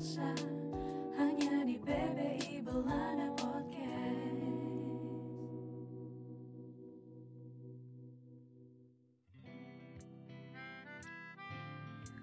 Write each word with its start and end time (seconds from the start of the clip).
Elsa 0.00 0.32
hanya 1.20 1.60
di 1.68 1.76
PPI 1.76 2.64
Belanda 2.64 3.36
Podcast. 3.36 4.48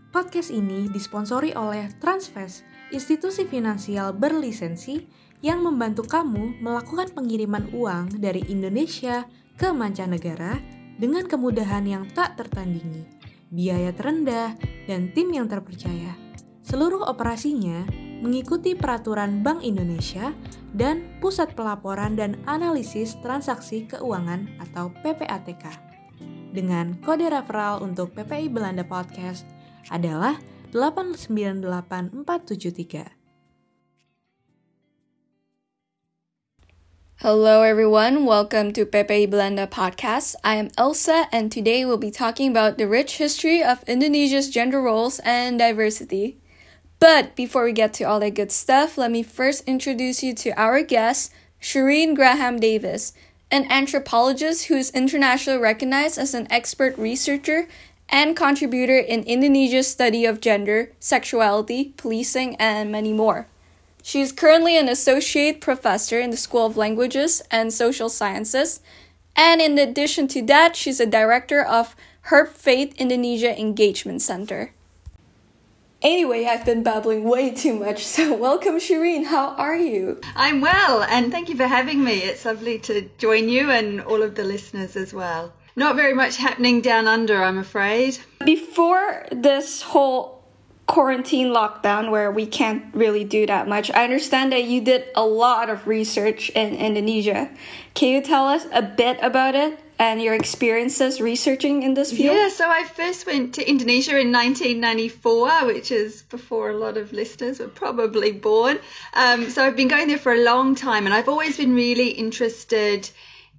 Podcast 0.09 0.49
ini 0.49 0.89
disponsori 0.89 1.53
oleh 1.53 1.93
Transfest, 2.01 2.65
institusi 2.89 3.45
finansial 3.45 4.09
berlisensi 4.09 5.05
yang 5.45 5.61
membantu 5.61 6.01
kamu 6.09 6.57
melakukan 6.57 7.13
pengiriman 7.13 7.69
uang 7.77 8.17
dari 8.17 8.41
Indonesia 8.49 9.29
ke 9.53 9.69
mancanegara 9.69 10.57
dengan 10.97 11.29
kemudahan 11.29 11.85
yang 11.85 12.09
tak 12.09 12.41
tertandingi, 12.41 13.05
biaya 13.53 13.93
terendah, 13.93 14.57
dan 14.89 15.13
tim 15.13 15.29
yang 15.29 15.45
terpercaya. 15.45 16.26
Seluruh 16.67 17.07
operasinya 17.07 17.87
mengikuti 18.19 18.75
peraturan 18.75 19.39
Bank 19.39 19.63
Indonesia 19.63 20.35
dan 20.75 21.15
Pusat 21.23 21.55
Pelaporan 21.55 22.19
dan 22.19 22.43
Analisis 22.43 23.15
Transaksi 23.23 23.87
Keuangan 23.87 24.51
atau 24.59 24.91
PPATK. 24.99 25.63
Dengan 26.51 26.99
kode 26.99 27.31
referral 27.31 27.79
untuk 27.79 28.11
PPI 28.11 28.51
Belanda 28.51 28.83
Podcast 28.83 29.47
adalah 29.87 30.43
898473. 30.75 33.15
Hello, 37.23 37.63
everyone. 37.63 38.27
Welcome 38.27 38.75
to 38.75 38.83
Pepe 38.83 39.23
Belanda 39.23 39.71
podcast. 39.71 40.35
I 40.43 40.59
am 40.59 40.67
Elsa, 40.75 41.31
and 41.31 41.47
today 41.47 41.87
we'll 41.87 41.95
be 41.95 42.11
talking 42.11 42.51
about 42.51 42.75
the 42.75 42.91
rich 42.91 43.23
history 43.23 43.63
of 43.63 43.87
Indonesia's 43.87 44.51
gender 44.51 44.83
roles 44.83 45.23
and 45.23 45.55
diversity. 45.55 46.43
But 46.99 47.35
before 47.35 47.63
we 47.63 47.73
get 47.73 47.93
to 47.95 48.05
all 48.05 48.19
that 48.19 48.33
good 48.33 48.51
stuff, 48.51 48.97
let 48.97 49.11
me 49.11 49.21
first 49.21 49.63
introduce 49.67 50.23
you 50.23 50.33
to 50.35 50.49
our 50.59 50.81
guest, 50.81 51.31
Sharyn 51.61 52.15
Graham 52.15 52.59
Davies, 52.59 53.13
an 53.51 53.71
anthropologist 53.71 54.65
who 54.65 54.75
is 54.75 54.89
internationally 54.91 55.59
recognized 55.59 56.17
as 56.17 56.33
an 56.33 56.47
expert 56.51 56.97
researcher 56.97 57.67
and 58.09 58.35
contributor 58.35 58.97
in 58.97 59.23
Indonesia's 59.23 59.87
study 59.87 60.25
of 60.25 60.41
gender, 60.41 60.91
sexuality, 60.99 61.93
policing, 61.97 62.55
and 62.55 62.91
many 62.91 63.13
more. 63.13 63.47
She 64.01 64.21
is 64.21 64.31
currently 64.31 64.77
an 64.77 64.89
associate 64.89 65.61
professor 65.61 66.19
in 66.19 66.29
the 66.31 66.37
School 66.37 66.65
of 66.65 66.77
Languages 66.77 67.41
and 67.51 67.73
Social 67.73 68.09
Sciences, 68.09 68.79
and 69.35 69.61
in 69.61 69.77
addition 69.77 70.27
to 70.29 70.41
that, 70.43 70.75
she's 70.75 70.99
a 70.99 71.05
director 71.05 71.61
of 71.61 71.95
Herb 72.21 72.49
Feith 72.49 72.97
Indonesia 72.97 73.57
Engagement 73.59 74.21
Center. 74.21 74.71
Anyway, 76.03 76.45
I've 76.45 76.63
been 76.63 76.83
babbling 76.83 77.23
way 77.23 77.49
too 77.49 77.73
much, 77.73 78.05
so 78.05 78.33
welcome, 78.47 78.75
Shireen. 78.75 79.25
How 79.25 79.55
are 79.55 79.75
you? 79.75 80.21
I'm 80.35 80.61
well, 80.61 81.01
and 81.01 81.31
thank 81.31 81.49
you 81.49 81.55
for 81.55 81.65
having 81.65 82.03
me. 82.03 82.19
It's 82.19 82.45
lovely 82.45 82.77
to 82.79 83.09
join 83.17 83.49
you 83.49 83.71
and 83.71 84.01
all 84.01 84.21
of 84.21 84.35
the 84.35 84.43
listeners 84.43 84.95
as 84.95 85.11
well. 85.11 85.53
Not 85.75 85.95
very 85.95 86.13
much 86.13 86.37
happening 86.37 86.81
down 86.81 87.07
under, 87.07 87.43
I'm 87.43 87.57
afraid. 87.57 88.19
Before 88.45 89.25
this 89.31 89.81
whole 89.81 90.43
quarantine 90.85 91.47
lockdown 91.47 92.11
where 92.11 92.31
we 92.31 92.45
can't 92.45 92.93
really 92.93 93.23
do 93.23 93.47
that 93.47 93.67
much, 93.67 93.89
I 93.89 94.03
understand 94.03 94.51
that 94.51 94.65
you 94.65 94.81
did 94.81 95.05
a 95.15 95.25
lot 95.25 95.69
of 95.69 95.87
research 95.87 96.51
in 96.51 96.75
Indonesia. 96.75 97.49
Can 97.95 98.09
you 98.09 98.21
tell 98.21 98.47
us 98.47 98.67
a 98.71 98.83
bit 98.83 99.17
about 99.23 99.55
it? 99.55 99.79
And 99.99 100.21
your 100.21 100.33
experiences 100.33 101.19
researching 101.19 101.83
in 101.83 101.93
this 101.93 102.11
field? 102.11 102.35
Yeah, 102.35 102.49
so 102.49 102.69
I 102.69 102.83
first 102.83 103.25
went 103.25 103.55
to 103.55 103.67
Indonesia 103.67 104.19
in 104.19 104.31
1994, 104.31 105.65
which 105.65 105.91
is 105.91 106.21
before 106.23 106.69
a 106.69 106.77
lot 106.77 106.97
of 106.97 107.13
listeners 107.13 107.59
were 107.59 107.67
probably 107.67 108.31
born. 108.31 108.79
Um, 109.13 109.49
so 109.49 109.63
I've 109.63 109.75
been 109.75 109.87
going 109.87 110.07
there 110.07 110.17
for 110.17 110.33
a 110.33 110.43
long 110.43 110.75
time, 110.75 111.05
and 111.05 111.13
I've 111.13 111.29
always 111.29 111.57
been 111.57 111.73
really 111.73 112.09
interested 112.09 113.09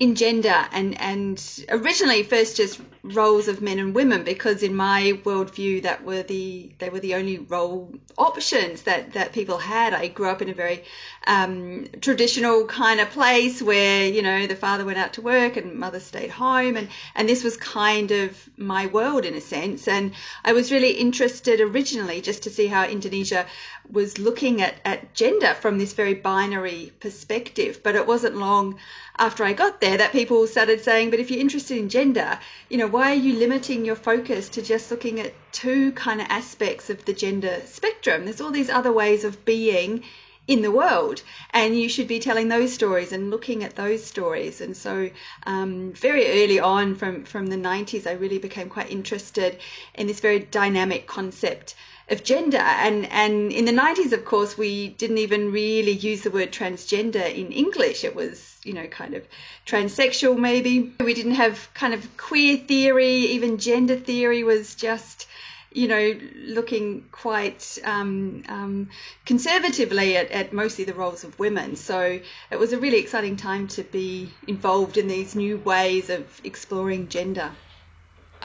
in 0.00 0.14
gender 0.14 0.66
and 0.72 1.00
and 1.00 1.64
originally 1.70 2.22
first 2.22 2.56
just 2.56 2.80
roles 3.02 3.48
of 3.48 3.62
men 3.62 3.78
and 3.78 3.94
women 3.94 4.24
because 4.24 4.62
in 4.62 4.74
my 4.74 5.18
worldview 5.24 5.82
that 5.82 6.04
were 6.04 6.22
the 6.22 6.70
they 6.78 6.90
were 6.90 7.00
the 7.00 7.14
only 7.14 7.38
role 7.38 7.92
options 8.16 8.82
that 8.82 9.12
that 9.12 9.32
people 9.32 9.58
had. 9.58 9.94
I 9.94 10.08
grew 10.08 10.28
up 10.28 10.42
in 10.42 10.48
a 10.48 10.54
very 10.54 10.84
um, 11.26 11.86
traditional 12.00 12.66
kind 12.66 13.00
of 13.00 13.10
place 13.10 13.62
where 13.62 14.06
you 14.06 14.22
know 14.22 14.46
the 14.46 14.56
father 14.56 14.84
went 14.84 14.98
out 14.98 15.14
to 15.14 15.22
work 15.22 15.56
and 15.56 15.74
mother 15.74 16.00
stayed 16.00 16.30
home 16.30 16.76
and 16.76 16.88
and 17.14 17.28
this 17.28 17.44
was 17.44 17.56
kind 17.56 18.10
of 18.10 18.48
my 18.56 18.86
world 18.86 19.24
in 19.24 19.34
a 19.34 19.40
sense 19.40 19.88
and 19.88 20.12
I 20.44 20.52
was 20.52 20.72
really 20.72 20.92
interested 20.92 21.60
originally 21.60 22.20
just 22.20 22.42
to 22.44 22.50
see 22.50 22.66
how 22.66 22.84
Indonesia 22.84 23.46
was 23.90 24.18
looking 24.18 24.60
at, 24.60 24.74
at 24.84 25.14
gender 25.14 25.54
from 25.54 25.78
this 25.78 25.92
very 25.92 26.14
binary 26.14 26.92
perspective 27.00 27.80
but 27.82 27.94
it 27.94 28.06
wasn't 28.06 28.36
long 28.36 28.78
after 29.18 29.44
I 29.44 29.52
got 29.52 29.80
there 29.80 29.96
that 29.98 30.12
people 30.12 30.46
started 30.46 30.82
saying, 30.82 31.10
but 31.10 31.18
if 31.18 31.30
you're 31.30 31.40
interested 31.40 31.76
in 31.76 31.88
gender, 31.88 32.38
you 32.68 32.78
know, 32.78 32.86
why 32.88 33.12
are 33.12 33.22
you 33.26 33.34
limiting 33.34 33.84
your 33.84 33.96
focus 33.96 34.48
to 34.50 34.62
just 34.62 34.90
looking 34.90 35.20
at 35.20 35.34
two 35.52 35.92
kind 35.92 36.20
of 36.20 36.26
aspects 36.30 36.90
of 36.90 37.04
the 37.04 37.12
gender 37.12 37.60
spectrum? 37.66 38.24
There's 38.24 38.40
all 38.40 38.50
these 38.50 38.70
other 38.70 38.92
ways 38.92 39.24
of 39.24 39.44
being 39.44 40.04
in 40.46 40.62
the 40.62 40.70
world 40.70 41.22
and 41.50 41.78
you 41.78 41.90
should 41.90 42.08
be 42.08 42.18
telling 42.18 42.48
those 42.48 42.72
stories 42.72 43.12
and 43.12 43.30
looking 43.30 43.62
at 43.64 43.76
those 43.76 44.02
stories 44.02 44.62
and 44.62 44.74
so 44.74 45.10
um, 45.46 45.92
very 45.92 46.42
early 46.42 46.58
on 46.58 46.94
from 46.94 47.22
from 47.24 47.48
the 47.48 47.56
90s 47.56 48.06
i 48.06 48.12
really 48.12 48.38
became 48.38 48.70
quite 48.70 48.90
interested 48.90 49.58
in 49.94 50.06
this 50.06 50.20
very 50.20 50.38
dynamic 50.38 51.06
concept 51.06 51.74
of 52.10 52.24
gender. 52.24 52.58
And, 52.58 53.06
and 53.06 53.52
in 53.52 53.64
the 53.64 53.72
90s, 53.72 54.12
of 54.12 54.24
course, 54.24 54.56
we 54.56 54.88
didn't 54.88 55.18
even 55.18 55.52
really 55.52 55.92
use 55.92 56.22
the 56.22 56.30
word 56.30 56.52
transgender 56.52 57.34
in 57.34 57.52
English. 57.52 58.04
It 58.04 58.14
was, 58.14 58.56
you 58.68 58.74
know, 58.74 58.86
kind 58.86 59.14
of 59.14 59.26
transsexual, 59.66 60.38
maybe. 60.38 60.94
We 61.00 61.14
didn't 61.14 61.34
have 61.34 61.68
kind 61.74 61.94
of 61.94 62.16
queer 62.16 62.58
theory, 62.58 63.16
even 63.36 63.58
gender 63.58 63.96
theory 63.96 64.44
was 64.44 64.74
just 64.74 65.26
you 65.70 65.86
know, 65.86 66.18
looking 66.34 67.04
quite 67.12 67.78
um, 67.84 68.42
um, 68.48 68.88
conservatively 69.26 70.16
at, 70.16 70.30
at, 70.30 70.52
mostly 70.52 70.84
the 70.84 70.94
roles 70.94 71.24
of 71.24 71.38
women. 71.38 71.76
So 71.76 72.20
it 72.50 72.58
was 72.58 72.72
a 72.72 72.78
really 72.78 72.98
exciting 72.98 73.36
time 73.36 73.68
to 73.68 73.82
be 73.82 74.30
involved 74.46 74.96
in 74.96 75.08
these 75.08 75.34
new 75.34 75.58
ways 75.58 76.08
of 76.08 76.40
exploring 76.42 77.08
gender. 77.08 77.52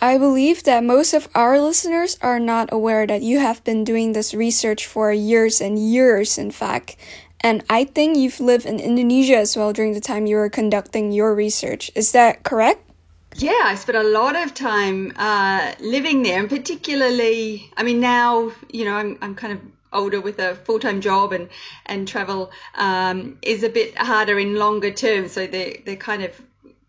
I 0.01 0.17
believe 0.17 0.63
that 0.63 0.83
most 0.83 1.13
of 1.13 1.29
our 1.33 1.59
listeners 1.61 2.17
are 2.21 2.39
not 2.39 2.73
aware 2.73 3.07
that 3.07 3.21
you 3.21 3.39
have 3.39 3.63
been 3.63 3.85
doing 3.85 4.11
this 4.11 4.33
research 4.33 4.85
for 4.85 5.13
years 5.13 5.61
and 5.61 5.79
years, 5.79 6.37
in 6.37 6.51
fact. 6.51 6.97
And 7.43 7.63
I 7.69 7.83
think 7.83 8.17
you've 8.17 8.39
lived 8.39 8.65
in 8.65 8.79
Indonesia 8.79 9.35
as 9.35 9.57
well 9.57 9.73
during 9.73 9.93
the 9.93 9.99
time 9.99 10.25
you 10.25 10.37
were 10.37 10.49
conducting 10.49 11.11
your 11.11 11.35
research. 11.35 11.91
Is 11.93 12.13
that 12.13 12.43
correct? 12.43 12.89
Yeah, 13.35 13.63
I 13.65 13.75
spent 13.75 13.97
a 13.97 14.03
lot 14.03 14.35
of 14.35 14.53
time 14.53 15.11
uh, 15.15 15.73
living 15.79 16.23
there, 16.23 16.39
and 16.39 16.47
particularly, 16.47 17.69
I 17.75 17.83
mean, 17.83 17.99
now, 17.99 18.51
you 18.71 18.85
know, 18.85 18.93
I'm, 18.93 19.17
I'm 19.21 19.35
kind 19.35 19.53
of 19.53 19.59
older 19.91 20.21
with 20.21 20.39
a 20.39 20.55
full-time 20.55 21.01
job 21.01 21.33
and 21.33 21.49
and 21.85 22.07
travel 22.07 22.51
um, 22.75 23.37
is 23.43 23.63
a 23.63 23.69
bit 23.69 23.95
harder 23.95 24.39
in 24.39 24.55
longer 24.55 24.89
term 24.89 25.27
so 25.27 25.45
they 25.45 25.83
they're 25.85 25.95
kind 25.95 26.23
of 26.23 26.41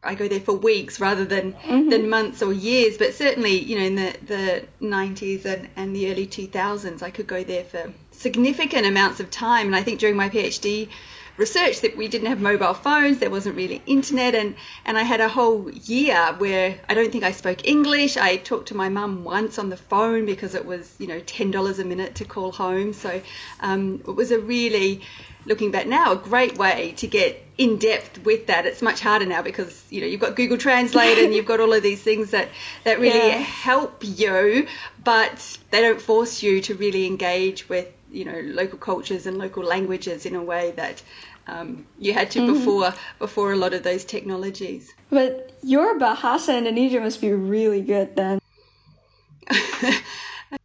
I 0.04 0.14
go 0.14 0.28
there 0.28 0.40
for 0.40 0.54
weeks 0.54 1.00
rather 1.00 1.24
than 1.24 1.54
mm-hmm. 1.54 1.88
than 1.88 2.08
months 2.08 2.42
or 2.42 2.52
years. 2.52 2.98
But 2.98 3.14
certainly, 3.14 3.58
you 3.58 3.78
know, 3.78 3.84
in 3.84 3.94
the 3.94 4.16
the 4.26 4.64
90s 4.82 5.44
and, 5.46 5.68
and 5.76 5.96
the 5.96 6.10
early 6.10 6.26
2000s, 6.26 7.02
I 7.02 7.10
could 7.10 7.26
go 7.26 7.42
there 7.42 7.64
for 7.64 7.92
significant 8.16 8.86
amounts 8.86 9.20
of 9.20 9.30
time. 9.30 9.66
And 9.66 9.76
I 9.76 9.82
think 9.82 10.00
during 10.00 10.16
my 10.16 10.28
PhD 10.28 10.88
research 11.36 11.80
that 11.80 11.96
we 11.96 12.08
didn't 12.08 12.28
have 12.28 12.40
mobile 12.40 12.74
phones, 12.74 13.18
there 13.18 13.30
wasn't 13.30 13.56
really 13.56 13.82
internet, 13.86 14.34
and 14.34 14.54
and 14.84 14.96
I 14.96 15.02
had 15.02 15.20
a 15.20 15.28
whole 15.28 15.70
year 15.70 16.34
where 16.38 16.78
I 16.88 16.94
don't 16.94 17.10
think 17.10 17.24
I 17.24 17.32
spoke 17.32 17.66
English. 17.66 18.16
I 18.16 18.36
talked 18.36 18.68
to 18.68 18.76
my 18.76 18.88
mum 18.88 19.24
once 19.24 19.58
on 19.58 19.68
the 19.68 19.76
phone 19.76 20.26
because 20.26 20.54
it 20.54 20.64
was 20.64 20.94
you 20.98 21.06
know 21.06 21.20
ten 21.20 21.50
dollars 21.50 21.78
a 21.78 21.84
minute 21.84 22.16
to 22.16 22.24
call 22.24 22.52
home. 22.52 22.92
So 22.92 23.20
um, 23.60 24.02
it 24.06 24.14
was 24.14 24.30
a 24.30 24.38
really 24.38 25.02
looking 25.46 25.70
back 25.70 25.86
now, 25.86 26.12
a 26.12 26.16
great 26.16 26.56
way 26.56 26.94
to 26.96 27.06
get 27.06 27.44
in 27.58 27.76
depth 27.76 28.24
with 28.24 28.46
that. 28.46 28.64
It's 28.66 28.80
much 28.80 29.00
harder 29.00 29.26
now 29.26 29.42
because 29.42 29.84
you 29.90 30.00
know 30.00 30.06
you've 30.06 30.20
got 30.20 30.36
Google 30.36 30.58
Translate 30.58 31.18
and 31.18 31.34
you've 31.34 31.46
got 31.46 31.60
all 31.60 31.72
of 31.72 31.82
these 31.82 32.02
things 32.02 32.30
that 32.30 32.48
that 32.84 33.00
really 33.00 33.28
yeah. 33.28 33.38
help 33.38 34.02
you, 34.02 34.66
but 35.02 35.58
they 35.70 35.80
don't 35.80 36.00
force 36.00 36.42
you 36.42 36.60
to 36.62 36.74
really 36.74 37.06
engage 37.06 37.68
with 37.68 37.88
you 38.14 38.24
know 38.24 38.40
local 38.44 38.78
cultures 38.78 39.26
and 39.26 39.38
local 39.38 39.64
languages 39.64 40.24
in 40.26 40.34
a 40.34 40.42
way 40.42 40.72
that 40.76 41.02
um, 41.46 41.86
you 41.98 42.12
had 42.12 42.30
to 42.32 42.40
mm-hmm. 42.40 42.54
before 42.54 42.94
before 43.18 43.52
a 43.52 43.56
lot 43.56 43.74
of 43.74 43.82
those 43.82 44.04
technologies. 44.04 44.94
But 45.10 45.58
your 45.62 45.98
Bahasa 45.98 46.56
Indonesia 46.56 47.00
must 47.00 47.20
be 47.20 47.32
really 47.32 47.82
good 47.82 48.16
then. 48.16 48.38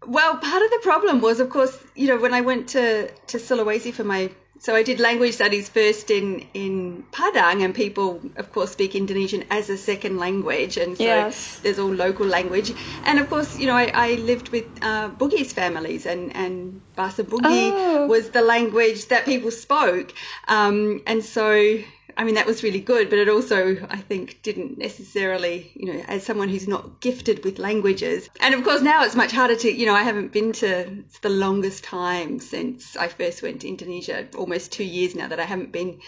Well, 0.06 0.38
part 0.38 0.64
of 0.64 0.72
the 0.72 0.80
problem 0.82 1.22
was, 1.22 1.40
of 1.40 1.50
course, 1.50 1.78
you 1.96 2.08
know, 2.08 2.18
when 2.18 2.34
I 2.34 2.42
went 2.42 2.70
to, 2.70 3.10
to 3.28 3.38
Sulawesi 3.38 3.94
for 3.94 4.04
my 4.04 4.32
so 4.62 4.76
I 4.76 4.84
did 4.84 5.00
language 5.00 5.36
studies 5.36 5.70
first 5.70 6.12
in, 6.12 6.46
in 6.54 7.06
Padang, 7.14 7.64
and 7.64 7.74
people, 7.74 8.20
of 8.36 8.52
course, 8.52 8.72
speak 8.72 8.94
Indonesian 8.94 9.46
as 9.50 9.70
a 9.70 9.78
second 9.78 10.18
language, 10.18 10.76
and 10.76 10.98
so 10.98 11.04
Yes. 11.06 11.60
there's 11.64 11.80
all 11.80 11.94
local 11.94 12.26
language. 12.26 12.74
And 13.06 13.20
of 13.20 13.30
course, 13.30 13.58
you 13.58 13.68
know, 13.68 13.76
I, 13.76 13.90
I 13.94 14.16
lived 14.16 14.50
with 14.50 14.66
uh, 14.82 15.12
Bugis 15.12 15.54
families, 15.54 16.06
and 16.06 16.36
and 16.36 16.82
Bahasa 16.98 17.24
Bugi 17.24 17.72
Oh. 17.74 18.08
was 18.08 18.32
the 18.32 18.42
language 18.42 19.08
that 19.08 19.24
people 19.24 19.52
spoke, 19.52 20.14
um, 20.50 21.02
and 21.08 21.24
so. 21.24 21.80
I 22.20 22.26
mean, 22.26 22.36
that 22.36 22.46
was 22.46 22.64
really 22.64 22.82
good, 22.82 23.10
but 23.10 23.18
it 23.18 23.30
also, 23.30 23.78
I 23.90 23.96
think, 23.96 24.42
didn't 24.44 24.78
necessarily, 24.78 25.72
you 25.74 25.94
know, 25.94 26.04
as 26.06 26.26
someone 26.26 26.50
who's 26.50 26.68
not 26.68 27.00
gifted 27.00 27.46
with 27.46 27.60
languages. 27.60 28.30
And 28.42 28.54
of 28.54 28.62
course, 28.66 28.82
now 28.82 29.06
it's 29.06 29.16
much 29.16 29.32
harder 29.32 29.56
to, 29.56 29.72
you 29.72 29.86
know, 29.86 29.94
I 29.96 30.04
haven't 30.04 30.34
been 30.34 30.52
to, 30.52 31.00
it's 31.00 31.20
the 31.20 31.30
longest 31.30 31.86
time 31.86 32.42
since 32.42 32.98
I 32.98 33.08
first 33.08 33.42
went 33.42 33.62
to 33.62 33.70
Indonesia, 33.70 34.28
almost 34.36 34.74
two 34.74 34.84
years 34.84 35.16
now 35.16 35.30
that 35.30 35.40
I 35.40 35.46
haven't 35.46 35.72
been 35.72 36.02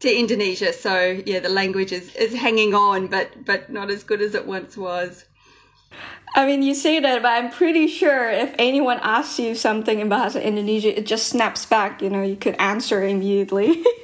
to 0.00 0.14
Indonesia. 0.14 0.74
So, 0.74 1.22
yeah, 1.24 1.40
the 1.40 1.48
language 1.48 1.92
is, 1.92 2.14
is 2.14 2.34
hanging 2.34 2.74
on, 2.74 3.06
but, 3.06 3.46
but 3.46 3.70
not 3.70 3.90
as 3.90 4.04
good 4.04 4.20
as 4.20 4.34
it 4.34 4.46
once 4.46 4.76
was. 4.76 5.24
I 6.34 6.44
mean, 6.44 6.62
you 6.62 6.74
say 6.74 7.00
that, 7.00 7.22
but 7.22 7.28
I'm 7.28 7.50
pretty 7.50 7.86
sure 7.86 8.28
if 8.28 8.54
anyone 8.58 9.00
asks 9.00 9.38
you 9.38 9.54
something 9.54 9.98
in 9.98 10.10
Bahasa 10.10 10.44
Indonesia, 10.44 10.94
it 10.98 11.06
just 11.06 11.28
snaps 11.28 11.64
back. 11.64 12.02
You 12.02 12.10
know, 12.10 12.22
you 12.22 12.36
could 12.36 12.56
answer 12.58 13.02
immediately. 13.02 13.82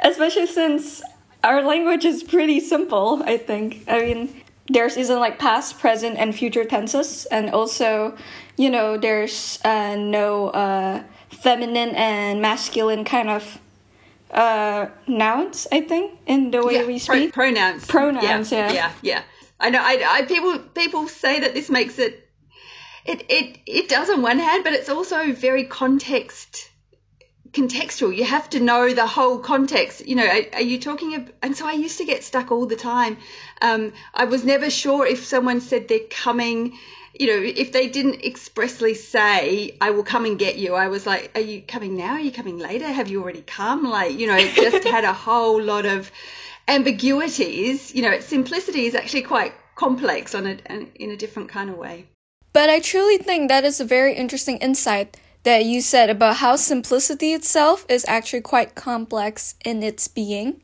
Especially 0.00 0.46
since 0.46 1.02
our 1.44 1.62
language 1.62 2.04
is 2.04 2.22
pretty 2.22 2.60
simple, 2.60 3.22
I 3.24 3.36
think. 3.36 3.84
I 3.88 4.00
mean, 4.00 4.42
there's 4.68 4.96
isn't 4.96 5.18
like 5.18 5.38
past, 5.38 5.78
present, 5.78 6.18
and 6.18 6.34
future 6.34 6.64
tenses, 6.64 7.26
and 7.26 7.50
also, 7.50 8.16
you 8.56 8.70
know, 8.70 8.98
there's 8.98 9.58
uh, 9.64 9.96
no 9.96 10.48
uh, 10.48 11.02
feminine 11.30 11.94
and 11.94 12.42
masculine 12.42 13.04
kind 13.04 13.30
of 13.30 13.58
uh, 14.30 14.86
nouns. 15.06 15.66
I 15.72 15.80
think 15.80 16.18
in 16.26 16.50
the 16.50 16.64
way 16.64 16.74
yeah, 16.74 16.86
we 16.86 17.00
pro- 17.00 17.16
speak. 17.16 17.32
pronouns. 17.32 17.86
Pronouns, 17.86 18.52
yeah. 18.52 18.72
Yeah, 18.72 18.92
yeah. 19.02 19.22
I 19.60 19.70
know. 19.70 19.80
I, 19.80 20.02
I 20.06 20.22
people 20.22 20.58
people 20.58 21.08
say 21.08 21.40
that 21.40 21.54
this 21.54 21.70
makes 21.70 21.98
it. 21.98 22.28
It 23.04 23.24
it 23.30 23.58
it 23.66 23.88
does 23.88 24.10
on 24.10 24.22
one 24.22 24.38
hand, 24.38 24.64
but 24.64 24.74
it's 24.74 24.88
also 24.88 25.32
very 25.32 25.64
context 25.64 26.67
contextual. 27.58 28.16
You 28.16 28.24
have 28.24 28.48
to 28.50 28.60
know 28.60 28.94
the 28.94 29.06
whole 29.06 29.38
context. 29.38 30.06
You 30.06 30.16
know, 30.16 30.26
are, 30.26 30.42
are 30.54 30.62
you 30.72 30.78
talking? 30.78 31.14
Ab- 31.14 31.32
and 31.42 31.56
so 31.56 31.66
I 31.66 31.72
used 31.72 31.98
to 31.98 32.04
get 32.04 32.22
stuck 32.24 32.50
all 32.50 32.66
the 32.66 32.76
time. 32.76 33.18
Um, 33.60 33.92
I 34.14 34.24
was 34.24 34.44
never 34.44 34.70
sure 34.70 35.06
if 35.06 35.24
someone 35.24 35.60
said 35.60 35.88
they're 35.88 36.10
coming. 36.10 36.78
You 37.18 37.26
know, 37.26 37.42
if 37.42 37.72
they 37.72 37.88
didn't 37.88 38.24
expressly 38.24 38.94
say, 38.94 39.76
"I 39.80 39.90
will 39.90 40.04
come 40.04 40.24
and 40.24 40.38
get 40.38 40.56
you," 40.56 40.74
I 40.74 40.88
was 40.88 41.06
like, 41.06 41.32
"Are 41.34 41.40
you 41.40 41.62
coming 41.62 41.96
now? 41.96 42.12
Are 42.12 42.20
you 42.20 42.32
coming 42.32 42.58
later? 42.58 42.86
Have 42.86 43.08
you 43.08 43.22
already 43.22 43.42
come?" 43.42 43.84
Like, 43.84 44.18
you 44.18 44.26
know, 44.26 44.36
it 44.36 44.54
just 44.54 44.84
had 44.86 45.04
a 45.04 45.12
whole 45.12 45.60
lot 45.60 45.86
of 45.86 46.10
ambiguities. 46.68 47.94
You 47.94 48.02
know, 48.02 48.10
its 48.10 48.26
simplicity 48.26 48.86
is 48.86 48.94
actually 48.94 49.22
quite 49.22 49.52
complex 49.74 50.34
on 50.34 50.46
a 50.46 50.56
in 50.94 51.10
a 51.10 51.16
different 51.16 51.48
kind 51.48 51.70
of 51.70 51.76
way. 51.76 52.06
But 52.52 52.70
I 52.70 52.80
truly 52.80 53.18
think 53.18 53.48
that 53.48 53.64
is 53.64 53.80
a 53.80 53.84
very 53.84 54.14
interesting 54.14 54.58
insight 54.58 55.16
that 55.48 55.64
you 55.64 55.80
said 55.80 56.10
about 56.10 56.36
how 56.36 56.56
simplicity 56.56 57.32
itself 57.32 57.86
is 57.88 58.04
actually 58.06 58.42
quite 58.42 58.74
complex 58.74 59.54
in 59.64 59.82
its 59.82 60.06
being. 60.06 60.60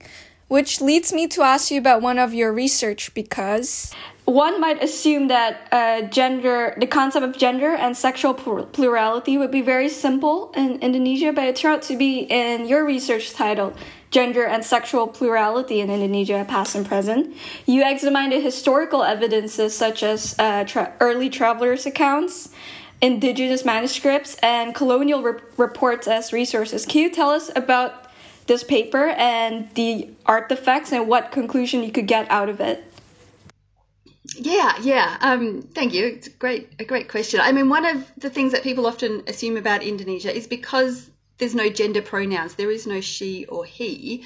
Which 0.49 0.83
leads 0.83 1.11
me 1.11 1.27
to 1.29 1.41
ask 1.41 1.71
you 1.71 1.79
about 1.79 2.03
one 2.03 2.19
of 2.19 2.35
your 2.35 2.53
research 2.53 3.15
because 3.15 3.95
one 4.27 4.61
might 4.61 4.83
assume 4.83 5.29
that 5.29 5.69
uh, 5.73 6.03
gender, 6.03 6.75
the 6.77 6.87
concept 6.87 7.25
of 7.25 7.39
gender 7.39 7.75
and 7.75 7.97
sexual 7.97 8.35
plurality 8.35 9.39
would 9.39 9.51
be 9.51 9.63
very 9.63 9.89
simple 9.89 10.53
in 10.55 10.79
Indonesia, 10.81 11.33
but 11.33 11.45
it 11.45 11.57
turned 11.57 11.77
out 11.77 11.83
to 11.89 11.97
be 11.97 12.21
in 12.29 12.69
your 12.69 12.85
research 12.85 13.33
titled 13.33 13.73
Gender 14.11 14.45
and 14.45 14.63
Sexual 14.65 15.09
Plurality 15.09 15.81
in 15.81 15.91
Indonesia, 15.91 16.45
Past 16.47 16.75
and 16.75 16.87
Present. 16.87 17.35
You 17.67 17.83
examined 17.85 18.33
historical 18.35 19.03
evidences 19.03 19.75
such 19.75 20.03
as 20.03 20.37
uh, 20.39 20.65
tra- 20.65 20.93
early 21.01 21.31
travelers' 21.31 21.85
accounts, 21.85 22.51
indigenous 23.01 23.65
manuscripts, 23.65 24.37
and 24.37 24.75
colonial 24.75 25.23
re- 25.23 25.41
reports 25.57 26.09
as 26.09 26.33
resources. 26.33 26.87
Can 26.87 27.03
you 27.03 27.11
tell 27.11 27.31
us 27.31 27.51
about 27.55 28.11
this 28.47 28.65
paper 28.65 29.09
and 29.09 29.73
the 29.75 30.09
artifacts 30.27 30.93
and 30.93 31.09
what 31.09 31.33
conclusion 31.33 31.83
you 31.83 31.93
could 31.93 32.07
get 32.07 32.31
out 32.31 32.49
of 32.49 32.61
it? 32.61 32.85
Yeah, 34.37 34.75
yeah. 34.81 35.17
Um, 35.21 35.63
thank 35.63 35.93
you. 35.93 36.07
It's 36.07 36.29
a 36.29 36.31
great, 36.31 36.71
a 36.79 36.85
great 36.85 37.09
question. 37.09 37.41
I 37.41 37.53
mean, 37.53 37.69
one 37.69 37.85
of 37.85 38.11
the 38.17 38.31
things 38.31 38.53
that 38.53 38.63
people 38.63 38.87
often 38.87 39.23
assume 39.27 39.57
about 39.57 39.83
Indonesia 39.83 40.35
is 40.35 40.47
because 40.47 41.11
there's 41.39 41.55
no 41.55 41.69
gender 41.69 42.01
pronouns, 42.01 42.55
there 42.55 42.71
is 42.71 42.87
no 42.87 43.01
she 43.01 43.45
or 43.47 43.65
he. 43.65 44.25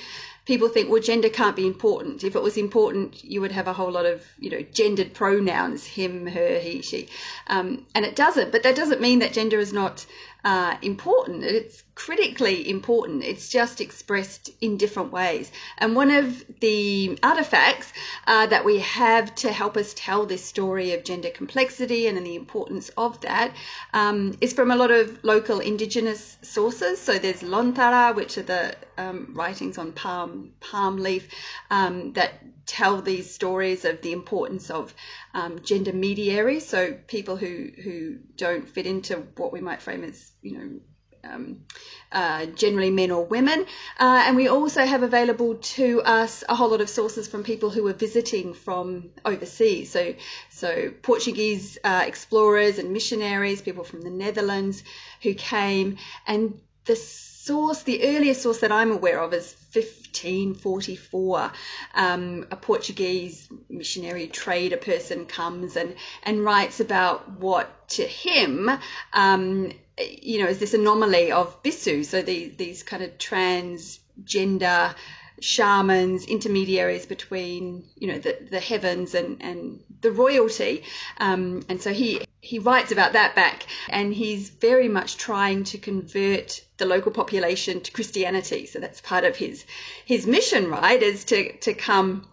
People 0.49 0.71
think, 0.71 0.89
well, 0.89 1.03
gender 1.03 1.29
can't 1.29 1.55
be 1.55 1.67
important. 1.67 2.25
If 2.25 2.35
it 2.35 2.43
was 2.43 2.57
important, 2.57 3.23
you 3.23 3.43
would 3.43 3.53
have 3.53 3.69
a 3.69 3.75
whole 3.75 3.93
lot 3.93 4.07
of, 4.07 4.25
you 4.39 4.49
know, 4.49 4.63
gendered 4.63 5.13
pronouns: 5.13 5.85
him, 5.85 6.27
her, 6.27 6.59
he, 6.59 6.81
she. 6.81 7.09
Um, 7.49 7.85
and 7.95 8.07
it 8.07 8.17
doesn't. 8.17 8.51
But 8.51 8.63
that 8.63 8.75
doesn't 8.75 9.03
mean 9.03 9.19
that 9.19 9.35
gender 9.35 9.59
is 9.59 9.75
not 9.75 10.07
uh, 10.45 10.77
important. 10.81 11.45
It's 11.45 11.83
critically 11.99 12.71
important. 12.71 13.25
It's 13.25 13.49
just 13.49 13.81
expressed 13.81 14.51
in 14.61 14.77
different 14.77 15.11
ways. 15.11 15.51
And 15.79 15.97
one 15.97 16.13
of 16.13 16.45
the 16.61 17.19
artifacts 17.25 17.93
uh, 18.25 18.47
that 18.47 18.65
we 18.65 18.79
have 18.79 19.35
to 19.37 19.51
help 19.51 19.77
us 19.77 19.95
tell 19.97 20.25
this 20.25 20.45
story 20.45 20.93
of 20.93 21.03
gender 21.03 21.31
complexity 21.31 22.07
and 22.07 22.17
the 22.25 22.37
importance 22.37 22.89
of 22.91 23.21
that 23.23 23.53
um, 23.93 24.39
is 24.41 24.53
from 24.53 24.71
a 24.71 24.77
lot 24.77 24.93
of 24.93 25.25
local 25.25 25.59
indigenous 25.59 26.39
sources. 26.41 27.01
So 27.01 27.19
there's 27.19 27.43
Lontara, 27.43 28.15
which 28.15 28.39
are 28.39 28.43
the 28.45 28.77
um, 28.97 29.33
writings 29.35 29.77
on 29.77 29.91
palm 29.91 30.53
palm 30.61 30.99
leaf 30.99 31.29
um, 31.69 32.13
that 32.13 32.33
tell 32.65 33.03
these 33.03 33.35
stories 33.35 33.85
of 33.85 34.03
the 34.03 34.13
importance 34.13 34.71
of 34.71 34.95
um, 35.35 35.63
gender 35.63 35.93
mediaries, 35.93 36.65
so 36.69 36.93
people 37.09 37.37
who 37.37 37.71
who 37.83 38.19
don't 38.37 38.69
fit 38.69 38.87
into 38.87 39.17
what 39.37 39.53
we 39.53 39.61
might 39.61 39.83
frame 39.83 40.05
as 40.05 40.31
you 40.43 40.59
know. 40.59 40.81
Um, 41.25 41.65
uh, 42.11 42.47
generally 42.47 42.91
men 42.91 43.11
or 43.11 43.25
women. 43.25 43.67
Uh, 43.99 44.23
and 44.27 44.37
we 44.37 44.49
also 44.49 44.85
have 44.85 45.03
available 45.03 45.57
to 45.57 46.01
us 46.03 46.43
a 46.49 46.55
whole 46.55 46.71
lot 46.71 46.81
of 46.81 46.89
sources 46.89 47.29
from 47.29 47.45
people 47.45 47.71
who 47.71 47.83
were 47.83 47.93
visiting 47.93 48.55
from 48.55 49.11
overseas. 49.25 49.91
So, 49.91 50.15
so 50.51 50.91
Portuguese 51.03 51.79
uh, 51.85 52.05
explorers 52.07 52.79
and 52.79 52.93
missionaries, 52.93 53.61
people 53.61 53.85
from 53.85 54.01
the 54.01 54.11
Netherlands 54.11 54.83
who 55.23 55.35
came. 55.35 55.99
And 56.27 56.61
the 56.87 56.97
source, 56.97 57.83
the 57.83 58.03
earliest 58.17 58.43
source 58.43 58.61
that 58.61 58.73
I'm 58.73 58.91
aware 58.91 59.21
of 59.21 59.33
is 59.35 59.55
1544. 59.73 61.53
Um, 61.95 62.47
a 62.51 62.57
Portuguese 62.57 63.49
missionary 63.69 64.29
trader 64.29 64.77
person 64.77 65.27
comes 65.27 65.77
and, 65.77 65.95
and 66.23 66.45
writes 66.45 66.81
about 66.81 67.41
what 67.41 67.89
to 67.91 68.03
him 68.03 68.71
um, 69.13 69.73
you 69.99 70.43
know, 70.43 70.49
is 70.49 70.59
this 70.59 70.75
anomaly 70.75 71.33
of 71.33 71.63
Bisu, 71.63 72.05
so 72.05 72.23
the, 72.23 72.49
these 72.49 72.83
kind 72.83 73.03
of 73.03 73.19
transgender 73.19 74.95
shamans, 75.41 76.27
intermediaries 76.27 77.07
between, 77.07 77.85
you 77.97 78.09
know, 78.09 78.19
the, 78.19 78.39
the 78.51 78.61
heavens 78.61 79.15
and, 79.15 79.43
and 79.43 79.81
the 80.01 80.11
royalty. 80.11 80.83
Um, 81.19 81.65
and 81.69 81.81
so 81.81 81.93
he, 81.93 82.23
he 82.41 82.59
writes 82.59 82.93
about 82.93 83.13
that 83.13 83.35
back 83.35 83.67
and 83.89 84.13
he's 84.13 84.51
very 84.51 84.89
much 84.89 85.17
trying 85.17 85.65
to 85.65 85.79
convert 85.79 86.61
the 86.77 86.87
local 86.87 87.13
population 87.13 87.81
to 87.81 87.93
Christianity. 87.93 88.67
So 88.67 88.81
that's 88.81 89.01
part 89.01 89.25
of 89.25 89.37
his, 89.37 89.65
his 90.05 90.27
mission, 90.27 90.69
right, 90.69 91.03
is 91.03 91.25
to, 91.27 91.57
to 91.59 91.75
come 91.75 92.27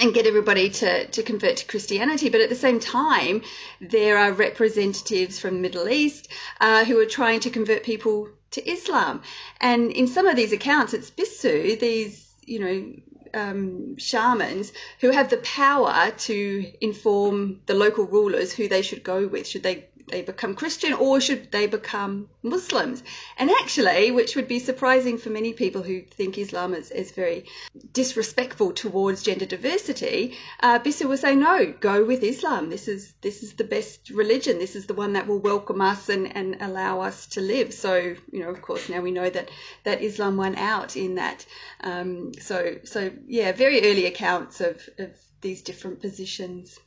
and 0.00 0.14
get 0.14 0.26
everybody 0.26 0.70
to, 0.70 1.06
to 1.06 1.22
convert 1.22 1.58
to 1.58 1.66
Christianity. 1.66 2.28
But 2.28 2.40
at 2.40 2.48
the 2.48 2.56
same 2.56 2.80
time, 2.80 3.42
there 3.80 4.18
are 4.18 4.32
representatives 4.32 5.38
from 5.38 5.54
the 5.54 5.60
Middle 5.60 5.88
East 5.88 6.28
uh, 6.60 6.84
who 6.84 6.98
are 7.00 7.06
trying 7.06 7.40
to 7.40 7.50
convert 7.50 7.84
people 7.84 8.28
to 8.52 8.68
Islam. 8.68 9.22
And 9.60 9.92
in 9.92 10.06
some 10.06 10.26
of 10.26 10.36
these 10.36 10.52
accounts, 10.52 10.94
it's 10.94 11.10
Bisu, 11.10 11.78
these, 11.78 12.28
you 12.44 12.58
know, 12.58 12.94
um, 13.34 13.96
shamans 13.98 14.72
who 15.00 15.10
have 15.10 15.28
the 15.28 15.36
power 15.38 16.10
to 16.10 16.72
inform 16.80 17.60
the 17.66 17.74
local 17.74 18.04
rulers 18.04 18.52
who 18.52 18.68
they 18.68 18.82
should 18.82 19.02
go 19.02 19.26
with. 19.26 19.46
Should 19.46 19.62
they 19.62 19.88
they 20.08 20.22
become 20.22 20.54
Christian 20.54 20.92
or 20.92 21.20
should 21.20 21.50
they 21.50 21.66
become 21.66 22.28
Muslims? 22.42 23.02
And 23.38 23.50
actually, 23.50 24.10
which 24.10 24.36
would 24.36 24.48
be 24.48 24.58
surprising 24.58 25.18
for 25.18 25.30
many 25.30 25.52
people 25.52 25.82
who 25.82 26.02
think 26.02 26.38
Islam 26.38 26.74
is, 26.74 26.90
is 26.90 27.12
very 27.12 27.46
disrespectful 27.92 28.72
towards 28.72 29.22
gender 29.22 29.46
diversity, 29.46 30.36
uh, 30.60 30.78
will 30.84 31.16
say, 31.16 31.34
no, 31.34 31.72
go 31.80 32.04
with 32.04 32.22
Islam. 32.22 32.70
This 32.70 32.88
is 32.88 33.12
this 33.20 33.42
is 33.42 33.54
the 33.54 33.64
best 33.64 34.10
religion. 34.10 34.58
This 34.58 34.76
is 34.76 34.86
the 34.86 34.94
one 34.94 35.14
that 35.14 35.26
will 35.26 35.40
welcome 35.40 35.80
us 35.80 36.08
and, 36.08 36.34
and 36.36 36.56
allow 36.60 37.00
us 37.00 37.26
to 37.28 37.40
live. 37.40 37.72
So, 37.72 37.96
you 38.32 38.40
know, 38.40 38.50
of 38.50 38.62
course, 38.62 38.88
now 38.88 39.00
we 39.00 39.10
know 39.10 39.28
that, 39.28 39.50
that 39.84 40.02
Islam 40.02 40.36
won 40.36 40.56
out 40.56 40.96
in 40.96 41.16
that. 41.16 41.44
Um, 41.80 42.32
so, 42.34 42.78
so 42.84 43.10
yeah, 43.26 43.52
very 43.52 43.82
early 43.82 44.06
accounts 44.06 44.60
of, 44.60 44.88
of 44.98 45.10
these 45.40 45.62
different 45.62 46.00
positions. 46.00 46.78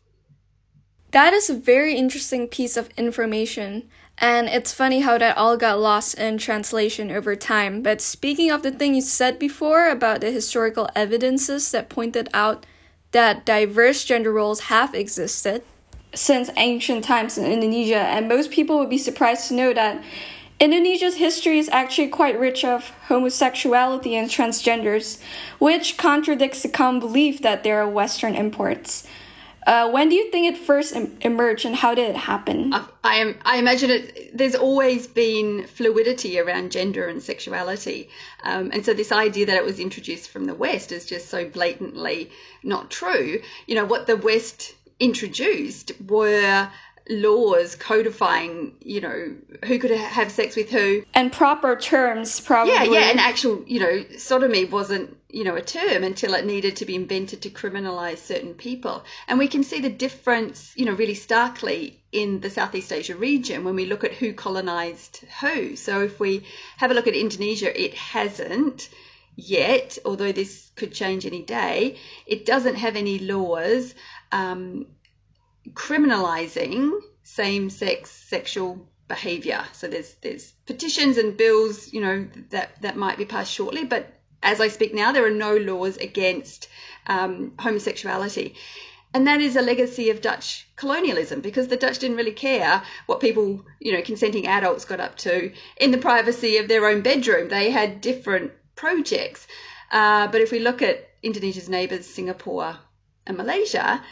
That 1.12 1.34
is 1.34 1.50
a 1.50 1.56
very 1.56 1.96
interesting 1.96 2.48
piece 2.48 2.78
of 2.78 2.90
information. 2.98 3.90
And 4.20 4.48
it's 4.48 4.74
funny 4.74 5.00
how 5.00 5.18
that 5.18 5.38
all 5.38 5.58
got 5.58 5.80
lost 5.80 6.16
in 6.16 6.38
translation 6.38 7.10
over 7.10 7.36
time. 7.36 7.82
But 7.82 8.02
speaking 8.02 8.52
of 8.52 8.64
the 8.64 8.72
thing 8.72 8.94
you 8.94 9.02
said 9.02 9.40
before 9.40 9.90
about 9.90 10.22
the 10.22 10.30
historical 10.30 10.90
evidences 10.96 11.72
that 11.72 11.90
pointed 11.90 12.28
out 12.34 12.66
that 13.12 13.46
diverse 13.46 14.04
gender 14.04 14.32
roles 14.32 14.60
have 14.62 14.94
existed 14.94 15.64
since 16.14 16.50
ancient 16.58 17.04
times 17.04 17.38
in 17.38 17.46
Indonesia, 17.46 18.00
and 18.00 18.28
most 18.28 18.52
people 18.52 18.78
would 18.80 18.90
be 18.90 18.98
surprised 18.98 19.48
to 19.48 19.54
know 19.54 19.74
that 19.74 20.04
Indonesia's 20.60 21.16
history 21.16 21.58
is 21.58 21.70
actually 21.70 22.10
quite 22.10 22.40
rich 22.40 22.66
of 22.66 22.90
homosexuality 23.08 24.16
and 24.16 24.30
transgenders, 24.30 25.22
which 25.60 25.98
contradicts 25.98 26.62
the 26.62 26.70
common 26.70 27.00
belief 27.00 27.42
that 27.42 27.64
they 27.64 27.72
are 27.72 27.88
Western 27.88 28.36
imports. 28.36 29.08
Uh, 29.70 29.88
when 29.92 30.10
do 30.10 30.16
you 30.16 30.32
think 30.32 30.52
it 30.52 30.58
first 30.58 30.96
em- 30.96 31.16
emerged, 31.22 31.64
and 31.64 31.76
how 31.76 31.94
did 31.94 32.10
it 32.10 32.16
happen? 32.16 32.74
I, 32.74 32.88
I, 33.04 33.36
I 33.46 33.58
imagine 33.58 33.92
it. 33.92 34.36
There's 34.36 34.56
always 34.56 35.06
been 35.06 35.68
fluidity 35.68 36.40
around 36.40 36.72
gender 36.72 37.08
and 37.08 37.22
sexuality, 37.22 38.10
um, 38.42 38.72
and 38.74 38.84
so 38.84 38.96
this 38.96 39.12
idea 39.12 39.46
that 39.46 39.58
it 39.58 39.64
was 39.64 39.80
introduced 39.80 40.32
from 40.32 40.46
the 40.46 40.56
West 40.56 40.92
is 40.92 41.06
just 41.06 41.30
so 41.30 41.48
blatantly 41.48 42.32
not 42.64 42.90
true. 42.90 43.44
You 43.68 43.76
know 43.76 43.86
what 43.86 44.08
the 44.08 44.18
West 44.18 44.74
introduced 45.00 45.92
were 46.02 46.68
laws 47.10 47.76
codifying, 47.76 48.76
you 48.82 49.02
know, 49.02 49.36
who 49.66 49.80
could 49.80 49.92
have 49.92 50.32
sex 50.32 50.56
with 50.56 50.70
who. 50.70 51.04
And 51.14 51.32
proper 51.32 51.76
terms, 51.76 52.40
probably. 52.40 52.74
Yeah, 52.74 52.84
yeah, 52.84 53.10
and 53.10 53.20
actual, 53.20 53.64
you 53.66 53.80
know, 53.80 54.06
sodomy 54.18 54.66
wasn't, 54.66 55.18
you 55.28 55.44
know, 55.44 55.56
a 55.56 55.62
term 55.62 56.04
until 56.04 56.36
it 56.36 56.46
needed 56.46 56.78
to 56.78 56.86
be 56.86 56.96
invented 56.96 57.42
to 57.42 57.50
criminalize 57.50 58.20
certain 58.20 58.54
people. 58.54 59.04
And 59.28 59.40
we 59.40 59.48
can 59.48 59.64
see 59.64 59.82
the 59.82 59.90
difference, 59.90 60.72
you 60.76 60.86
know, 60.86 60.94
really 60.94 61.16
starkly 61.16 62.00
in 62.12 62.42
the 62.42 62.50
Southeast 62.50 62.94
Asia 62.94 63.16
region 63.16 63.64
when 63.64 63.76
we 63.76 63.86
look 63.86 64.04
at 64.04 64.14
who 64.14 64.34
colonized 64.34 65.24
who. 65.42 65.76
So 65.76 66.04
if 66.04 66.20
we 66.20 66.46
have 66.78 66.92
a 66.92 66.94
look 66.94 67.08
at 67.08 67.16
Indonesia, 67.16 67.80
it 67.80 67.96
hasn't 67.96 68.88
yet, 69.36 69.98
although 70.06 70.32
this 70.32 70.70
could 70.76 70.94
change 70.94 71.26
any 71.26 71.42
day. 71.42 71.98
It 72.28 72.46
doesn't 72.46 72.76
have 72.76 72.96
any 72.96 73.20
laws. 73.20 73.96
Um, 74.32 74.86
criminalizing 75.70 77.00
same-sex 77.24 78.12
sexual 78.12 78.88
behavior. 79.08 79.64
So 79.74 79.88
there's 79.88 80.14
there's 80.22 80.52
petitions 80.66 81.18
and 81.18 81.36
bills, 81.36 81.92
you 81.94 82.02
know, 82.02 82.28
that 82.50 82.82
that 82.82 82.96
might 82.96 83.18
be 83.18 83.26
passed 83.26 83.52
shortly, 83.52 83.86
but 83.86 84.14
as 84.42 84.62
I 84.62 84.70
speak 84.70 84.94
now, 84.94 85.12
there 85.12 85.26
are 85.26 85.32
no 85.32 85.58
laws 85.58 85.98
against 85.98 86.70
um, 87.08 87.54
homosexuality. 87.60 88.56
And 89.14 89.28
that 89.28 89.42
is 89.42 89.56
a 89.56 89.62
legacy 89.62 90.12
of 90.12 90.22
Dutch 90.22 90.68
colonialism 90.76 91.42
because 91.42 91.68
the 91.68 91.78
Dutch 91.78 91.98
didn't 92.00 92.18
really 92.18 92.32
care 92.32 92.84
what 93.08 93.20
people, 93.20 93.66
you 93.80 93.92
know, 93.92 94.04
consenting 94.04 94.46
adults 94.48 94.86
got 94.86 95.00
up 95.00 95.18
to 95.18 95.52
in 95.78 95.92
the 95.92 95.98
privacy 95.98 96.58
of 96.58 96.68
their 96.68 96.86
own 96.86 97.02
bedroom. 97.02 97.50
They 97.50 97.72
had 97.72 98.02
different 98.02 98.52
projects. 98.76 99.48
Uh, 99.92 100.28
but 100.28 100.42
if 100.42 100.52
we 100.52 100.60
look 100.60 100.84
at 100.84 101.10
Indonesia's 101.24 101.68
neighbours, 101.68 102.06
Singapore 102.06 102.78
and 103.26 103.36
Malaysia, 103.36 104.04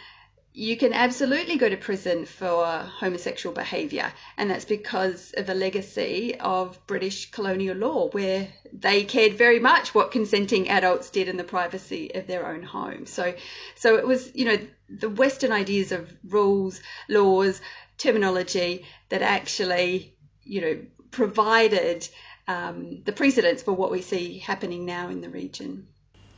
you 0.58 0.76
can 0.76 0.92
absolutely 0.92 1.56
go 1.58 1.70
to 1.70 1.78
prison 1.78 2.26
for 2.26 2.66
homosexual 2.66 3.54
behaviour, 3.54 4.12
and 4.38 4.50
that's 4.50 4.66
because 4.66 5.32
of 5.38 5.48
a 5.50 5.54
legacy 5.54 6.36
of 6.40 6.84
British 6.88 7.30
colonial 7.30 7.78
law, 7.78 8.10
where 8.10 8.48
they 8.74 9.04
cared 9.04 9.34
very 9.34 9.60
much 9.60 9.94
what 9.94 10.10
consenting 10.10 10.68
adults 10.68 11.12
did 11.12 11.28
in 11.28 11.38
the 11.38 11.44
privacy 11.44 12.12
of 12.16 12.26
their 12.26 12.48
own 12.48 12.64
home. 12.64 13.06
So, 13.06 13.36
so 13.76 13.98
it 13.98 14.08
was, 14.08 14.34
you 14.34 14.46
know, 14.46 14.58
the 14.90 15.12
Western 15.12 15.52
ideas 15.52 15.92
of 15.92 16.12
rules, 16.28 16.82
laws, 17.08 17.62
terminology 18.00 18.84
that 19.10 19.22
actually, 19.22 20.16
you 20.44 20.62
know, 20.62 20.80
provided 21.12 22.10
um, 22.48 23.04
the 23.04 23.12
precedents 23.12 23.62
for 23.62 23.74
what 23.74 23.92
we 23.92 24.02
see 24.02 24.40
happening 24.40 24.88
now 24.88 25.10
in 25.10 25.22
the 25.22 25.30
region. 25.30 25.86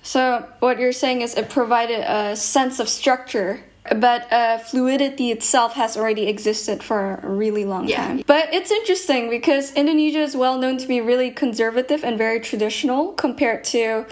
So, 0.01 0.45
what 0.59 0.77
you're 0.77 0.91
saying 0.91 1.21
is 1.21 1.35
it 1.35 1.49
provided 1.49 2.01
a 2.01 2.35
sense 2.35 2.81
of 2.81 2.89
structure 2.89 3.63
but 3.96 4.31
uh, 4.31 4.58
fluidity 4.60 5.31
itself 5.31 5.74
has 5.74 5.98
already 5.98 6.27
existed 6.27 6.84
for 6.84 7.19
a 7.24 7.29
really 7.29 7.65
long 7.65 7.88
yeah. 7.88 7.98
time. 7.98 8.24
But 8.25 8.53
it's 8.53 8.72
interesting 8.72 9.29
because 9.29 9.74
Indonesia 9.74 10.19
is 10.19 10.36
well 10.36 10.58
known 10.58 10.77
to 10.77 10.88
be 10.88 11.01
really 11.01 11.31
conservative 11.31 12.03
and 12.03 12.17
very 12.17 12.39
traditional 12.39 13.13
compared 13.13 13.63
to 13.65 14.05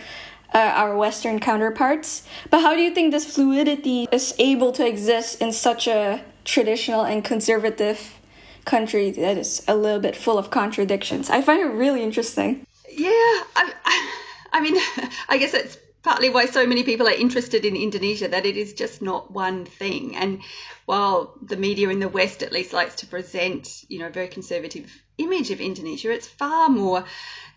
uh, 0.53 0.57
our 0.57 0.95
Western 0.95 1.39
counterparts. 1.39 2.23
But 2.49 2.61
how 2.61 2.73
do 2.73 2.81
you 2.81 2.91
think 2.93 3.11
this 3.11 3.25
fluidity 3.25 4.07
is 4.11 4.33
able 4.39 4.71
to 4.73 4.85
exist 4.85 5.41
in 5.41 5.51
such 5.51 5.87
a 5.87 6.21
traditional 6.45 7.03
and 7.03 7.23
conservative 7.23 8.19
country 8.65 9.11
that 9.11 9.37
is 9.37 9.63
a 9.67 9.75
little 9.75 9.99
bit 9.99 10.15
full 10.15 10.37
of 10.37 10.49
contradictions? 10.49 11.29
I 11.29 11.41
find 11.41 11.61
it 11.61 11.73
really 11.73 12.01
interesting. 12.03 12.65
Yeah, 12.89 13.09
I, 13.09 13.73
I, 13.85 14.13
I 14.53 14.61
mean, 14.61 14.77
I 15.29 15.37
guess 15.37 15.53
it's 15.53 15.77
partly 16.07 16.29
why 16.29 16.45
so 16.45 16.65
many 16.65 16.83
people 16.83 17.05
are 17.05 17.23
interested 17.25 17.65
in 17.65 17.75
Indonesia 17.75 18.29
that 18.29 18.45
it 18.45 18.55
is 18.55 18.71
just 18.71 19.01
not 19.01 19.29
one 19.29 19.65
thing. 19.65 20.15
And 20.15 20.41
while 20.85 21.33
the 21.41 21.57
media 21.57 21.89
in 21.89 21.99
the 21.99 22.07
West 22.07 22.43
at 22.43 22.53
least 22.53 22.71
likes 22.71 22.95
to 23.01 23.07
present, 23.07 23.83
you 23.89 23.99
know, 23.99 24.07
a 24.07 24.09
very 24.19 24.29
conservative 24.29 24.89
image 25.17 25.51
of 25.51 25.59
Indonesia, 25.59 26.09
it's 26.11 26.25
far 26.25 26.69
more 26.69 27.03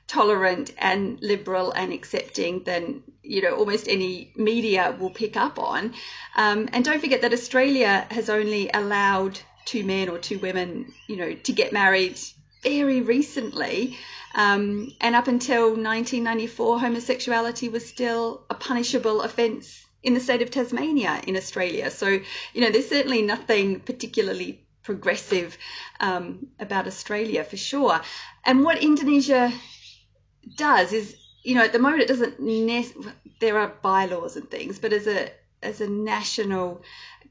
tolerant 0.09 0.73
and 0.79 1.21
liberal 1.23 1.71
and 1.71 1.93
accepting 1.93 2.65
than 2.65 3.05
you 3.23 3.41
know 3.41 3.55
almost 3.55 3.87
any 3.87 4.33
media 4.35 4.97
will 4.99 5.11
pick 5.11 5.37
up 5.37 5.61
on. 5.61 5.95
Um, 6.35 6.69
and 6.73 6.85
don't 6.85 7.01
forget 7.01 7.21
that 7.21 7.33
Australia 7.33 8.05
has 8.11 8.29
only 8.29 8.69
allowed 8.75 9.39
two 9.65 9.85
men 9.85 10.09
or 10.09 10.19
two 10.19 10.41
women, 10.41 10.93
you 11.07 11.15
know, 11.15 11.35
to 11.35 11.53
get 11.53 11.73
married 11.73 12.19
very 12.65 13.01
recently. 13.01 13.97
Um, 14.35 14.93
and 15.01 15.15
up 15.17 15.27
until 15.27 15.71
1994, 15.71 16.81
homosexuality 16.81 17.69
was 17.69 17.87
still 17.87 18.45
a 18.49 18.55
punishable 18.55 19.23
offence 19.23 19.85
in 20.03 20.15
the 20.15 20.21
state 20.21 20.43
of 20.43 20.51
Tasmania 20.51 21.21
in 21.27 21.37
Australia. 21.37 21.91
So, 21.91 22.07
you 22.09 22.61
know, 22.61 22.71
there's 22.71 22.89
certainly 22.89 23.23
nothing 23.23 23.81
particularly 23.81 24.65
progressive 24.83 25.59
um, 25.99 26.49
about 26.59 26.87
Australia 26.87 27.45
for 27.45 27.57
sure. 27.57 28.01
And 28.45 28.65
what 28.65 28.83
Indonesia 28.83 29.53
does 30.57 30.93
is, 30.93 31.17
you 31.43 31.55
know, 31.55 31.65
at 31.65 31.73
the 31.73 31.79
moment 31.79 32.03
it 32.03 32.09
doesn't. 32.09 32.39
There 33.41 33.59
are 33.59 33.69
bylaws 33.69 34.37
and 34.37 34.51
things, 34.51 34.79
but 34.79 34.93
as 34.93 35.07
a 35.07 35.31
as 35.63 35.81
a 35.81 35.89
national 35.89 36.83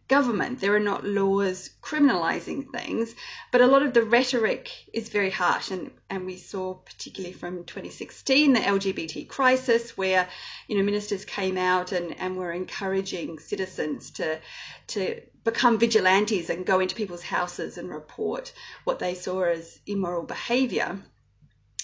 government. 0.10 0.60
There 0.60 0.76
are 0.76 0.80
not 0.80 1.06
laws 1.06 1.70
criminalizing 1.82 2.72
things, 2.72 3.16
but 3.52 3.62
a 3.62 3.68
lot 3.68 3.84
of 3.84 3.94
the 3.94 4.04
rhetoric 4.04 4.70
is 4.92 5.10
very 5.10 5.30
harsh. 5.30 5.72
And, 5.72 5.92
and 6.10 6.26
we 6.26 6.36
saw, 6.38 6.74
particularly 6.74 7.34
from 7.34 7.64
2016, 7.64 8.54
the 8.54 8.60
LGBT 8.60 9.28
crisis, 9.28 9.96
where 9.96 10.28
you 10.68 10.78
know 10.78 10.84
ministers 10.84 11.24
came 11.26 11.58
out 11.58 11.92
and, 11.92 12.20
and 12.20 12.36
were 12.36 12.52
encouraging 12.52 13.40
citizens 13.40 14.12
to 14.12 14.40
to 14.88 15.22
become 15.44 15.80
vigilantes 15.80 16.50
and 16.50 16.66
go 16.66 16.80
into 16.80 16.96
people's 16.96 17.24
houses 17.24 17.78
and 17.78 17.90
report 17.90 18.52
what 18.84 19.00
they 19.00 19.16
saw 19.16 19.44
as 19.44 19.80
immoral 19.86 20.24
behavior. 20.24 21.00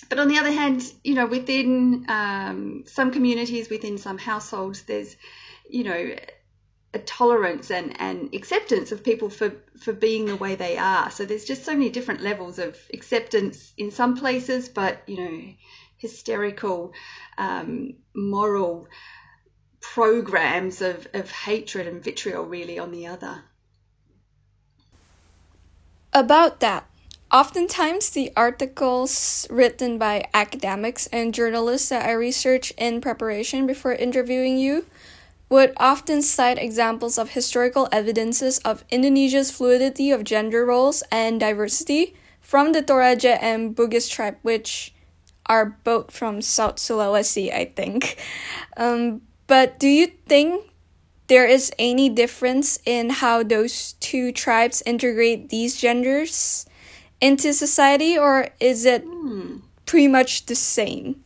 But 0.09 0.19
on 0.19 0.27
the 0.27 0.37
other 0.37 0.51
hand, 0.51 0.83
you 1.03 1.15
know, 1.15 1.25
within 1.25 2.05
um, 2.09 2.83
some 2.85 3.11
communities, 3.11 3.69
within 3.69 3.97
some 3.97 4.17
households, 4.17 4.83
there's, 4.83 5.15
you 5.69 5.83
know, 5.83 6.15
a 6.95 6.99
tolerance 6.99 7.69
and, 7.71 7.99
and 7.99 8.33
acceptance 8.33 8.91
of 8.93 9.03
people 9.03 9.29
for, 9.29 9.53
for 9.77 9.91
being 9.91 10.25
the 10.25 10.35
way 10.37 10.55
they 10.55 10.77
are. 10.77 11.11
So 11.11 11.25
there's 11.25 11.43
just 11.43 11.65
so 11.65 11.73
many 11.73 11.89
different 11.89 12.21
levels 12.21 12.57
of 12.57 12.77
acceptance 12.93 13.73
in 13.77 13.91
some 13.91 14.15
places, 14.15 14.69
but 14.69 15.03
you 15.05 15.17
know, 15.17 15.53
hysterical, 15.97 16.93
um, 17.37 17.95
moral 18.15 18.87
programs 19.81 20.81
of, 20.81 21.07
of 21.13 21.29
hatred 21.29 21.85
and 21.85 22.01
vitriol 22.01 22.45
really 22.45 22.79
on 22.79 22.91
the 22.91 23.07
other. 23.07 23.43
About 26.13 26.61
that, 26.61 26.85
oftentimes 27.29 28.09
the 28.09 28.31
articles 28.37 29.45
written 29.49 29.97
by 29.97 30.23
academics 30.33 31.07
and 31.07 31.33
journalists 31.33 31.89
that 31.89 32.05
I 32.05 32.13
research 32.13 32.71
in 32.77 33.01
preparation 33.01 33.67
before 33.67 33.93
interviewing 33.93 34.57
you 34.57 34.85
would 35.49 35.73
often 35.77 36.21
cite 36.21 36.57
examples 36.57 37.17
of 37.17 37.29
historical 37.31 37.87
evidences 37.91 38.57
of 38.59 38.83
Indonesia's 38.89 39.51
fluidity 39.51 40.11
of 40.11 40.23
gender 40.23 40.65
roles 40.65 41.03
and 41.11 41.39
diversity 41.39 42.15
from 42.41 42.73
the 42.73 42.81
Toraja 42.81 43.37
and 43.41 43.75
Bugis 43.75 44.09
tribe, 44.09 44.37
which 44.41 44.93
are 45.45 45.77
both 45.83 46.11
from 46.11 46.41
South 46.41 46.77
Sulawesi, 46.77 47.53
I 47.53 47.65
think. 47.65 48.17
Um, 48.77 49.21
but 49.47 49.79
do 49.79 49.87
you 49.87 50.07
think 50.27 50.65
there 51.27 51.45
is 51.45 51.71
any 51.79 52.09
difference 52.09 52.79
in 52.85 53.09
how 53.09 53.43
those 53.43 53.93
two 53.93 54.31
tribes 54.31 54.83
integrate 54.85 55.49
these 55.49 55.77
genders 55.79 56.65
into 57.21 57.53
society, 57.53 58.17
or 58.17 58.49
is 58.59 58.85
it 58.85 59.03
hmm. 59.03 59.57
pretty 59.85 60.07
much 60.07 60.45
the 60.47 60.55
same? 60.55 61.23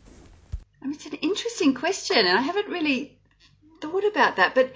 I 0.81 0.85
mean, 0.85 0.95
it's 0.95 1.05
an 1.05 1.13
interesting 1.13 1.73
question, 1.73 2.17
and 2.17 2.37
I 2.37 2.41
haven't 2.41 2.67
really 2.67 3.18
thought 3.81 4.05
about 4.05 4.37
that, 4.37 4.55
but 4.55 4.71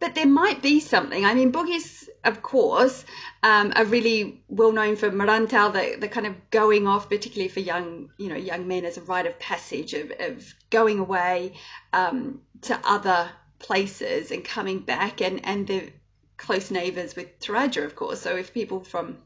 but 0.00 0.14
there 0.14 0.26
might 0.26 0.62
be 0.62 0.78
something. 0.78 1.24
I 1.24 1.34
mean, 1.34 1.50
Bugis, 1.52 2.08
of 2.22 2.40
course, 2.40 3.04
um, 3.42 3.72
are 3.74 3.84
really 3.84 4.44
well 4.48 4.70
known 4.70 4.94
for 4.94 5.10
Merantau, 5.10 5.72
the, 5.72 5.98
the 5.98 6.08
kind 6.08 6.26
of 6.26 6.50
going 6.50 6.86
off, 6.86 7.08
particularly 7.08 7.48
for 7.48 7.60
young, 7.60 8.10
you 8.16 8.28
know, 8.28 8.36
young 8.36 8.68
men 8.68 8.84
as 8.84 8.96
a 8.96 9.02
rite 9.02 9.26
of 9.26 9.38
passage 9.40 9.94
of, 9.94 10.12
of 10.20 10.54
going 10.70 11.00
away 11.00 11.54
um, 11.92 12.40
to 12.62 12.78
other 12.84 13.28
places 13.58 14.30
and 14.30 14.44
coming 14.44 14.78
back, 14.78 15.20
and 15.20 15.44
and 15.44 15.66
they're 15.66 15.90
close 16.36 16.70
neighbours 16.70 17.16
with 17.16 17.40
Toraja, 17.40 17.84
of 17.84 17.96
course. 17.96 18.20
So 18.20 18.36
if 18.36 18.54
people 18.54 18.84
from 18.84 19.18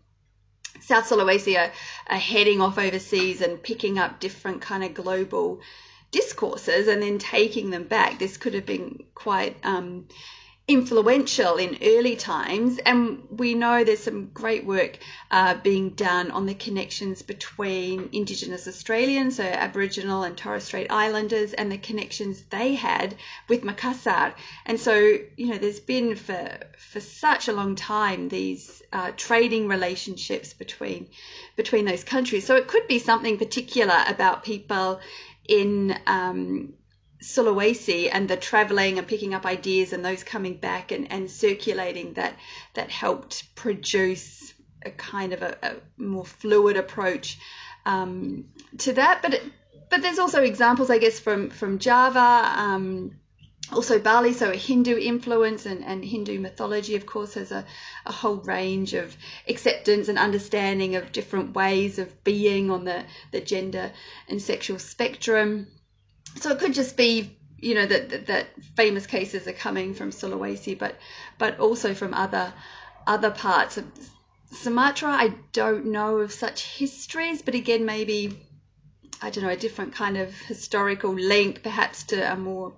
South 0.81 1.05
Sulawesi 1.09 1.59
are, 1.59 1.71
are 2.09 2.19
heading 2.19 2.61
off 2.63 2.79
overseas 2.79 3.43
and 3.43 3.63
picking 3.63 3.99
up 3.99 4.21
different 4.21 4.63
kind 4.63 4.83
of 4.83 4.95
global 4.95 5.61
discourses 6.13 6.87
and 6.87 7.03
then 7.03 7.19
taking 7.19 7.71
them 7.71 7.85
back, 7.85 8.19
this 8.19 8.37
could 8.37 8.55
have 8.55 8.67
been 8.67 9.05
quite. 9.15 9.57
Um, 9.65 10.07
influential 10.69 11.57
in 11.57 11.77
early 11.83 12.15
times, 12.15 12.79
and 12.79 13.23
we 13.31 13.55
know 13.55 13.83
there's 13.83 14.03
some 14.05 14.31
great 14.33 14.65
work 14.65 14.97
uh, 15.31 15.55
being 15.55 15.91
done 15.91 16.31
on 16.31 16.47
the 16.47 16.55
connections 16.55 17.21
between 17.21 18.09
Indigenous 18.13 18.69
Australians, 18.69 19.37
so 19.37 19.43
Aboriginal 19.43 20.23
and 20.23 20.37
Torres 20.37 20.65
Strait 20.65 20.91
Islanders, 20.91 21.53
and 21.53 21.71
the 21.71 21.79
connections 21.79 22.43
they 22.51 22.75
had 22.75 23.17
with 23.49 23.65
Makassar. 23.65 24.35
And 24.65 24.79
so, 24.79 24.95
you 25.37 25.49
know, 25.49 25.59
there's 25.59 25.81
been 25.81 26.15
for 26.15 26.59
for 26.79 27.01
such 27.01 27.49
a 27.49 27.53
long 27.53 27.75
time 27.75 28.29
these 28.29 28.83
uh, 28.93 29.11
trading 29.17 29.67
relationships 29.67 30.53
between 30.53 31.09
between 31.57 31.87
those 31.87 32.05
countries. 32.05 32.47
So 32.47 32.57
it 32.57 32.69
could 32.69 32.87
be 32.87 33.01
something 33.01 33.37
particular 33.37 34.05
about 34.07 34.45
people 34.45 35.01
in 35.49 35.97
um, 36.07 36.75
Sulawesi 37.23 38.09
and 38.13 38.29
the 38.29 38.37
traveling 38.37 38.99
and 38.99 39.07
picking 39.07 39.35
up 39.35 39.47
ideas 39.47 39.93
and 39.93 40.05
those 40.05 40.25
coming 40.25 40.57
back 40.57 40.93
and, 40.93 41.11
and 41.11 41.31
circulating 41.31 42.15
that 42.15 42.35
that 42.75 42.91
helped 42.91 43.55
produce 43.55 44.53
a 44.85 44.91
kind 44.91 45.33
of 45.33 45.43
a, 45.43 45.57
a 45.63 45.75
more 45.97 46.25
fluid 46.25 46.77
approach 46.77 47.39
um, 47.87 48.47
to 48.79 48.93
that. 48.95 49.23
But 49.23 49.35
it, 49.35 49.43
but 49.89 50.03
there's 50.03 50.19
also 50.19 50.43
examples, 50.43 50.91
I 50.91 50.99
guess, 50.99 51.21
from 51.21 51.51
from 51.51 51.79
Java. 51.79 52.53
Um, 52.57 53.19
also 53.73 53.99
Bali, 53.99 54.33
so 54.33 54.51
a 54.51 54.57
Hindu 54.57 54.99
influence 54.99 55.67
and, 55.67 55.85
and 55.85 56.05
Hindu 56.05 56.39
mythology, 56.39 56.97
of 56.97 57.07
course, 57.07 57.35
has 57.35 57.53
a, 57.53 57.65
a 58.07 58.13
whole 58.13 58.37
range 58.37 58.95
of 58.95 59.17
acceptance 59.49 60.09
and 60.09 60.19
understanding 60.19 60.97
of 60.97 61.13
different 61.13 61.55
ways 61.55 61.99
of 61.99 62.25
being 62.25 62.71
on 62.71 62.85
the, 62.85 63.05
the 63.31 63.41
gender 63.41 63.93
and 64.29 64.41
sexual 64.41 64.79
spectrum 64.79 65.67
so 66.41 66.51
it 66.51 66.59
could 66.59 66.75
just 66.75 66.97
be 66.97 67.37
you 67.59 67.75
know 67.75 67.87
that, 67.87 68.11
that, 68.11 68.27
that 68.27 68.47
famous 68.77 69.07
cases 69.07 69.47
are 69.47 69.53
coming 69.53 69.95
from 69.95 70.11
Sulawesi, 70.11 70.79
but 70.79 70.97
but 71.39 71.61
also 71.61 71.95
from 71.95 72.15
other 72.15 72.53
other 73.07 73.31
parts 73.31 73.77
of 73.77 73.85
Sumatra. 74.51 75.11
I 75.11 75.35
don't 75.53 75.87
know 75.87 76.19
of 76.19 76.33
such 76.33 76.65
histories, 76.65 77.43
but 77.43 77.55
again, 77.55 77.85
maybe 77.85 78.37
I 79.21 79.31
don't 79.31 79.45
know 79.45 79.51
a 79.51 79.57
different 79.57 79.95
kind 79.95 80.17
of 80.17 80.37
historical 80.41 81.15
link, 81.15 81.63
perhaps 81.63 82.05
to 82.05 82.33
a 82.33 82.37
more 82.37 82.75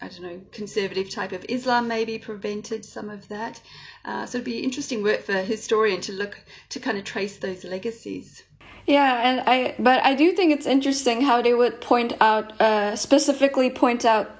I 0.00 0.08
don't 0.08 0.22
know 0.22 0.40
conservative 0.52 1.10
type 1.10 1.32
of 1.32 1.44
Islam, 1.48 1.88
maybe 1.88 2.18
prevented 2.18 2.84
some 2.84 3.08
of 3.08 3.28
that. 3.28 3.60
Uh, 4.04 4.26
so 4.26 4.38
it'd 4.38 4.44
be 4.44 4.58
interesting 4.60 5.02
work 5.02 5.22
for 5.22 5.32
a 5.32 5.42
historian 5.42 6.00
to 6.02 6.12
look 6.12 6.38
to 6.70 6.80
kind 6.80 6.98
of 6.98 7.04
trace 7.04 7.38
those 7.38 7.64
legacies. 7.64 8.42
Yeah, 8.86 9.20
and 9.24 9.40
I 9.46 9.74
but 9.78 10.04
I 10.04 10.14
do 10.14 10.32
think 10.32 10.52
it's 10.52 10.66
interesting 10.66 11.22
how 11.22 11.42
they 11.42 11.54
would 11.54 11.80
point 11.80 12.12
out 12.20 12.60
uh, 12.60 12.94
specifically 12.94 13.70
point 13.70 14.04
out 14.04 14.30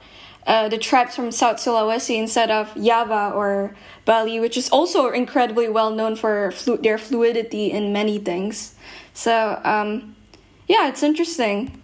uh, 0.47 0.69
the 0.69 0.79
tribes 0.79 1.17
from 1.17 1.33
South 1.33 1.57
Sulawesi 1.57 2.17
instead 2.19 2.51
of 2.51 2.73
Java 2.77 3.33
or 3.35 3.75
Bali, 4.05 4.39
which 4.39 4.57
is 4.57 4.69
also 4.69 5.11
incredibly 5.11 5.69
well 5.69 5.91
known 5.91 6.15
for 6.15 6.53
flu- 6.53 6.77
their 6.77 6.99
fluidity 6.99 7.73
in 7.73 7.93
many 7.93 8.19
things. 8.19 8.75
So 9.15 9.61
um, 9.65 10.15
yeah, 10.69 10.89
it's 10.89 11.03
interesting. 11.03 11.83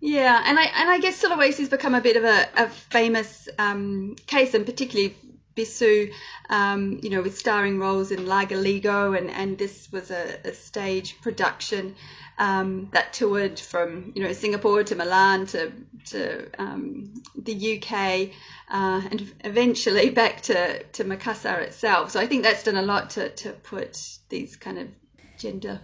Yeah, 0.00 0.42
and 0.46 0.58
I 0.58 0.62
and 0.62 0.90
I 0.90 0.98
guess 0.98 1.22
Sulawesi's 1.22 1.68
become 1.68 1.94
a 1.94 2.00
bit 2.00 2.16
of 2.16 2.24
a, 2.24 2.48
a 2.56 2.68
famous 2.68 3.48
um, 3.58 4.16
case, 4.26 4.54
and 4.54 4.64
particularly 4.64 5.14
Bisu, 5.56 6.12
um, 6.48 7.00
you 7.02 7.10
know, 7.10 7.22
with 7.22 7.36
starring 7.36 7.78
roles 7.78 8.10
in 8.10 8.26
La 8.26 8.44
Galigo, 8.44 9.16
and, 9.16 9.30
and 9.30 9.58
this 9.58 9.90
was 9.92 10.10
a, 10.10 10.38
a 10.44 10.52
stage 10.52 11.20
production 11.20 11.94
um, 12.38 12.88
that 12.92 13.12
toured 13.12 13.58
from, 13.58 14.12
you 14.14 14.22
know, 14.22 14.32
Singapore 14.32 14.84
to 14.84 14.94
Milan 14.94 15.46
to, 15.46 15.72
to 16.06 16.48
um, 16.58 17.12
the 17.36 17.76
UK 17.76 18.30
uh, 18.70 19.02
and 19.10 19.32
eventually 19.44 20.10
back 20.22 20.40
to, 20.42 20.82
to 20.82 21.04
Makassar 21.04 21.60
itself. 21.60 22.12
So 22.12 22.20
I 22.20 22.26
think 22.26 22.42
that's 22.44 22.62
done 22.62 22.76
a 22.76 22.82
lot 22.82 23.10
to, 23.10 23.30
to 23.30 23.50
put 23.52 24.18
these 24.28 24.56
kind 24.56 24.78
of 24.78 24.88
gender. 25.38 25.80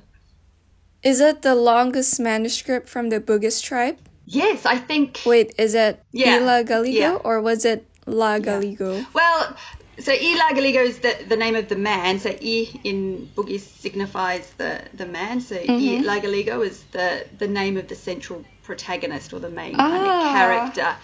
Is 1.02 1.20
it 1.20 1.42
the 1.42 1.54
longest 1.54 2.18
manuscript 2.18 2.88
from 2.88 3.10
the 3.10 3.20
Bugis 3.20 3.62
tribe? 3.62 3.98
Yes, 4.26 4.66
I 4.66 4.76
think. 4.76 5.20
Wait, 5.24 5.54
is 5.58 5.74
it 5.74 6.02
Yeah, 6.12 6.36
I 6.36 6.38
La 6.38 6.62
Galigo 6.62 6.92
yeah. 6.92 7.14
or 7.14 7.40
was 7.40 7.64
it 7.64 7.86
La 8.06 8.38
Galigo? 8.38 9.04
Well, 9.14 9.56
so 9.98 10.12
I 10.12 10.36
La 10.38 10.56
Galigo 10.56 10.82
is 10.84 10.98
the, 10.98 11.16
the 11.28 11.36
name 11.36 11.54
of 11.56 11.68
the 11.68 11.76
man. 11.76 12.18
So 12.18 12.30
I 12.30 12.68
in 12.84 13.30
Bugis 13.34 13.60
signifies 13.60 14.50
the, 14.58 14.80
the 14.94 15.06
man. 15.06 15.40
So 15.40 15.56
I 15.56 16.00
La 16.04 16.18
Galigo 16.20 16.64
is 16.66 16.82
the, 16.92 17.24
the 17.38 17.48
name 17.48 17.76
of 17.76 17.86
the 17.88 17.94
central 17.94 18.44
protagonist 18.62 19.32
or 19.32 19.38
the 19.38 19.48
main 19.50 19.76
kind 19.76 20.02
of 20.02 20.08
Ah. 20.08 20.32
character 20.32 20.96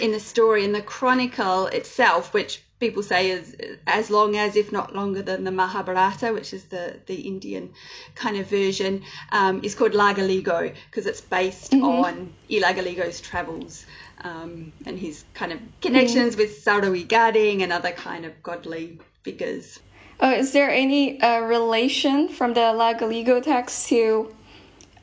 in 0.00 0.12
the 0.12 0.20
story. 0.20 0.64
In 0.64 0.72
the 0.72 0.82
chronicle 0.82 1.66
itself, 1.66 2.32
which 2.34 2.62
people 2.82 3.04
say 3.14 3.30
is 3.30 3.56
as 3.86 4.10
long 4.10 4.36
as, 4.36 4.56
if 4.56 4.72
not 4.72 4.92
longer 4.92 5.22
than 5.22 5.44
the 5.44 5.52
Mahabharata, 5.52 6.32
which 6.32 6.52
is 6.52 6.64
the, 6.64 6.96
the 7.06 7.14
Indian 7.14 7.72
kind 8.16 8.36
of 8.36 8.46
version, 8.48 9.04
um, 9.30 9.60
is 9.62 9.76
called 9.76 9.94
La 9.94 10.12
Galigo 10.12 10.74
because 10.90 11.06
it's 11.06 11.20
based 11.20 11.72
on 11.74 12.32
I 12.50 12.58
La 12.64 12.72
Galigo's 12.72 13.20
travels 13.20 13.86
um, 14.24 14.72
and 14.84 14.98
his 14.98 15.24
kind 15.32 15.52
of 15.52 15.60
connections 15.80 16.36
with 16.36 16.64
Sawerigading 16.64 17.62
and 17.62 17.72
other 17.72 17.92
kind 17.92 18.24
of 18.24 18.32
godly 18.42 18.98
figures. 19.22 19.78
Uh, 20.20 20.34
is 20.36 20.52
there 20.52 20.70
any 20.70 21.20
uh, 21.20 21.40
relation 21.40 22.28
from 22.28 22.52
the 22.54 22.72
La 22.72 22.94
Galigo 22.94 23.40
text 23.40 23.88
to 23.90 24.34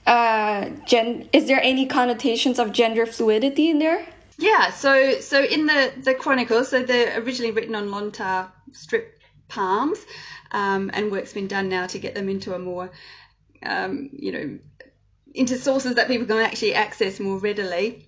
uh, 0.06 0.70
gen? 0.86 1.30
Is 1.32 1.48
there 1.48 1.62
any 1.64 1.86
connotations 1.86 2.60
of 2.60 2.74
gender 2.74 3.06
fluidity 3.06 3.70
in 3.70 3.80
there? 3.80 4.06
Yeah, 4.40 4.72
so 4.72 5.20
so 5.20 5.44
in 5.44 5.66
the 5.66 5.92
the 6.02 6.16
chronicles, 6.16 6.70
so 6.70 6.82
they're 6.82 7.20
originally 7.22 7.52
written 7.52 7.76
on 7.76 7.90
lontar 7.90 8.50
strip 8.72 9.20
palms, 9.50 10.00
um, 10.52 10.90
and 10.94 11.12
work's 11.12 11.34
been 11.34 11.48
done 11.48 11.68
now 11.68 11.88
to 11.88 12.00
get 12.00 12.16
them 12.16 12.30
into 12.30 12.56
a 12.56 12.60
more, 12.60 12.90
um, 13.64 14.10
you 14.14 14.32
know, 14.32 14.60
into 15.34 15.58
sources 15.58 15.96
that 15.96 16.08
people 16.08 16.26
can 16.26 16.38
actually 16.38 16.74
access 16.74 17.20
more 17.20 17.38
readily. 17.38 18.08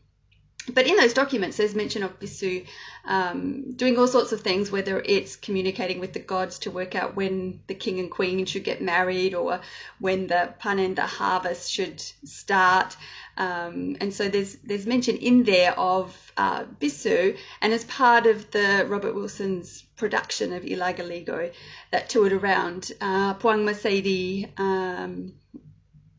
But 0.73 0.87
in 0.87 0.95
those 0.95 1.13
documents, 1.13 1.57
there's 1.57 1.75
mention 1.75 2.03
of 2.03 2.19
Bisu 2.19 2.65
um, 3.03 3.73
doing 3.73 3.97
all 3.97 4.07
sorts 4.07 4.31
of 4.31 4.41
things, 4.41 4.71
whether 4.71 5.01
it's 5.03 5.35
communicating 5.35 5.99
with 5.99 6.13
the 6.13 6.19
gods 6.19 6.59
to 6.59 6.71
work 6.71 6.95
out 6.95 7.15
when 7.15 7.61
the 7.67 7.73
king 7.73 7.99
and 7.99 8.11
queen 8.11 8.45
should 8.45 8.63
get 8.63 8.81
married 8.81 9.33
or 9.33 9.59
when 9.99 10.27
the 10.27 10.53
panen, 10.61 10.95
the 10.95 11.01
harvest, 11.01 11.71
should 11.71 11.99
start. 11.99 12.95
Um, 13.37 13.97
and 14.01 14.13
so 14.13 14.27
there's 14.27 14.55
there's 14.57 14.85
mention 14.85 15.17
in 15.17 15.43
there 15.43 15.77
of 15.79 16.33
uh, 16.37 16.65
Bisu, 16.79 17.37
and 17.61 17.73
as 17.73 17.85
part 17.85 18.27
of 18.27 18.51
the 18.51 18.85
Robert 18.87 19.15
Wilson's 19.15 19.83
production 19.95 20.53
of 20.53 20.65
I 20.65 20.75
La 20.75 20.93
Galigo 20.93 21.51
that 21.91 22.09
toured 22.09 22.33
around, 22.33 22.91
uh, 22.99 23.33
Puang 23.35 23.65
Masaidi, 23.65 24.49
um, 24.59 25.33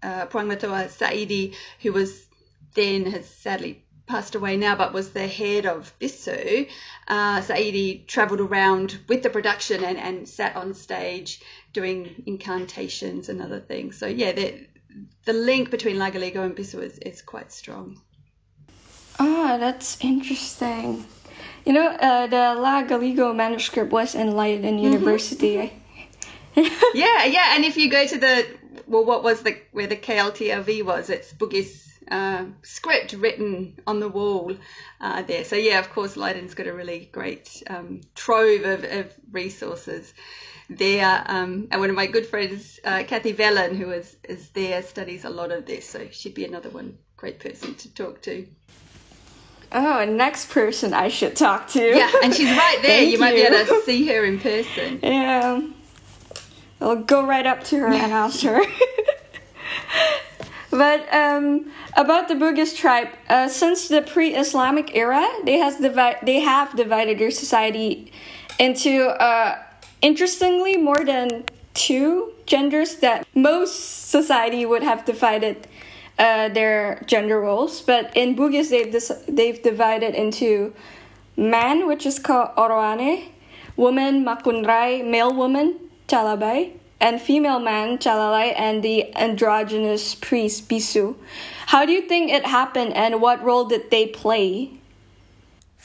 uh, 0.03 0.27
Saidi, 0.27 1.55
who 1.81 1.93
was 1.93 2.27
then 2.75 3.07
has 3.07 3.29
sadly 3.29 3.85
passed 4.07 4.35
away 4.35 4.57
now, 4.57 4.77
but 4.77 4.93
was 4.93 5.11
the 5.11 5.27
head 5.27 5.67
of 5.67 5.93
Bisu. 5.99 6.69
Uh, 7.07 7.41
Saidi 7.41 8.07
travelled 8.07 8.41
around 8.41 8.99
with 9.09 9.23
the 9.23 9.31
production 9.31 9.85
and, 9.85 9.99
and 9.99 10.29
sat 10.29 10.57
on 10.57 10.75
stage 10.75 11.41
doing 11.73 12.23
incantations 12.27 13.29
and 13.29 13.41
other 13.41 13.61
things. 13.61 13.99
So 13.99 14.07
yeah, 14.07 14.33
the, 14.33 14.67
the 15.25 15.33
link 15.33 15.71
between 15.71 15.99
La 15.99 16.11
Galigo 16.11 16.45
and 16.45 16.57
Bisu 16.57 16.83
is, 16.83 16.99
is 16.99 17.23
quite 17.23 17.53
strong. 17.53 18.01
Ah, 19.19 19.57
that's 19.59 19.99
interesting. 20.01 21.07
You 21.65 21.73
know, 21.73 21.87
uh, 21.87 22.27
the 22.27 22.61
La 22.61 22.83
Galigo 22.85 23.35
manuscript 23.35 23.93
was 23.93 24.15
in 24.15 24.33
Leiden 24.33 24.79
University. 24.79 25.73
yeah, 26.55 27.25
yeah, 27.25 27.55
and 27.55 27.65
if 27.65 27.77
you 27.77 27.91
go 27.91 28.07
to 28.07 28.19
the 28.19 28.47
well, 28.87 29.05
what 29.05 29.23
was 29.23 29.43
the 29.43 29.57
where 29.73 29.87
the 29.87 29.97
KITLV 29.97 30.85
was? 30.85 31.09
It's 31.09 31.33
Bugis 31.33 31.89
uh, 32.11 32.45
script 32.63 33.13
written 33.13 33.79
on 33.87 34.01
the 34.01 34.09
wall 34.09 34.57
uh, 35.01 35.23
there. 35.23 35.45
So 35.45 35.57
yeah, 35.57 35.79
of 35.79 35.91
course, 35.91 36.17
Leiden's 36.17 36.55
got 36.55 36.67
a 36.67 36.73
really 36.73 37.09
great 37.13 37.63
um, 37.69 38.01
trove 38.15 38.65
of, 38.65 38.85
of 38.85 39.15
resources 39.31 40.13
there. 40.69 41.25
Um, 41.27 41.69
and 41.71 41.81
one 41.81 41.91
of 41.91 41.97
my 41.97 42.07
good 42.07 42.27
friends, 42.27 42.79
uh, 42.85 43.05
Kathy 43.05 43.33
Wellen, 43.33 43.77
who 43.77 43.91
is 43.91 44.17
is 44.29 44.51
there, 44.51 44.83
studies 44.83 45.25
a 45.25 45.31
lot 45.31 45.51
of 45.51 45.67
this. 45.67 45.89
So 45.89 46.09
she'd 46.11 46.35
be 46.35 46.45
another 46.45 46.71
one 46.71 46.99
great 47.17 47.41
person 47.41 47.75
to 47.77 47.95
talk 47.95 48.23
to. 48.23 48.47
Oh, 49.75 50.01
a 50.01 50.07
next 50.07 50.51
person 50.51 50.93
I 50.93 51.09
should 51.09 51.35
talk 51.35 51.69
to. 51.69 51.83
Yeah, 51.83 52.11
and 52.23 52.35
she's 52.35 52.51
right 52.51 52.79
there. 52.83 52.99
Thank 52.99 53.13
you 53.13 53.19
might 53.19 53.35
be 53.35 53.43
able 53.43 53.65
to 53.65 53.83
see 53.85 54.07
her 54.09 54.25
in 54.25 54.39
person. 54.39 55.01
Yeah. 55.03 55.63
I'll 56.81 56.97
go 56.97 57.25
right 57.25 57.47
up 57.47 57.63
to 57.65 57.79
her 57.79 57.87
and 57.87 58.13
ask 58.13 58.43
her. 58.43 58.61
but 60.71 61.15
um, 61.15 61.71
about 61.97 62.29
the 62.29 62.35
Bugis 62.35 62.77
tribe, 62.77 63.09
uh, 63.29 63.49
since 63.49 63.89
the 63.89 64.03
pre-Islamic 64.03 64.95
era, 64.97 65.27
they 65.45 65.59
has 65.59 65.77
divi- 65.77 66.19
they 66.25 66.41
have 66.41 66.77
divided 66.77 67.19
their 67.19 67.31
society 67.31 68.13
into 68.59 69.05
uh, 69.07 69.63
interestingly 70.03 70.77
more 70.77 71.05
than 71.05 71.45
two 71.75 72.33
genders 72.47 72.97
that 72.97 73.27
most 73.35 74.11
society 74.11 74.67
would 74.67 74.83
have 74.83 75.05
divided 75.05 75.67
uh, 76.19 76.49
their 76.51 77.03
gender 77.07 77.41
roles. 77.41 77.81
But 77.81 78.15
in 78.15 78.37
Bugis, 78.37 78.69
they've 78.71 78.93
they've 79.35 79.63
divided 79.63 80.15
into 80.15 80.75
man, 81.37 81.87
which 81.87 82.05
is 82.05 82.19
called 82.19 82.51
Oroane, 82.57 83.31
woman 83.77 84.25
Makkunrai, 84.25 85.05
male 85.05 85.33
woman 85.33 85.79
Calabai, 86.09 86.73
and 87.01 87.21
female 87.21 87.59
man 87.59 87.99
Calalai, 87.99 88.53
and 88.57 88.83
the 88.83 89.15
androgynous 89.17 90.15
priest 90.15 90.69
Bisu. 90.69 91.17
How 91.67 91.87
do 91.87 91.93
you 91.93 92.03
think 92.03 92.31
it 92.31 92.45
happened, 92.45 92.93
and 92.93 93.23
what 93.23 93.43
role 93.43 93.65
did 93.65 93.91
they 93.91 94.07
play? 94.07 94.82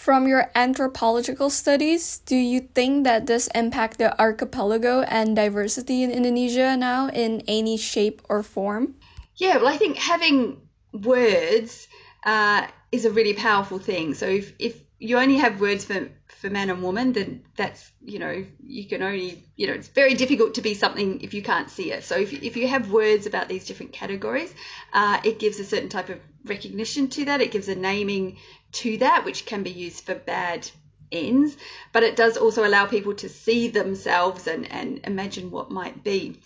From 0.07 0.25
your 0.25 0.49
anthropological 0.55 1.49
studies, 1.49 2.19
do 2.19 2.37
you 2.37 2.61
think 2.61 3.03
that 3.03 3.27
this 3.27 3.47
impact 3.53 3.97
the 3.97 4.17
archipelago 4.17 5.01
and 5.01 5.35
diversity 5.35 6.01
in 6.01 6.11
Indonesia 6.11 6.77
now 6.77 7.09
in 7.09 7.43
any 7.45 7.75
shape 7.75 8.21
or 8.29 8.41
form? 8.41 8.95
Yeah, 9.35 9.57
well, 9.57 9.67
I 9.67 9.75
think 9.75 9.97
having 9.97 10.61
words 10.93 11.89
uh, 12.23 12.67
is 12.89 13.03
a 13.03 13.11
really 13.11 13.33
powerful 13.33 13.79
thing. 13.79 14.13
So 14.13 14.27
if, 14.27 14.53
if 14.59 14.79
you 14.97 15.17
only 15.17 15.35
have 15.35 15.59
words 15.59 15.83
for, 15.83 16.07
for 16.27 16.49
man 16.49 16.69
and 16.69 16.81
woman, 16.81 17.11
then 17.11 17.43
that's, 17.57 17.91
you 18.01 18.19
know, 18.19 18.45
you 18.63 18.87
can 18.87 19.03
only, 19.03 19.43
you 19.57 19.67
know, 19.67 19.73
it's 19.73 19.89
very 19.89 20.13
difficult 20.13 20.55
to 20.55 20.61
be 20.61 20.73
something 20.73 21.19
if 21.19 21.33
you 21.33 21.43
can't 21.43 21.69
see 21.69 21.91
it. 21.91 22.05
So 22.05 22.15
if, 22.15 22.31
if 22.31 22.55
you 22.55 22.69
have 22.69 22.91
words 22.91 23.25
about 23.25 23.49
these 23.49 23.65
different 23.65 23.91
categories, 23.91 24.53
uh, 24.93 25.19
it 25.25 25.37
gives 25.37 25.59
a 25.59 25.65
certain 25.65 25.89
type 25.89 26.07
of 26.07 26.19
recognition 26.45 27.09
to 27.09 27.25
that. 27.25 27.41
It 27.41 27.51
gives 27.51 27.67
a 27.67 27.75
naming 27.75 28.37
to 28.73 28.97
that, 28.97 29.25
which 29.25 29.45
can 29.45 29.63
be 29.63 29.71
used 29.71 30.05
for 30.05 30.15
bad 30.15 30.69
ends, 31.11 31.55
but 31.93 32.03
it 32.03 32.15
does 32.15 32.37
also 32.37 32.67
allow 32.67 32.85
people 32.85 33.13
to 33.15 33.29
see 33.29 33.69
themselves 33.69 34.47
and, 34.47 34.69
and 34.71 35.01
imagine 35.03 35.51
what 35.51 35.71
might 35.71 36.03
be. 36.03 36.39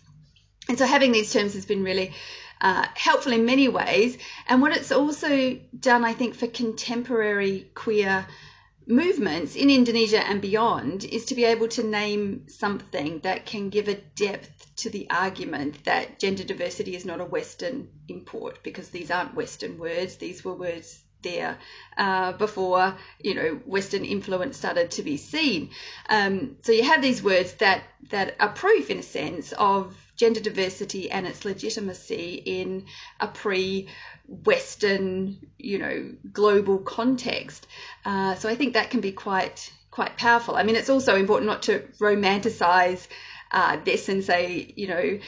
And 0.70 0.78
so 0.78 0.86
having 0.86 1.12
these 1.12 1.34
terms 1.34 1.54
has 1.56 1.66
been 1.66 1.84
really 1.84 2.14
uh, 2.62 2.86
helpful 2.94 3.34
in 3.34 3.46
many 3.46 3.68
ways. 3.68 4.18
And 4.48 4.62
what 4.62 4.76
it's 4.76 4.92
also 4.92 5.60
done, 5.78 6.06
I 6.06 6.14
think, 6.14 6.36
for 6.36 6.48
contemporary 6.48 7.72
queer 7.74 8.28
movements 8.88 9.56
in 9.56 9.70
Indonesia 9.70 10.20
and 10.20 10.42
beyond 10.42 11.04
is 11.04 11.26
to 11.26 11.36
be 11.36 11.46
able 11.46 11.68
to 11.70 11.84
name 11.84 12.46
something 12.48 13.20
that 13.20 13.46
can 13.46 13.70
give 13.70 13.88
a 13.88 13.96
depth 13.96 14.76
to 14.76 14.90
the 14.90 15.10
argument 15.10 15.84
that 15.86 16.20
gender 16.20 16.44
diversity 16.44 16.96
is 16.96 17.06
not 17.06 17.22
a 17.22 17.26
Western 17.26 17.90
import 18.08 18.60
because 18.64 18.90
these 18.90 19.12
aren't 19.12 19.36
Western 19.36 19.78
words. 19.78 20.18
These 20.18 20.44
were 20.44 20.54
words 20.54 21.00
there 21.24 21.58
uh, 21.98 22.32
before 22.34 22.96
you 23.20 23.36
know 23.36 23.60
Western 23.66 24.06
influence 24.06 24.58
started 24.58 24.92
to 24.92 25.04
be 25.04 25.18
seen. 25.18 25.70
Um, 26.10 26.58
so 26.62 26.72
you 26.72 26.84
have 26.84 27.02
these 27.02 27.24
words 27.24 27.54
that 27.56 27.84
that 28.10 28.36
are 28.40 28.50
proof, 28.50 28.90
in 28.90 29.00
a 29.00 29.04
sense, 29.04 29.54
of 29.54 29.96
gender 30.16 30.40
diversity 30.40 31.10
and 31.10 31.26
its 31.26 31.46
legitimacy 31.46 32.36
in 32.46 32.86
a 33.20 33.28
pre-Western, 33.28 33.88
you 35.58 35.80
know, 35.80 36.12
global 36.32 36.78
context. 36.78 37.66
Uh, 38.06 38.36
so 38.36 38.48
I 38.48 38.56
think 38.56 38.74
that 38.76 38.92
can 38.92 39.02
be 39.02 39.12
quite 39.12 39.72
quite 39.90 40.18
powerful. 40.18 40.56
I 40.56 40.64
mean, 40.64 40.76
it's 40.76 40.90
also 40.90 41.16
important 41.16 41.48
not 41.50 41.64
to 41.64 41.80
romanticize 42.00 43.08
uh, 43.52 43.78
this 43.84 44.08
and 44.10 44.24
say, 44.24 44.74
you 44.76 44.88
know, 44.88 45.20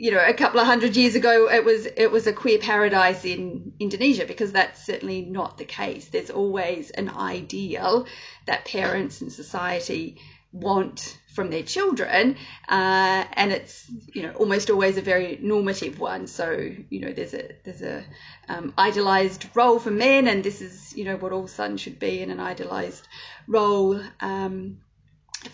you 0.00 0.10
know, 0.12 0.24
a 0.26 0.32
couple 0.32 0.58
of 0.58 0.66
hundred 0.66 0.96
years 0.96 1.14
ago, 1.14 1.50
it 1.50 1.62
was 1.62 1.84
it 1.84 2.10
was 2.10 2.26
a 2.26 2.32
queer 2.32 2.58
paradise 2.58 3.26
in 3.26 3.74
Indonesia 3.78 4.24
because 4.24 4.50
that's 4.50 4.82
certainly 4.82 5.20
not 5.20 5.58
the 5.58 5.66
case. 5.66 6.08
There's 6.08 6.30
always 6.30 6.88
an 6.88 7.10
ideal 7.10 8.06
that 8.46 8.64
parents 8.64 9.20
and 9.20 9.30
society 9.30 10.16
want 10.52 11.18
from 11.34 11.50
their 11.50 11.62
children, 11.62 12.36
uh, 12.66 13.24
and 13.34 13.52
it's 13.52 13.90
you 14.14 14.22
know 14.22 14.32
almost 14.32 14.70
always 14.70 14.96
a 14.96 15.02
very 15.02 15.38
normative 15.42 16.00
one. 16.00 16.26
So 16.26 16.50
you 16.88 17.00
know, 17.00 17.12
there's 17.12 17.34
a 17.34 17.50
there's 17.64 17.82
a 17.82 18.02
um, 18.48 18.72
idealized 18.78 19.48
role 19.54 19.78
for 19.78 19.90
men, 19.90 20.28
and 20.28 20.42
this 20.42 20.62
is 20.62 20.96
you 20.96 21.04
know 21.04 21.16
what 21.16 21.32
all 21.32 21.46
sons 21.46 21.82
should 21.82 21.98
be, 21.98 22.22
in 22.22 22.30
an 22.30 22.40
idealized 22.40 23.06
role. 23.46 24.00
Um, 24.20 24.78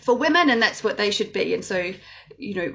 for 0.01 0.15
women, 0.15 0.49
and 0.49 0.61
that's 0.61 0.83
what 0.83 0.97
they 0.97 1.11
should 1.11 1.31
be. 1.31 1.53
And 1.53 1.63
so, 1.63 1.93
you 2.37 2.53
know, 2.55 2.73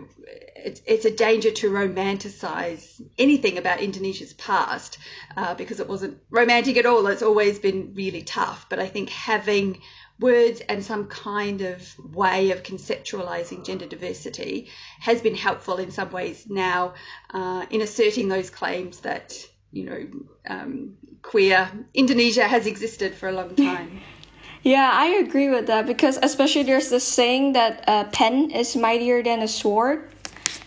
it's, 0.57 0.81
it's 0.87 1.05
a 1.05 1.11
danger 1.11 1.51
to 1.51 1.70
romanticize 1.70 3.01
anything 3.18 3.59
about 3.59 3.81
Indonesia's 3.81 4.33
past 4.33 4.98
uh, 5.37 5.55
because 5.55 5.81
it 5.81 5.88
wasn't 5.88 6.18
romantic 6.31 6.77
at 6.77 6.87
all. 6.87 7.07
It's 7.09 7.22
always 7.22 7.59
been 7.59 7.92
really 7.94 8.22
tough. 8.22 8.66
But 8.68 8.79
I 8.79 8.88
think 8.88 9.11
having 9.11 9.83
words 10.18 10.61
and 10.61 10.85
some 10.85 11.09
kind 11.09 11.62
of 11.62 11.94
way 12.14 12.53
of 12.53 12.62
conceptualizing 12.62 13.64
gender 13.64 13.87
diversity 13.87 14.68
has 15.01 15.20
been 15.20 15.35
helpful 15.35 15.79
in 15.79 15.90
some 15.90 16.11
ways 16.11 16.46
now 16.48 16.94
uh, 17.31 17.66
in 17.70 17.83
asserting 17.83 18.29
those 18.29 18.48
claims 18.48 19.01
that, 19.01 19.35
you 19.70 19.85
know, 19.85 20.07
um, 20.46 20.96
queer 21.22 21.70
Indonesia 21.92 22.46
has 22.46 22.66
existed 22.66 23.14
for 23.14 23.29
a 23.29 23.33
long 23.33 23.55
time. 23.55 24.01
Yeah, 24.62 24.90
I 24.92 25.07
agree 25.25 25.48
with 25.48 25.66
that 25.66 25.87
because 25.87 26.18
especially 26.22 26.62
there's 26.62 26.88
this 26.88 27.07
saying 27.07 27.55
that 27.55 27.83
a 27.88 28.05
pen 28.05 28.53
is 28.53 28.77
mightier 28.77 29.22
than 29.22 29.40
a 29.40 29.48
sword. 29.48 30.09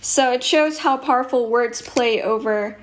So 0.01 0.33
it 0.33 0.43
shows 0.43 0.79
how 0.79 0.97
powerful 0.97 1.49
words 1.49 1.81
play 1.81 2.21
over 2.21 2.77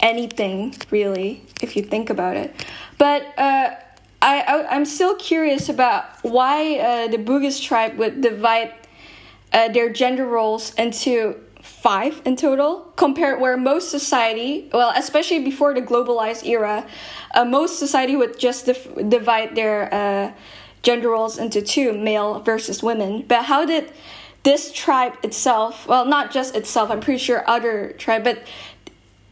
anything, 0.00 0.74
really, 0.90 1.42
if 1.62 1.76
you 1.76 1.82
think 1.82 2.10
about 2.10 2.36
it. 2.36 2.54
But 2.98 3.22
uh, 3.38 3.74
I, 4.20 4.40
I 4.42 4.66
I'm 4.70 4.84
still 4.84 5.16
curious 5.16 5.68
about 5.68 6.04
why 6.22 6.76
uh, 6.78 7.08
the 7.08 7.16
Bugis 7.16 7.62
tribe 7.62 7.96
would 7.96 8.20
divide 8.20 8.72
uh, 9.52 9.68
their 9.68 9.90
gender 9.90 10.26
roles 10.26 10.74
into 10.74 11.40
five 11.82 12.20
in 12.24 12.36
total 12.36 12.80
compared 12.96 13.40
where 13.40 13.56
most 13.56 13.90
society 13.90 14.68
well 14.72 14.92
especially 14.96 15.42
before 15.42 15.72
the 15.72 15.80
globalized 15.80 16.46
era 16.46 16.86
uh, 17.34 17.44
most 17.44 17.78
society 17.78 18.16
would 18.16 18.38
just 18.38 18.66
dif- 18.66 18.94
divide 19.08 19.54
their 19.54 19.92
uh, 19.94 20.32
gender 20.82 21.10
roles 21.10 21.38
into 21.38 21.60
two 21.62 21.92
male 21.92 22.40
versus 22.40 22.82
women. 22.82 23.22
But 23.26 23.44
how 23.44 23.64
did 23.64 23.92
this 24.42 24.72
tribe 24.72 25.14
itself 25.22 25.86
well 25.86 26.06
not 26.06 26.30
just 26.30 26.56
itself 26.56 26.90
i'm 26.90 27.00
pretty 27.00 27.18
sure 27.18 27.44
other 27.46 27.92
tribe 27.98 28.24
but 28.24 28.42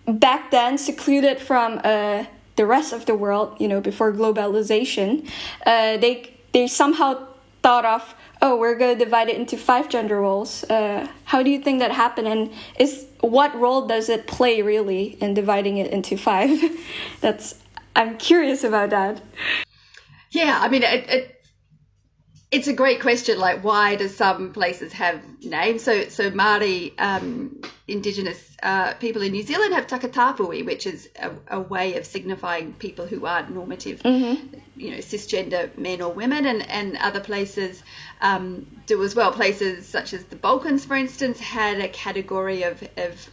back 0.06 0.50
then 0.50 0.76
secluded 0.76 1.38
from 1.38 1.80
uh, 1.82 2.24
the 2.56 2.66
rest 2.66 2.92
of 2.92 3.06
the 3.06 3.14
world 3.14 3.56
you 3.58 3.66
know 3.68 3.80
before 3.80 4.12
globalization 4.12 5.26
uh, 5.64 5.96
they 5.96 6.30
they 6.52 6.66
somehow 6.66 7.26
thought 7.62 7.86
of 7.86 8.14
oh 8.42 8.56
we're 8.56 8.76
going 8.76 8.96
to 8.96 9.04
divide 9.04 9.28
it 9.28 9.36
into 9.36 9.56
five 9.56 9.88
gender 9.88 10.20
roles. 10.20 10.64
Uh, 10.64 11.06
how 11.24 11.42
do 11.42 11.50
you 11.50 11.60
think 11.60 11.80
that 11.80 11.92
happened? 11.92 12.28
And 12.28 12.52
is 12.78 13.06
what 13.20 13.54
role 13.54 13.86
does 13.86 14.08
it 14.08 14.26
play 14.26 14.62
really 14.62 15.16
in 15.20 15.34
dividing 15.34 15.78
it 15.78 15.90
into 15.90 16.16
five? 16.16 16.60
That's 17.20 17.54
i'm 17.96 18.16
curious 18.16 18.62
about 18.64 18.90
that. 18.90 19.20
Yeah, 20.30 20.58
I 20.60 20.68
mean, 20.68 20.82
it, 20.82 21.08
it, 21.08 21.37
it's 22.50 22.66
a 22.66 22.72
great 22.72 23.00
question. 23.00 23.38
Like, 23.38 23.62
why 23.62 23.96
do 23.96 24.08
some 24.08 24.52
places 24.52 24.92
have 24.94 25.20
names? 25.44 25.82
So, 25.82 26.08
so 26.08 26.30
Māori 26.30 26.98
um, 26.98 27.60
Indigenous 27.86 28.56
uh, 28.62 28.94
people 28.94 29.22
in 29.22 29.32
New 29.32 29.42
Zealand 29.42 29.74
have 29.74 29.86
takatapui, 29.86 30.64
which 30.64 30.86
is 30.86 31.10
a, 31.16 31.30
a 31.48 31.60
way 31.60 31.96
of 31.96 32.06
signifying 32.06 32.72
people 32.72 33.06
who 33.06 33.26
aren't 33.26 33.50
normative, 33.50 34.00
you 34.04 34.90
know, 34.90 34.98
cisgender 34.98 35.76
men 35.76 36.00
or 36.00 36.12
women, 36.12 36.46
and, 36.46 36.68
and 36.70 36.96
other 36.96 37.20
places 37.20 37.82
um, 38.22 38.66
do 38.86 39.02
as 39.04 39.14
well. 39.14 39.30
Places 39.30 39.86
such 39.86 40.14
as 40.14 40.24
the 40.24 40.36
Balkans, 40.36 40.86
for 40.86 40.96
instance, 40.96 41.38
had 41.38 41.80
a 41.80 41.88
category 41.88 42.62
of, 42.62 42.82
of 42.96 43.30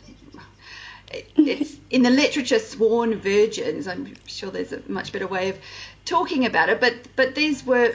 it's 1.38 1.76
in 1.90 2.02
the 2.02 2.10
literature 2.10 2.60
sworn 2.60 3.16
virgins. 3.16 3.88
I'm 3.88 4.14
sure 4.26 4.52
there's 4.52 4.74
a 4.74 4.82
much 4.88 5.14
better 5.14 5.28
way 5.28 5.50
of 5.50 5.60
talking 6.04 6.46
about 6.46 6.68
it, 6.68 6.82
but 6.82 6.96
but 7.16 7.36
these 7.36 7.66
were 7.66 7.94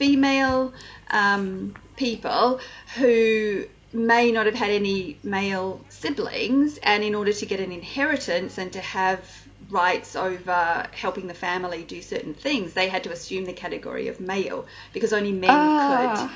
female 0.00 0.72
um, 1.10 1.74
people 1.96 2.58
who 2.96 3.66
may 3.92 4.32
not 4.32 4.46
have 4.46 4.54
had 4.54 4.70
any 4.70 5.18
male 5.22 5.84
siblings, 5.88 6.78
and 6.82 7.04
in 7.04 7.14
order 7.14 7.32
to 7.32 7.44
get 7.44 7.60
an 7.60 7.72
inheritance 7.72 8.56
and 8.56 8.72
to 8.72 8.80
have 8.80 9.20
rights 9.68 10.16
over 10.16 10.86
helping 10.92 11.26
the 11.26 11.34
family 11.34 11.82
do 11.84 12.00
certain 12.00 12.34
things, 12.34 12.72
they 12.72 12.88
had 12.88 13.04
to 13.04 13.12
assume 13.12 13.44
the 13.44 13.52
category 13.52 14.08
of 14.08 14.20
male 14.20 14.66
because 14.94 15.12
only 15.12 15.32
men 15.32 15.50
Ah. 15.50 15.86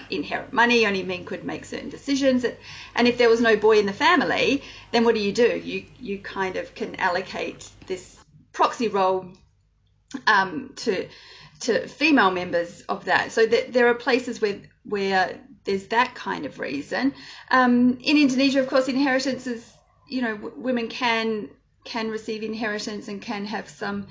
could 0.09 0.15
inherit 0.19 0.53
money, 0.53 0.87
only 0.87 1.03
men 1.03 1.25
could 1.25 1.43
make 1.45 1.65
certain 1.65 1.89
decisions. 1.89 2.45
And 2.95 3.09
if 3.09 3.17
there 3.19 3.31
was 3.31 3.41
no 3.41 3.57
boy 3.57 3.79
in 3.79 3.87
the 3.87 3.99
family, 4.07 4.63
then 4.93 5.05
what 5.05 5.15
do 5.15 5.21
you 5.21 5.33
do? 5.33 5.51
You 5.71 5.79
you 5.99 6.19
kind 6.19 6.57
of 6.57 6.75
can 6.75 6.97
allocate 6.97 7.69
this 7.87 8.05
proxy 8.53 8.89
role 8.89 9.27
um, 10.27 10.73
to 10.77 11.09
to 11.65 11.87
female 11.89 12.31
members 12.31 12.83
of 12.83 13.05
that. 13.07 13.33
So 13.33 13.47
that 13.47 13.73
there 13.73 13.89
are 13.89 13.95
places 13.95 14.41
where 14.41 14.61
where 14.85 15.39
there's 15.65 15.87
that 15.89 16.15
kind 16.15 16.47
of 16.47 16.59
reason. 16.59 17.15
Um, 17.51 17.99
in 18.03 18.17
Indonesia, 18.17 18.61
of 18.61 18.69
course, 18.69 18.89
inheritance 18.89 19.47
is 19.47 19.73
you 20.09 20.23
know 20.23 20.37
w- 20.37 20.55
women 20.57 20.89
can 20.89 21.49
can 21.85 22.11
receive 22.11 22.43
inheritance 22.43 23.09
and 23.09 23.21
can 23.21 23.45
have 23.47 23.69
some 23.69 24.07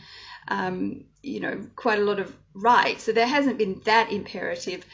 um, 0.47 1.05
you 1.21 1.39
know 1.39 1.67
quite 1.75 1.99
a 1.99 2.03
lot 2.03 2.19
of 2.19 2.35
rights. 2.53 3.03
So 3.03 3.11
there 3.11 3.27
hasn't 3.27 3.57
been 3.57 3.81
that 3.85 4.11
imperative 4.11 4.85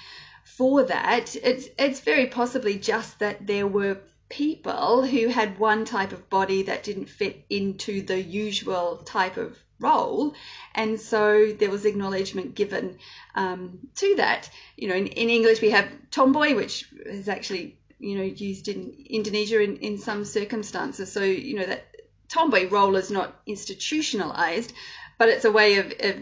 for 0.43 0.83
that. 0.83 1.35
It's 1.35 1.67
it's 1.77 2.01
very 2.01 2.27
possibly 2.27 2.77
just 2.77 3.19
that 3.19 3.45
there 3.45 3.67
were 3.67 3.97
people 4.29 5.05
who 5.05 5.27
had 5.27 5.57
one 5.57 5.85
type 5.85 6.11
of 6.11 6.29
body 6.29 6.63
that 6.63 6.83
didn't 6.83 7.09
fit 7.09 7.45
into 7.49 8.01
the 8.01 8.21
usual 8.21 8.97
type 8.97 9.37
of 9.37 9.57
role. 9.79 10.33
And 10.75 10.99
so 10.99 11.51
there 11.51 11.69
was 11.69 11.85
acknowledgement 11.85 12.55
given 12.55 12.97
um, 13.35 13.79
to 13.95 14.15
that. 14.15 14.49
You 14.75 14.87
know 14.89 14.95
in, 14.95 15.07
in 15.07 15.29
english 15.29 15.61
we 15.61 15.71
have 15.71 15.87
tomboy 16.11 16.55
which 16.55 16.85
is 17.05 17.27
actually 17.27 17.77
you 17.99 18.17
know 18.17 18.23
used 18.23 18.67
in 18.67 19.05
indonesia 19.09 19.61
in, 19.61 19.77
in 19.77 19.97
some 19.97 20.25
circumstances. 20.25 21.11
So 21.11 21.23
you 21.23 21.55
know 21.55 21.65
that 21.65 21.85
tomboy 22.27 22.69
role 22.69 22.95
is 22.95 23.09
not 23.11 23.39
institutionalized 23.45 24.71
but 25.17 25.29
it's 25.29 25.45
a 25.45 25.51
way 25.51 25.77
of, 25.77 25.93
of 25.99 26.15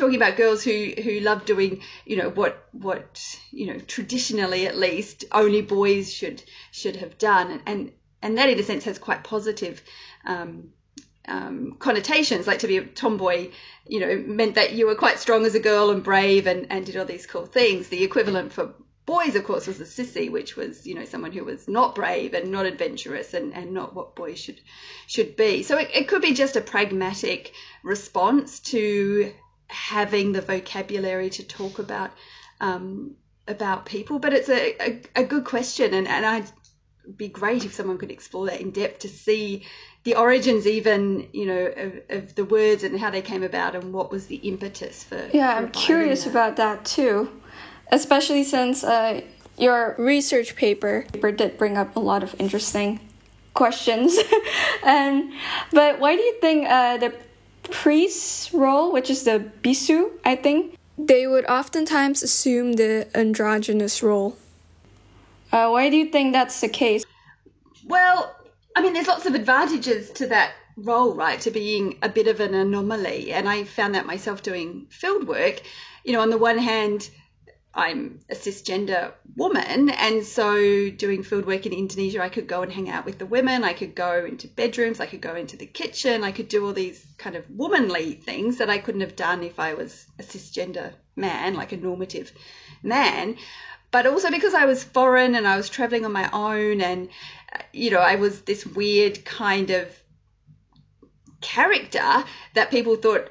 talking 0.00 0.16
about 0.16 0.36
girls 0.36 0.64
who 0.64 0.92
who 1.02 1.20
love 1.20 1.44
doing 1.44 1.82
you 2.06 2.16
know 2.16 2.30
what 2.30 2.66
what 2.72 3.38
you 3.50 3.66
know 3.66 3.78
traditionally 3.78 4.66
at 4.66 4.76
least 4.76 5.24
only 5.32 5.62
boys 5.62 6.12
should 6.12 6.42
should 6.70 6.96
have 6.96 7.18
done. 7.18 7.50
And 7.50 7.62
and, 7.66 7.92
and 8.22 8.38
that 8.38 8.50
in 8.50 8.58
a 8.58 8.62
sense 8.62 8.84
has 8.84 8.98
quite 8.98 9.24
positive 9.24 9.82
um, 10.24 10.70
um, 11.28 11.76
connotations 11.78 12.46
like 12.46 12.60
to 12.60 12.66
be 12.66 12.78
a 12.78 12.84
tomboy 12.84 13.50
you 13.86 14.00
know 14.00 14.16
meant 14.26 14.54
that 14.54 14.72
you 14.72 14.86
were 14.86 14.94
quite 14.94 15.18
strong 15.18 15.44
as 15.44 15.54
a 15.54 15.60
girl 15.60 15.90
and 15.90 16.02
brave 16.02 16.46
and, 16.46 16.66
and 16.70 16.86
did 16.86 16.96
all 16.96 17.04
these 17.04 17.26
cool 17.26 17.46
things 17.46 17.88
the 17.88 18.02
equivalent 18.02 18.52
for 18.52 18.74
boys 19.06 19.34
of 19.34 19.44
course 19.44 19.66
was 19.66 19.80
a 19.80 19.84
sissy 19.84 20.30
which 20.30 20.56
was 20.56 20.86
you 20.86 20.94
know 20.94 21.04
someone 21.04 21.32
who 21.32 21.44
was 21.44 21.68
not 21.68 21.94
brave 21.94 22.32
and 22.34 22.50
not 22.50 22.66
adventurous 22.66 23.34
and, 23.34 23.52
and 23.54 23.72
not 23.72 23.94
what 23.94 24.14
boys 24.14 24.38
should 24.38 24.60
should 25.06 25.36
be 25.36 25.62
so 25.62 25.76
it, 25.76 25.90
it 25.92 26.08
could 26.08 26.22
be 26.22 26.32
just 26.32 26.56
a 26.56 26.60
pragmatic 26.60 27.52
response 27.82 28.60
to 28.60 29.32
having 29.66 30.32
the 30.32 30.40
vocabulary 30.40 31.30
to 31.30 31.44
talk 31.44 31.78
about 31.78 32.10
um, 32.60 33.16
about 33.50 33.86
people. 33.86 34.18
But 34.18 34.32
it's 34.32 34.48
a, 34.48 34.82
a, 34.82 35.02
a, 35.16 35.24
good 35.24 35.44
question, 35.44 35.94
and, 35.94 36.06
and 36.06 36.24
I'd 36.24 36.50
be 37.16 37.28
great 37.28 37.64
if 37.64 37.74
someone 37.74 37.98
could 37.98 38.10
explore 38.10 38.46
that 38.46 38.60
in 38.60 38.70
depth 38.70 39.00
to 39.00 39.08
see 39.08 39.66
the 40.04 40.14
origins, 40.14 40.66
even 40.66 41.28
you 41.32 41.46
know, 41.46 41.66
of, 41.66 42.00
of 42.10 42.34
the 42.34 42.44
words 42.44 42.82
and 42.82 42.98
how 42.98 43.10
they 43.10 43.22
came 43.22 43.42
about, 43.42 43.74
and 43.74 43.92
what 43.92 44.10
was 44.10 44.26
the 44.26 44.36
impetus 44.36 45.04
for. 45.04 45.28
Yeah, 45.32 45.54
I'm 45.56 45.70
curious 45.70 46.24
that. 46.24 46.30
about 46.30 46.56
that 46.56 46.84
too, 46.84 47.30
especially 47.92 48.44
since 48.44 48.82
uh, 48.82 49.20
your 49.58 49.94
research 49.98 50.56
paper, 50.56 51.06
paper 51.12 51.32
did 51.32 51.58
bring 51.58 51.76
up 51.76 51.96
a 51.96 52.00
lot 52.00 52.22
of 52.22 52.34
interesting 52.38 53.00
questions. 53.54 54.16
and 54.84 55.32
but 55.72 55.98
why 56.00 56.16
do 56.16 56.22
you 56.22 56.34
think 56.40 56.66
uh, 56.68 56.96
the 56.96 57.12
priest's 57.70 58.52
role, 58.52 58.92
which 58.92 59.10
is 59.10 59.24
the 59.24 59.50
bisu, 59.62 60.10
I 60.24 60.36
think, 60.36 60.76
they 60.98 61.26
would 61.26 61.46
oftentimes 61.46 62.22
assume 62.22 62.74
the 62.74 63.08
androgynous 63.14 64.02
role. 64.02 64.36
Uh, 65.52 65.68
why 65.68 65.90
do 65.90 65.96
you 65.96 66.06
think 66.06 66.32
that's 66.32 66.60
the 66.60 66.68
case? 66.68 67.04
Well, 67.84 68.34
I 68.76 68.82
mean, 68.82 68.92
there's 68.92 69.08
lots 69.08 69.26
of 69.26 69.34
advantages 69.34 70.10
to 70.12 70.26
that 70.28 70.52
role, 70.76 71.14
right? 71.14 71.40
To 71.40 71.50
being 71.50 71.98
a 72.02 72.08
bit 72.08 72.28
of 72.28 72.40
an 72.40 72.54
anomaly. 72.54 73.32
And 73.32 73.48
I 73.48 73.64
found 73.64 73.94
that 73.94 74.06
myself 74.06 74.42
doing 74.42 74.86
field 74.90 75.26
work. 75.26 75.60
You 76.04 76.12
know, 76.12 76.20
on 76.20 76.30
the 76.30 76.38
one 76.38 76.58
hand, 76.58 77.10
I'm 77.72 78.20
a 78.28 78.34
cisgender 78.34 79.12
woman, 79.36 79.90
and 79.90 80.26
so 80.26 80.90
doing 80.90 81.22
field 81.22 81.46
work 81.46 81.66
in 81.66 81.72
Indonesia, 81.72 82.20
I 82.20 82.28
could 82.28 82.48
go 82.48 82.62
and 82.62 82.72
hang 82.72 82.90
out 82.90 83.04
with 83.04 83.18
the 83.18 83.26
women, 83.26 83.62
I 83.62 83.74
could 83.74 83.94
go 83.94 84.24
into 84.24 84.48
bedrooms, 84.48 84.98
I 84.98 85.06
could 85.06 85.20
go 85.20 85.36
into 85.36 85.56
the 85.56 85.66
kitchen, 85.66 86.24
I 86.24 86.32
could 86.32 86.48
do 86.48 86.66
all 86.66 86.72
these 86.72 87.04
kind 87.16 87.36
of 87.36 87.48
womanly 87.48 88.14
things 88.14 88.58
that 88.58 88.70
I 88.70 88.78
couldn't 88.78 89.02
have 89.02 89.14
done 89.14 89.44
if 89.44 89.60
I 89.60 89.74
was 89.74 90.04
a 90.18 90.24
cisgender 90.24 90.92
man, 91.14 91.54
like 91.54 91.70
a 91.70 91.76
normative 91.76 92.32
man. 92.82 93.36
But 93.90 94.06
also 94.06 94.30
because 94.30 94.54
I 94.54 94.66
was 94.66 94.84
foreign 94.84 95.34
and 95.34 95.46
I 95.46 95.56
was 95.56 95.68
traveling 95.68 96.04
on 96.04 96.12
my 96.12 96.30
own, 96.32 96.80
and 96.80 97.08
you 97.72 97.90
know, 97.90 97.98
I 97.98 98.16
was 98.16 98.42
this 98.42 98.64
weird 98.64 99.24
kind 99.24 99.70
of 99.70 99.88
character 101.40 102.24
that 102.54 102.70
people 102.70 102.96
thought 102.96 103.30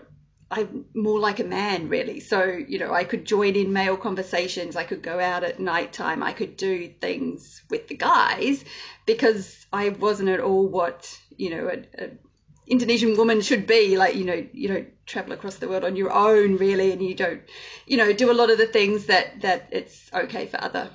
I'm 0.52 0.86
more 0.96 1.20
like 1.20 1.40
a 1.40 1.44
man, 1.44 1.90
really. 1.90 2.20
So, 2.20 2.44
you 2.44 2.80
know, 2.80 2.92
I 2.92 3.04
could 3.04 3.26
join 3.26 3.56
in 3.56 3.72
male 3.72 3.98
conversations. 3.98 4.76
I 4.76 4.84
could 4.84 5.04
go 5.04 5.20
out 5.20 5.44
at 5.44 5.60
night 5.60 5.94
time. 5.94 6.24
I 6.24 6.34
could 6.34 6.58
do 6.58 6.88
things 6.88 7.62
with 7.70 7.88
the 7.88 7.96
guys 7.96 8.66
because 9.06 9.68
I 9.72 9.90
wasn't 9.90 10.30
at 10.30 10.40
all 10.40 10.68
what, 10.68 11.20
you 11.38 11.52
know, 11.52 11.68
a, 11.68 12.04
a 12.04 12.10
Indonesian 12.70 13.18
woman 13.18 13.42
should 13.42 13.68
be. 13.68 13.98
Like, 13.98 14.16
you 14.16 14.26
know, 14.26 14.46
you 14.54 14.68
don't 14.68 14.88
travel 15.06 15.34
across 15.34 15.56
the 15.56 15.68
world 15.68 15.84
on 15.84 15.96
your 15.96 16.12
own, 16.12 16.58
really, 16.58 16.92
and 16.92 17.02
you 17.02 17.16
don't, 17.16 17.42
you 17.86 17.98
know, 17.98 18.14
do 18.14 18.32
a 18.32 18.34
lot 18.34 18.52
of 18.52 18.58
the 18.58 18.68
things 18.68 19.08
that 19.08 19.42
that 19.42 19.70
it's 19.72 20.10
okay 20.14 20.46
for 20.46 20.62
other 20.64 20.90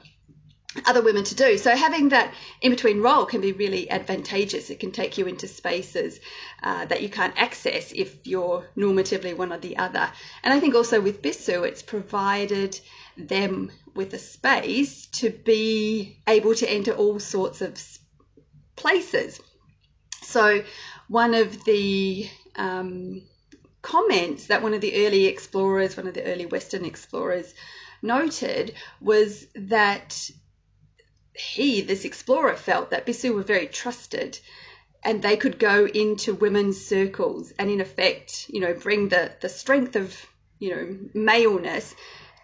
other 0.86 1.02
women 1.02 1.24
to 1.24 1.34
do. 1.34 1.56
So 1.56 1.74
having 1.74 2.08
that 2.10 2.32
in 2.60 2.72
between 2.72 3.00
role 3.00 3.26
can 3.26 3.40
be 3.40 3.52
really 3.52 3.88
advantageous. 3.90 4.70
It 4.70 4.80
can 4.80 4.90
take 4.90 5.18
you 5.18 5.26
into 5.26 5.46
spaces 5.46 6.20
uh, 6.62 6.86
that 6.86 7.02
you 7.02 7.08
can't 7.08 7.34
access 7.36 7.92
if 7.92 8.26
you're 8.26 8.66
normatively 8.76 9.36
one 9.36 9.52
or 9.52 9.58
the 9.58 9.76
other. 9.76 10.10
And 10.42 10.52
I 10.52 10.60
think 10.60 10.74
also 10.74 11.00
with 11.00 11.22
Bisu, 11.22 11.66
it's 11.66 11.82
provided 11.82 12.78
them 13.16 13.70
with 13.94 14.12
a 14.14 14.18
space 14.18 15.06
to 15.06 15.30
be 15.30 16.18
able 16.26 16.54
to 16.56 16.70
enter 16.70 16.92
all 16.92 17.20
sorts 17.20 17.60
of 17.60 17.80
places. 18.74 19.40
So 20.22 20.64
one 21.08 21.34
of 21.34 21.64
the 21.64 22.28
um, 22.56 23.22
comments 23.82 24.46
that 24.46 24.62
one 24.62 24.74
of 24.74 24.80
the 24.80 25.06
early 25.06 25.26
explorers, 25.26 25.96
one 25.96 26.06
of 26.06 26.14
the 26.14 26.24
early 26.24 26.46
Western 26.46 26.84
explorers, 26.84 27.52
noted 28.02 28.74
was 29.00 29.46
that 29.54 30.30
he, 31.34 31.80
this 31.80 32.04
explorer, 32.04 32.56
felt 32.56 32.90
that 32.90 33.06
Bisu 33.06 33.34
were 33.34 33.42
very 33.42 33.66
trusted 33.66 34.38
and 35.02 35.20
they 35.20 35.36
could 35.36 35.58
go 35.58 35.86
into 35.86 36.34
women's 36.34 36.84
circles 36.84 37.52
and 37.58 37.70
in 37.70 37.80
effect, 37.80 38.46
you 38.48 38.60
know, 38.60 38.72
bring 38.72 39.08
the, 39.08 39.32
the 39.40 39.48
strength 39.48 39.96
of, 39.96 40.26
you 40.58 40.70
know, 40.70 40.98
maleness 41.12 41.94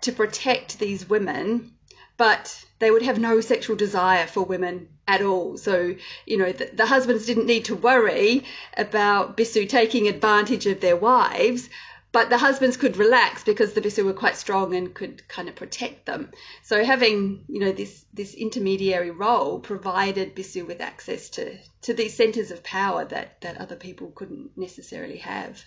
to 0.02 0.12
protect 0.12 0.78
these 0.78 1.08
women, 1.08 1.72
but 2.20 2.66
they 2.80 2.90
would 2.90 3.00
have 3.00 3.18
no 3.18 3.40
sexual 3.40 3.76
desire 3.76 4.26
for 4.26 4.42
women 4.42 4.88
at 5.08 5.22
all. 5.22 5.56
So, 5.56 5.94
you 6.26 6.36
know, 6.36 6.52
the, 6.52 6.70
the 6.74 6.84
husbands 6.84 7.24
didn't 7.24 7.46
need 7.46 7.64
to 7.64 7.74
worry 7.74 8.44
about 8.76 9.38
Bisu 9.38 9.66
taking 9.66 10.06
advantage 10.06 10.66
of 10.66 10.82
their 10.82 10.96
wives 10.96 11.70
but 12.12 12.28
the 12.28 12.36
husbands 12.38 12.76
could 12.76 12.96
relax 12.96 13.44
because 13.44 13.72
the 13.72 13.80
bisu 13.80 14.04
were 14.04 14.12
quite 14.12 14.36
strong 14.36 14.74
and 14.74 14.92
could 14.92 15.28
kind 15.28 15.48
of 15.48 15.54
protect 15.54 16.06
them. 16.06 16.32
So 16.64 16.84
having 16.84 17.44
you 17.48 17.60
know 17.60 17.70
this 17.70 18.04
this 18.12 18.34
intermediary 18.34 19.12
role 19.12 19.60
provided 19.60 20.34
bisu 20.34 20.66
with 20.66 20.80
access 20.80 21.30
to 21.36 21.56
to 21.82 21.94
these 21.94 22.16
centers 22.16 22.50
of 22.50 22.64
power 22.64 23.04
that 23.04 23.40
that 23.42 23.58
other 23.58 23.76
people 23.76 24.08
couldn't 24.08 24.50
necessarily 24.56 25.18
have. 25.18 25.62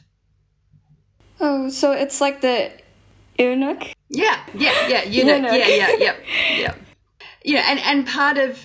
Oh, 1.39 1.69
so 1.69 1.93
it's 1.93 2.19
like 2.19 2.41
the 2.41 2.71
eunuch. 3.39 3.93
Yeah, 4.13 4.39
yeah, 4.55 4.87
yeah, 4.87 5.03
eunuch. 5.03 5.35
eunuch. 5.37 5.67
Yeah, 5.67 5.67
yeah, 5.67 5.95
yeah, 5.97 6.15
yeah. 6.57 6.75
Yeah, 7.43 7.65
and 7.67 7.79
and 7.79 8.07
part 8.07 8.37
of 8.37 8.59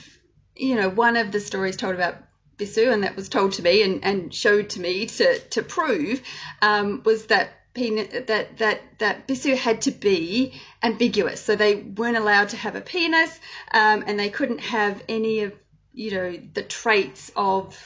you 0.54 0.76
know 0.76 0.88
one 0.88 1.16
of 1.16 1.32
the 1.32 1.40
stories 1.40 1.76
told 1.76 1.94
about 1.94 2.16
Bisu, 2.58 2.92
and 2.92 3.02
that 3.04 3.16
was 3.16 3.28
told 3.28 3.52
to 3.52 3.62
me 3.62 3.82
and, 3.82 4.04
and 4.04 4.34
showed 4.34 4.70
to 4.70 4.80
me 4.80 5.06
to 5.06 5.38
to 5.38 5.62
prove, 5.62 6.22
um, 6.60 7.02
was 7.04 7.26
that 7.26 7.50
penis 7.74 8.08
that 8.26 8.58
that 8.58 8.80
that 8.98 9.28
bisu 9.28 9.56
had 9.56 9.82
to 9.82 9.90
be 9.90 10.52
ambiguous 10.82 11.40
so 11.40 11.54
they 11.54 11.76
weren't 11.76 12.16
allowed 12.16 12.48
to 12.48 12.56
have 12.56 12.74
a 12.74 12.80
penis 12.80 13.38
um, 13.72 14.02
and 14.06 14.18
they 14.18 14.30
couldn't 14.30 14.60
have 14.60 15.02
any 15.08 15.40
of 15.40 15.52
you 15.92 16.10
know 16.10 16.36
the 16.54 16.62
traits 16.62 17.30
of 17.36 17.76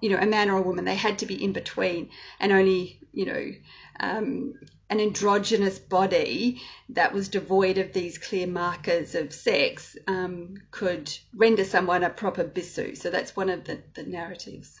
you 0.00 0.10
know 0.10 0.18
a 0.18 0.26
man 0.26 0.50
or 0.50 0.58
a 0.58 0.62
woman 0.62 0.84
they 0.84 0.94
had 0.94 1.18
to 1.20 1.26
be 1.26 1.42
in 1.42 1.52
between 1.52 2.10
and 2.40 2.52
only 2.52 3.00
you 3.12 3.26
know 3.26 3.52
um, 4.00 4.54
an 4.90 5.00
androgynous 5.00 5.78
body 5.78 6.60
that 6.88 7.12
was 7.12 7.28
devoid 7.28 7.78
of 7.78 7.92
these 7.92 8.18
clear 8.18 8.46
markers 8.46 9.14
of 9.14 9.32
sex 9.32 9.96
um, 10.06 10.54
could 10.70 11.12
render 11.34 11.64
someone 11.64 12.02
a 12.02 12.10
proper 12.10 12.44
bisu 12.44 12.96
so 12.96 13.10
that's 13.10 13.36
one 13.36 13.50
of 13.50 13.64
the, 13.64 13.78
the 13.94 14.02
narratives. 14.02 14.80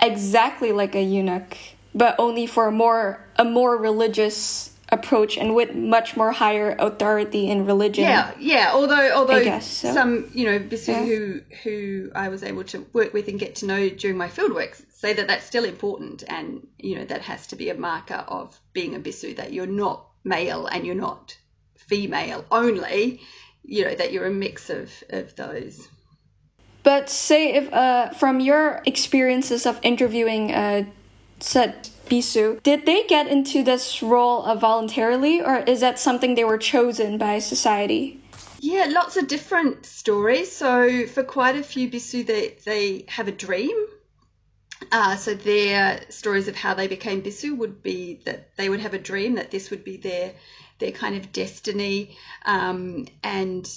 Exactly 0.00 0.72
like 0.72 0.94
a 0.94 1.02
eunuch 1.02 1.56
but 1.94 2.14
only 2.18 2.46
for 2.46 2.68
a 2.68 2.72
more 2.72 3.26
a 3.36 3.44
more 3.44 3.76
religious 3.76 4.70
approach 4.90 5.36
and 5.36 5.54
with 5.54 5.74
much 5.74 6.16
more 6.16 6.32
higher 6.32 6.74
authority 6.78 7.50
in 7.50 7.66
religion. 7.66 8.04
Yeah, 8.04 8.32
yeah. 8.38 8.70
Although, 8.72 9.12
although 9.12 9.60
so. 9.60 9.92
some, 9.92 10.30
you 10.32 10.46
know, 10.46 10.58
Bisu 10.58 10.88
Yeah. 10.88 11.04
who 11.04 11.40
who 11.62 12.10
I 12.14 12.28
was 12.28 12.42
able 12.42 12.64
to 12.64 12.86
work 12.92 13.12
with 13.12 13.28
and 13.28 13.38
get 13.38 13.56
to 13.56 13.66
know 13.66 13.88
during 13.88 14.16
my 14.16 14.28
fieldwork 14.28 14.80
say 14.90 15.12
that 15.12 15.28
that's 15.28 15.44
still 15.44 15.64
important, 15.64 16.24
and 16.26 16.66
you 16.78 16.96
know 16.96 17.04
that 17.04 17.22
has 17.22 17.46
to 17.48 17.56
be 17.56 17.70
a 17.70 17.74
marker 17.74 18.24
of 18.28 18.58
being 18.72 18.94
a 18.94 19.00
Bisu 19.00 19.36
that 19.36 19.52
you're 19.52 19.66
not 19.66 20.06
male 20.24 20.66
and 20.66 20.86
you're 20.86 20.94
not 20.94 21.36
female 21.76 22.44
only. 22.50 23.20
You 23.64 23.84
know 23.84 23.94
that 23.94 24.12
you're 24.12 24.26
a 24.26 24.30
mix 24.30 24.70
of 24.70 24.90
of 25.10 25.36
those. 25.36 25.88
But 26.82 27.10
say 27.10 27.54
if 27.54 27.70
uh, 27.72 28.10
from 28.10 28.40
your 28.40 28.82
experiences 28.86 29.66
of 29.66 29.78
interviewing 29.82 30.52
uh, 30.52 30.84
said 31.40 31.90
Bisu, 32.08 32.62
did 32.62 32.86
they 32.86 33.04
get 33.04 33.26
into 33.26 33.62
this 33.62 34.02
role 34.02 34.44
uh, 34.44 34.54
voluntarily, 34.54 35.40
or 35.40 35.58
is 35.58 35.80
that 35.80 35.98
something 35.98 36.34
they 36.34 36.44
were 36.44 36.58
chosen 36.58 37.18
by 37.18 37.38
society? 37.38 38.20
Yeah, 38.60 38.86
lots 38.88 39.16
of 39.16 39.28
different 39.28 39.86
stories. 39.86 40.50
So 40.50 41.06
for 41.06 41.22
quite 41.22 41.56
a 41.56 41.62
few 41.62 41.90
Bisu, 41.90 42.26
they 42.26 42.56
they 42.64 43.04
have 43.08 43.28
a 43.28 43.32
dream. 43.32 43.86
Uh, 44.92 45.16
so 45.16 45.34
their 45.34 46.00
stories 46.08 46.48
of 46.48 46.56
how 46.56 46.74
they 46.74 46.88
became 46.88 47.22
Bisu 47.22 47.56
would 47.56 47.82
be 47.82 48.20
that 48.24 48.56
they 48.56 48.68
would 48.68 48.80
have 48.80 48.94
a 48.94 48.98
dream 48.98 49.34
that 49.34 49.50
this 49.50 49.70
would 49.70 49.84
be 49.84 49.96
their 49.96 50.32
their 50.78 50.92
kind 50.92 51.16
of 51.16 51.32
destiny, 51.32 52.16
um, 52.44 53.06
and 53.22 53.68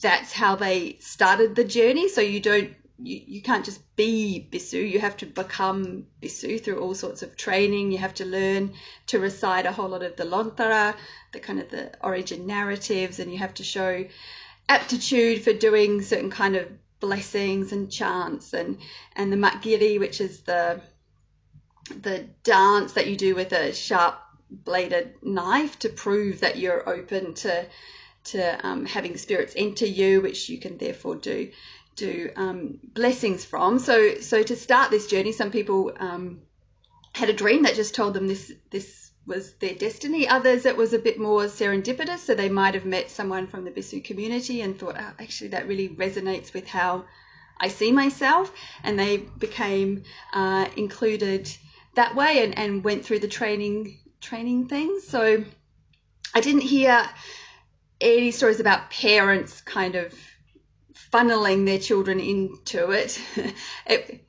that's 0.00 0.32
how 0.32 0.56
they 0.56 0.96
started 1.00 1.54
the 1.54 1.64
journey. 1.64 2.08
So 2.08 2.20
you 2.20 2.40
don't 2.40 2.74
you, 3.02 3.20
you 3.26 3.42
can't 3.42 3.64
just 3.64 3.80
be 3.96 4.46
Bisu, 4.50 4.88
you 4.88 5.00
have 5.00 5.16
to 5.18 5.26
become 5.26 6.06
Bisu 6.22 6.62
through 6.62 6.80
all 6.80 6.94
sorts 6.94 7.22
of 7.22 7.36
training. 7.36 7.92
You 7.92 7.98
have 7.98 8.14
to 8.14 8.24
learn 8.24 8.74
to 9.08 9.18
recite 9.18 9.66
a 9.66 9.72
whole 9.72 9.88
lot 9.88 10.02
of 10.02 10.16
the 10.16 10.24
Lontara, 10.24 10.94
the 11.32 11.40
kind 11.40 11.60
of 11.60 11.70
the 11.70 11.92
origin 12.04 12.46
narratives, 12.46 13.18
and 13.18 13.32
you 13.32 13.38
have 13.38 13.54
to 13.54 13.64
show 13.64 14.04
aptitude 14.68 15.42
for 15.42 15.52
doing 15.52 16.02
certain 16.02 16.30
kind 16.30 16.56
of 16.56 16.68
blessings 17.00 17.72
and 17.72 17.90
chants 17.90 18.52
and 18.52 18.78
and 19.16 19.32
the 19.32 19.36
maggiri, 19.36 19.98
which 19.98 20.20
is 20.20 20.40
the 20.40 20.80
the 22.02 22.28
dance 22.44 22.92
that 22.92 23.08
you 23.08 23.16
do 23.16 23.34
with 23.34 23.52
a 23.52 23.72
sharp 23.72 24.20
bladed 24.50 25.14
knife 25.22 25.78
to 25.78 25.88
prove 25.88 26.40
that 26.40 26.58
you're 26.58 26.88
open 26.88 27.34
to 27.34 27.66
to 28.22 28.66
um, 28.66 28.84
having 28.84 29.16
spirits 29.16 29.54
enter 29.56 29.86
you, 29.86 30.20
which 30.20 30.50
you 30.50 30.58
can 30.58 30.76
therefore 30.76 31.16
do 31.16 31.50
do 32.00 32.30
um, 32.36 32.78
blessings 32.82 33.44
from. 33.44 33.78
So 33.78 34.20
so 34.20 34.42
to 34.42 34.56
start 34.56 34.90
this 34.90 35.06
journey, 35.06 35.32
some 35.32 35.50
people 35.50 35.92
um, 35.98 36.42
had 37.12 37.28
a 37.28 37.40
dream 37.42 37.62
that 37.64 37.74
just 37.74 37.94
told 37.94 38.14
them 38.14 38.26
this 38.26 38.52
this 38.70 39.10
was 39.26 39.54
their 39.54 39.74
destiny. 39.74 40.26
Others 40.28 40.66
it 40.66 40.76
was 40.76 40.92
a 40.92 40.98
bit 40.98 41.18
more 41.18 41.44
serendipitous, 41.44 42.20
so 42.20 42.34
they 42.34 42.48
might 42.48 42.74
have 42.74 42.86
met 42.86 43.10
someone 43.10 43.46
from 43.46 43.64
the 43.64 43.70
Bisu 43.70 44.02
community 44.02 44.62
and 44.62 44.78
thought, 44.78 44.96
oh, 44.98 45.12
actually 45.18 45.48
that 45.48 45.68
really 45.68 45.88
resonates 45.88 46.52
with 46.52 46.66
how 46.66 47.04
I 47.58 47.68
see 47.68 47.92
myself, 47.92 48.52
and 48.82 48.98
they 48.98 49.18
became 49.18 50.04
uh, 50.32 50.66
included 50.76 51.50
that 51.94 52.14
way 52.14 52.42
and, 52.44 52.58
and 52.58 52.84
went 52.84 53.04
through 53.04 53.20
the 53.20 53.28
training 53.28 53.98
training 54.20 54.68
things. 54.68 55.06
So 55.06 55.44
I 56.34 56.40
didn't 56.40 56.62
hear 56.62 57.08
any 58.00 58.30
stories 58.30 58.60
about 58.60 58.90
parents 58.90 59.60
kind 59.60 59.94
of 59.94 60.14
funneling 61.12 61.66
their 61.66 61.78
children 61.78 62.20
into 62.20 62.90
it. 62.90 63.20
it 63.86 64.26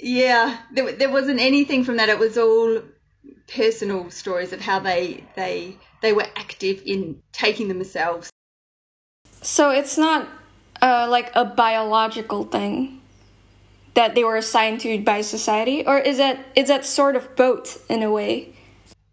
yeah, 0.00 0.58
there, 0.72 0.92
there 0.92 1.10
wasn't 1.10 1.40
anything 1.40 1.84
from 1.84 1.96
that. 1.96 2.08
It 2.08 2.18
was 2.18 2.36
all 2.36 2.82
personal 3.48 4.10
stories 4.10 4.52
of 4.52 4.60
how 4.60 4.80
they 4.80 5.24
they 5.36 5.76
they 6.02 6.12
were 6.12 6.26
active 6.36 6.82
in 6.84 7.22
taking 7.32 7.68
themselves. 7.68 8.30
So 9.42 9.70
it's 9.70 9.96
not 9.96 10.28
uh, 10.82 11.06
like 11.08 11.30
a 11.34 11.44
biological 11.44 12.44
thing 12.44 13.00
that 13.94 14.14
they 14.14 14.24
were 14.24 14.36
assigned 14.36 14.80
to 14.80 14.98
by 15.02 15.22
society, 15.22 15.86
or 15.86 15.98
is 15.98 16.18
that 16.18 16.44
is 16.54 16.68
that 16.68 16.84
sort 16.84 17.16
of 17.16 17.36
both 17.36 17.90
in 17.90 18.02
a 18.02 18.10
way? 18.10 18.54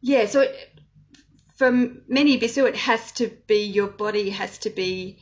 Yeah, 0.01 0.25
so 0.25 0.41
it, 0.41 0.79
for 1.55 1.71
many 1.71 2.37
Bisu, 2.39 2.67
it 2.67 2.75
has 2.75 3.11
to 3.13 3.31
be 3.47 3.63
your 3.63 3.87
body 3.87 4.31
has 4.31 4.57
to 4.59 4.69
be 4.69 5.19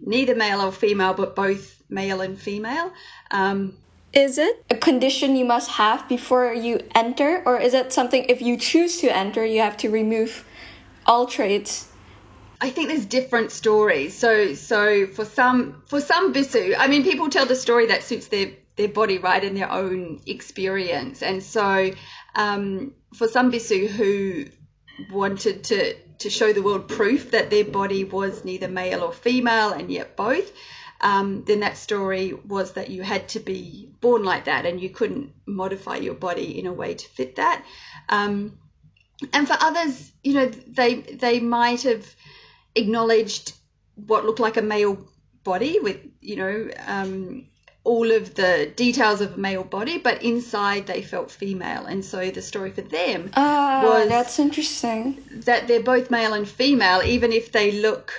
neither 0.00 0.34
male 0.34 0.60
or 0.60 0.72
female, 0.72 1.14
but 1.14 1.34
both 1.36 1.82
male 1.88 2.20
and 2.20 2.38
female. 2.38 2.92
Um, 3.30 3.76
Is 4.12 4.38
it 4.38 4.64
a 4.70 4.76
condition 4.76 5.36
you 5.36 5.44
must 5.44 5.70
have 5.72 6.08
before 6.08 6.52
you 6.52 6.80
enter, 6.94 7.42
or 7.44 7.58
is 7.58 7.74
it 7.74 7.92
something 7.92 8.24
if 8.28 8.40
you 8.42 8.56
choose 8.56 9.00
to 9.00 9.14
enter, 9.14 9.44
you 9.44 9.60
have 9.60 9.76
to 9.78 9.90
remove 9.90 10.44
all 11.06 11.26
traits? 11.26 11.88
I 12.60 12.70
think 12.70 12.88
there's 12.88 13.06
different 13.06 13.52
stories. 13.52 14.16
So 14.16 14.54
so 14.54 15.06
for 15.08 15.24
some 15.24 15.82
for 15.86 16.00
some 16.00 16.32
Bisu, 16.32 16.74
I 16.78 16.86
mean 16.86 17.02
people 17.02 17.28
tell 17.28 17.46
the 17.46 17.56
story 17.56 17.86
that 17.86 18.02
suits 18.02 18.28
their 18.28 18.52
their 18.76 18.88
body 18.88 19.18
right 19.18 19.42
in 19.42 19.54
their 19.54 19.70
own 19.70 20.20
experience. 20.26 21.22
And 21.22 21.42
so 21.42 21.90
um, 22.34 22.94
for 23.14 23.28
some 23.28 23.52
Bisu 23.52 23.88
who 23.88 24.46
wanted 25.12 25.64
to 25.64 25.94
to 26.18 26.30
show 26.30 26.52
the 26.52 26.62
world 26.62 26.88
proof 26.88 27.30
that 27.32 27.50
their 27.50 27.64
body 27.64 28.04
was 28.04 28.44
neither 28.44 28.68
male 28.68 29.02
or 29.02 29.12
female 29.12 29.72
and 29.72 29.90
yet 29.90 30.16
both, 30.16 30.52
um, 31.00 31.44
then 31.44 31.60
that 31.60 31.76
story 31.76 32.32
was 32.32 32.72
that 32.72 32.90
you 32.90 33.02
had 33.02 33.28
to 33.30 33.40
be 33.40 33.90
born 34.00 34.24
like 34.24 34.46
that 34.46 34.64
and 34.64 34.80
you 34.80 34.88
couldn't 34.88 35.32
modify 35.46 35.96
your 35.96 36.14
body 36.14 36.58
in 36.58 36.66
a 36.66 36.72
way 36.72 36.94
to 36.94 37.08
fit 37.08 37.36
that. 37.36 37.64
Um, 38.08 38.58
and 39.32 39.46
for 39.46 39.56
others, 39.60 40.12
you 40.22 40.34
know, 40.34 40.46
they 40.46 40.94
they 40.94 41.40
might 41.40 41.82
have 41.82 42.14
acknowledged 42.74 43.52
what 43.94 44.24
looked 44.24 44.40
like 44.40 44.56
a 44.56 44.62
male 44.62 45.08
body 45.44 45.78
with, 45.78 45.98
you 46.20 46.36
know, 46.36 46.70
um, 46.86 47.46
all 47.84 48.10
of 48.10 48.34
the 48.34 48.72
details 48.76 49.20
of 49.20 49.34
a 49.34 49.36
male 49.36 49.62
body, 49.62 49.98
but 49.98 50.22
inside 50.22 50.86
they 50.86 51.02
felt 51.02 51.30
female. 51.30 51.84
And 51.84 52.02
so 52.04 52.30
the 52.30 52.42
story 52.42 52.70
for 52.70 52.80
them 52.80 53.30
Ah, 53.36 53.82
Was- 53.84 54.08
that's 54.08 54.38
interesting. 54.38 55.22
that 55.44 55.68
they're 55.68 55.82
both 55.82 56.10
male 56.10 56.32
and 56.32 56.48
female, 56.48 57.02
even 57.04 57.30
if 57.32 57.52
they 57.52 57.72
look, 57.72 58.12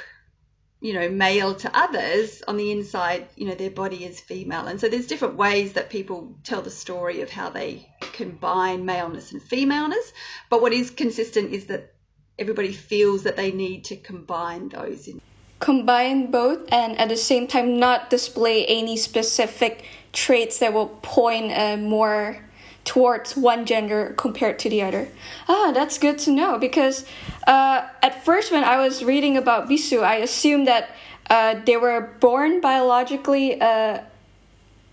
you 0.81 0.93
know, 0.93 1.09
male 1.09 1.55
to 1.55 1.71
others, 1.75 2.43
on 2.47 2.57
the 2.57 2.71
inside, 2.71 3.27
you 3.35 3.47
know, 3.47 3.55
their 3.55 3.71
body 3.71 4.05
is 4.05 4.19
female. 4.19 4.67
And 4.67 4.79
so 4.79 4.87
there's 4.87 5.07
different 5.07 5.35
ways 5.35 5.73
that 5.73 5.89
people 5.89 6.37
tell 6.43 6.61
the 6.61 6.69
story 6.69 7.21
of 7.21 7.31
how 7.31 7.49
they 7.49 7.89
combine 8.13 8.85
maleness 8.85 9.31
and 9.31 9.41
femaleness. 9.41 10.13
But 10.51 10.61
what 10.61 10.73
is 10.73 10.91
consistent 10.91 11.53
is 11.53 11.65
that 11.67 11.91
everybody 12.37 12.71
feels 12.71 13.23
that 13.23 13.35
they 13.35 13.51
need 13.51 13.85
to 13.85 13.95
combine 13.95 14.69
those 14.69 15.07
in 15.07 15.17
Combine 15.59 16.31
both 16.31 16.59
and 16.71 16.97
at 16.99 17.09
the 17.09 17.17
same 17.17 17.47
time 17.47 17.79
not 17.79 18.09
display 18.09 18.65
any 18.65 18.97
specific 18.97 19.85
traits 20.11 20.59
that 20.59 20.73
will 20.73 20.87
point 21.01 21.51
uh, 21.51 21.77
more 21.77 22.45
towards 22.83 23.35
one 23.35 23.65
gender 23.65 24.13
compared 24.17 24.59
to 24.59 24.69
the 24.69 24.81
other. 24.81 25.09
Ah, 25.49 25.71
that's 25.73 25.97
good 25.97 26.17
to 26.19 26.31
know 26.31 26.57
because 26.59 27.05
uh, 27.47 27.87
at 28.01 28.23
first 28.23 28.51
when 28.51 28.63
I 28.63 28.77
was 28.77 29.03
reading 29.03 29.37
about 29.37 29.67
Bisu, 29.67 30.03
I 30.03 30.17
assumed 30.17 30.67
that 30.67 30.91
uh, 31.29 31.55
they 31.65 31.77
were 31.77 32.13
born 32.19 32.61
biologically, 32.61 33.59
uh, 33.59 33.99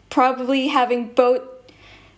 probably 0.08 0.68
having 0.68 1.08
both 1.08 1.42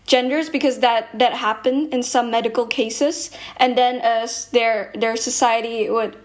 genders 0.07 0.49
because 0.49 0.81
that 0.81 1.09
that 1.19 1.33
happened 1.33 1.93
in 1.93 2.03
some 2.03 2.31
medical 2.31 2.67
cases, 2.67 3.31
and 3.57 3.77
then 3.77 3.97
as 3.97 4.47
their 4.51 4.93
their 4.95 5.17
society 5.17 5.91
would 5.91 6.17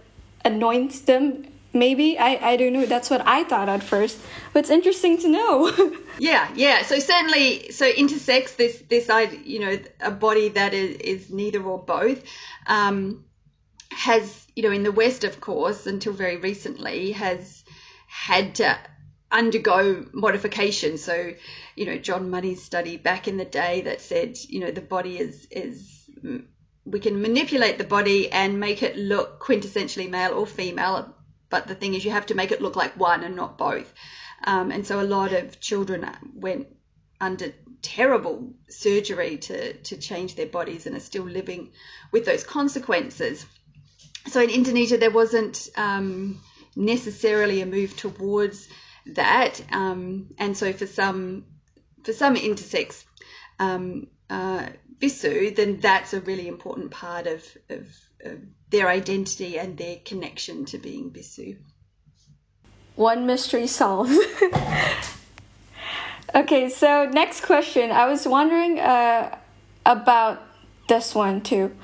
anoint 0.46 1.06
them. 1.06 1.46
Maybe 1.72 2.18
I, 2.18 2.52
I 2.52 2.58
don't 2.58 2.74
know. 2.74 2.86
That's 2.86 3.10
what 3.10 3.22
I 3.26 3.44
thought 3.44 3.70
at 3.70 3.84
first, 3.84 4.20
but 4.54 4.62
it's 4.62 4.70
interesting 4.70 5.18
to 5.20 5.30
know. 5.30 5.96
Yeah, 6.20 6.50
yeah. 6.54 6.84
So 6.84 7.00
certainly, 7.00 7.72
so 7.72 7.90
intersex 7.90 8.58
this 8.58 8.84
this 8.90 9.10
I 9.10 9.22
you 9.22 9.60
know 9.60 9.80
a 10.02 10.12
body 10.12 10.50
that 10.50 10.74
is 10.74 10.98
is 10.98 11.30
neither 11.30 11.64
or 11.64 11.80
both 11.80 12.22
um, 12.68 13.24
has 13.92 14.46
you 14.54 14.64
know 14.64 14.72
in 14.72 14.84
the 14.84 14.92
West, 14.92 15.24
of 15.24 15.40
course, 15.40 15.88
until 15.88 16.12
very 16.12 16.36
recently 16.36 17.14
has 17.14 17.64
had 18.08 18.56
to 18.56 18.78
undergo 19.32 20.06
modification. 20.12 20.98
So 20.98 21.32
you 21.78 21.86
know 21.86 21.98
John 21.98 22.30
Money's 22.30 22.62
study 22.62 22.98
back 22.98 23.30
in 23.30 23.38
the 23.38 23.46
day 23.46 23.82
that 23.82 24.02
said 24.02 24.38
you 24.50 24.60
know 24.60 24.72
the 24.72 24.82
body 24.82 25.18
is 25.18 25.48
is 25.52 26.10
we 26.86 27.00
can 27.00 27.22
manipulate 27.22 27.78
the 27.78 27.84
body 27.84 28.32
and 28.32 28.60
make 28.60 28.84
it 28.84 28.98
look 28.98 29.42
quintessentially 29.42 30.10
male 30.10 30.34
or 30.34 30.46
female, 30.46 31.16
but 31.50 31.68
the 31.68 31.76
thing 31.76 31.94
is 31.94 32.06
you 32.06 32.12
have 32.12 32.28
to 32.28 32.36
make 32.36 32.52
it 32.52 32.62
look 32.62 32.76
like 32.76 33.00
one 33.00 33.24
and 33.24 33.36
not 33.36 33.58
both. 33.58 33.92
Um, 34.44 34.72
and 34.72 34.86
so 34.86 35.02
a 35.02 35.04
lot 35.04 35.34
of 35.34 35.60
children 35.60 36.10
went 36.34 36.68
under 37.20 37.54
terrible 37.82 38.54
surgery 38.70 39.38
to, 39.38 39.74
to 39.74 39.98
change 39.98 40.36
their 40.36 40.46
bodies 40.46 40.86
and 40.86 40.96
are 40.96 41.02
still 41.02 41.24
living 41.24 41.72
with 42.12 42.26
those 42.26 42.44
consequences. 42.44 43.46
So 44.28 44.42
in 44.42 44.50
Indonesia, 44.50 44.98
there 44.98 45.12
wasn't 45.12 45.70
um, 45.76 46.42
necessarily 46.76 47.62
a 47.62 47.66
move 47.66 47.96
towards 47.98 48.68
that, 49.08 49.62
um, 49.72 50.28
and 50.38 50.56
so 50.56 50.74
for 50.74 50.86
some 50.86 51.46
for 52.04 52.14
some 52.14 52.36
intersex 52.36 53.04
um, 53.60 54.08
uh, 54.30 54.68
bisu, 55.00 55.56
then 55.56 55.80
that's 55.80 56.14
a 56.14 56.22
really 56.22 56.48
important 56.48 56.92
part 56.92 57.28
of, 57.28 57.44
of 57.70 57.88
of 58.24 58.40
their 58.70 58.90
identity 58.90 59.58
and 59.58 59.78
their 59.78 59.98
connection 60.06 60.66
to 60.66 60.78
being 60.78 61.12
Bisu. 61.12 61.58
One 62.96 63.26
mystery 63.26 63.68
solved. 63.68 64.12
okay, 66.36 66.70
so 66.70 67.06
next 67.06 67.42
question. 67.46 67.92
I 67.92 68.08
was 68.08 68.28
wondering 68.28 68.80
uh, 68.80 69.38
about 69.86 70.42
this 70.88 71.16
one 71.16 71.42
too. 71.42 71.76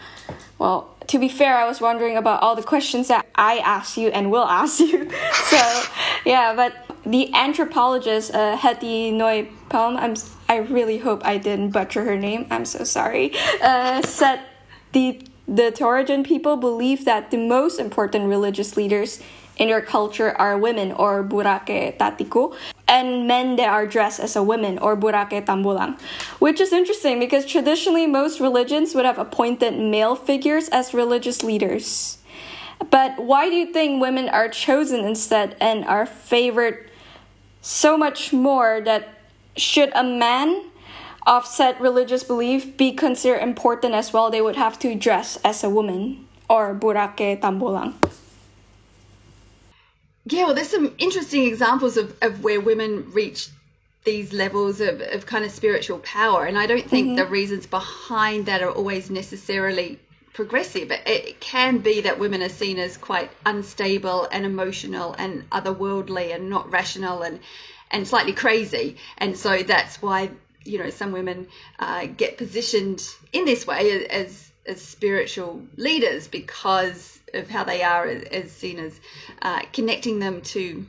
Well, 0.59 0.95
to 1.07 1.20
be 1.20 1.30
fair, 1.30 1.55
I 1.55 1.66
was 1.66 1.80
wondering 1.80 2.18
about 2.18 2.41
all 2.41 2.55
the 2.55 2.63
questions 2.63 3.07
that 3.07 3.26
I 3.36 3.59
asked 3.59 3.97
you 3.97 4.09
and 4.09 4.32
will 4.32 4.45
ask 4.45 4.80
you. 4.80 5.09
so, 5.45 5.84
yeah, 6.26 6.53
but 6.55 6.74
the 7.05 7.34
anthropologist 7.34 8.34
uh, 8.34 8.57
Hetty 8.57 9.11
Noy 9.11 9.47
Palm, 9.70 9.95
I'm, 9.95 10.16
I 10.47 10.57
really 10.57 10.99
hope 10.99 11.25
I 11.25 11.37
didn't 11.37 11.71
butcher 11.71 12.03
her 12.05 12.17
name. 12.17 12.47
I'm 12.49 12.65
so 12.65 12.83
sorry. 12.83 13.33
Uh, 13.61 14.01
said 14.01 14.41
the 14.91 15.21
the 15.47 15.71
Torajan 15.71 16.25
people 16.25 16.57
believe 16.57 17.05
that 17.05 17.29
the 17.29 17.37
most 17.37 17.79
important 17.79 18.27
religious 18.27 18.75
leaders 18.75 19.21
in 19.57 19.69
their 19.69 19.81
culture 19.81 20.31
are 20.37 20.57
women 20.57 20.91
or 20.91 21.23
burake 21.23 21.97
tatiku 21.97 22.55
and 22.87 23.27
men 23.27 23.55
that 23.55 23.69
are 23.69 23.87
dressed 23.87 24.19
as 24.19 24.35
a 24.35 24.43
woman 24.43 24.77
or 24.79 24.97
burake 24.97 25.45
tambulang 25.45 25.99
which 26.39 26.59
is 26.59 26.73
interesting 26.73 27.19
because 27.19 27.45
traditionally 27.45 28.05
most 28.05 28.39
religions 28.39 28.93
would 28.93 29.05
have 29.05 29.17
appointed 29.17 29.77
male 29.77 30.15
figures 30.15 30.67
as 30.69 30.93
religious 30.93 31.43
leaders 31.43 32.17
but 32.91 33.17
why 33.17 33.49
do 33.49 33.55
you 33.55 33.71
think 33.71 34.01
women 34.01 34.27
are 34.27 34.49
chosen 34.49 35.05
instead 35.05 35.55
and 35.61 35.85
are 35.85 36.05
favored 36.05 36.89
so 37.61 37.97
much 37.97 38.33
more 38.33 38.81
that 38.83 39.14
should 39.58 39.91
a 39.95 40.03
man 40.03 40.70
offset 41.26 41.80
religious 41.82 42.24
belief 42.24 42.78
be 42.78 42.91
considered 42.91 43.41
important 43.41 43.93
as 43.93 44.14
well 44.14 44.30
they 44.30 44.41
would 44.41 44.56
have 44.56 44.78
to 44.78 44.93
dress 44.93 45.38
as 45.43 45.64
a 45.64 45.70
woman 45.70 46.28
or 46.47 46.76
burake 46.76 47.41
tambulang 47.41 47.93
yeah, 50.28 50.45
well, 50.45 50.56
there's 50.56 50.72
some 50.72 50.95
interesting 50.97 51.45
examples 51.45 51.97
of, 51.97 52.16
of 52.24 52.43
where 52.43 52.60
women 52.60 53.12
reach 53.12 53.47
these 54.06 54.34
levels 54.34 54.82
of, 54.82 54.99
of 55.01 55.26
kind 55.26 55.45
of 55.45 55.51
spiritual 55.51 55.99
power. 55.99 56.45
And 56.45 56.58
I 56.58 56.66
don't 56.66 56.88
think 56.88 57.08
mm-hmm. 57.08 57.16
the 57.18 57.26
reasons 57.28 57.68
behind 57.68 58.47
that 58.47 58.64
are 58.64 58.72
always 58.72 59.12
necessarily 59.12 59.99
progressive. 60.34 60.91
It 60.91 61.39
can 61.39 61.78
be 61.78 62.01
that 62.01 62.18
women 62.18 62.41
are 62.41 62.49
seen 62.49 62.80
as 62.80 62.97
quite 62.97 63.30
unstable 63.45 64.28
and 64.32 64.45
emotional 64.45 65.14
and 65.14 65.47
otherworldly 65.51 66.34
and 66.34 66.49
not 66.49 66.72
rational 66.72 67.22
and, 67.22 67.39
and 67.95 68.05
slightly 68.05 68.33
crazy. 68.33 68.97
And 69.17 69.37
so 69.37 69.63
that's 69.63 70.01
why, 70.01 70.29
you 70.65 70.79
know, 70.79 70.89
some 70.89 71.13
women 71.13 71.47
uh, 71.79 72.07
get 72.07 72.37
positioned 72.37 73.07
in 73.31 73.45
this 73.45 73.65
way 73.65 74.05
as, 74.07 74.51
as 74.65 74.81
spiritual 74.81 75.63
leaders 75.77 76.27
because 76.27 77.17
of 77.33 77.49
how 77.49 77.63
they 77.63 77.83
are 77.83 78.05
as, 78.05 78.23
as 78.23 78.51
seen 78.51 78.79
as 78.79 78.99
uh, 79.41 79.61
connecting 79.71 80.19
them 80.19 80.41
to 80.41 80.85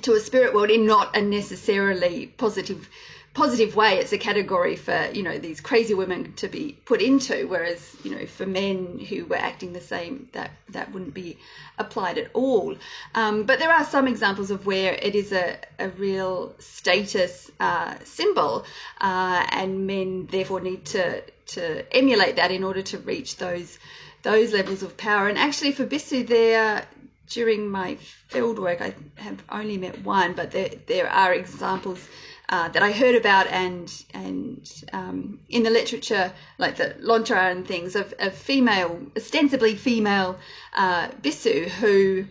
to 0.00 0.14
a 0.14 0.20
spirit 0.20 0.54
world 0.54 0.70
in 0.70 0.86
not 0.86 1.14
a 1.14 1.20
necessarily 1.20 2.26
positive 2.26 2.88
positive 3.34 3.74
way 3.74 3.98
it's 3.98 4.12
a 4.12 4.18
category 4.18 4.76
for 4.76 5.08
you 5.12 5.22
know 5.22 5.38
these 5.38 5.60
crazy 5.60 5.94
women 5.94 6.32
to 6.34 6.48
be 6.48 6.76
put 6.84 7.00
into 7.00 7.48
whereas 7.48 7.96
you 8.04 8.14
know 8.14 8.26
for 8.26 8.44
men 8.44 8.98
who 8.98 9.24
were 9.24 9.36
acting 9.36 9.72
the 9.72 9.80
same 9.80 10.28
that 10.32 10.50
that 10.68 10.92
wouldn't 10.92 11.14
be 11.14 11.38
applied 11.78 12.18
at 12.18 12.30
all 12.34 12.76
um, 13.14 13.44
but 13.44 13.58
there 13.58 13.72
are 13.72 13.84
some 13.84 14.06
examples 14.06 14.50
of 14.50 14.66
where 14.66 14.92
it 14.92 15.14
is 15.14 15.32
a, 15.32 15.56
a 15.78 15.88
real 15.88 16.54
status 16.58 17.50
uh, 17.58 17.94
symbol 18.04 18.64
uh, 19.00 19.46
and 19.50 19.86
men 19.86 20.26
therefore 20.26 20.60
need 20.60 20.84
to 20.84 21.22
to 21.46 21.96
emulate 21.96 22.36
that 22.36 22.50
in 22.50 22.64
order 22.64 22.82
to 22.82 22.98
reach 22.98 23.36
those 23.36 23.78
those 24.22 24.52
levels 24.52 24.82
of 24.82 24.96
power. 24.96 25.28
And 25.28 25.38
actually, 25.38 25.72
for 25.72 25.84
Bisu, 25.84 26.26
there 26.26 26.86
during 27.28 27.68
my 27.68 27.96
field 28.28 28.58
work, 28.58 28.80
I 28.80 28.94
have 29.16 29.42
only 29.48 29.78
met 29.78 30.04
one, 30.04 30.34
but 30.34 30.50
there 30.50 30.70
there 30.86 31.08
are 31.08 31.32
examples. 31.32 32.06
Uh, 32.52 32.68
that 32.68 32.82
I 32.82 32.92
heard 32.92 33.14
about 33.14 33.46
and 33.46 33.90
and 34.12 34.70
um, 34.92 35.40
in 35.48 35.62
the 35.62 35.70
literature, 35.70 36.30
like 36.58 36.76
the 36.76 36.94
Lontara 37.00 37.50
and 37.50 37.66
things, 37.66 37.96
of, 37.96 38.12
of 38.18 38.34
female, 38.34 39.00
ostensibly 39.16 39.74
female 39.74 40.38
uh, 40.74 41.08
Bisu 41.22 41.70
who 41.70 42.26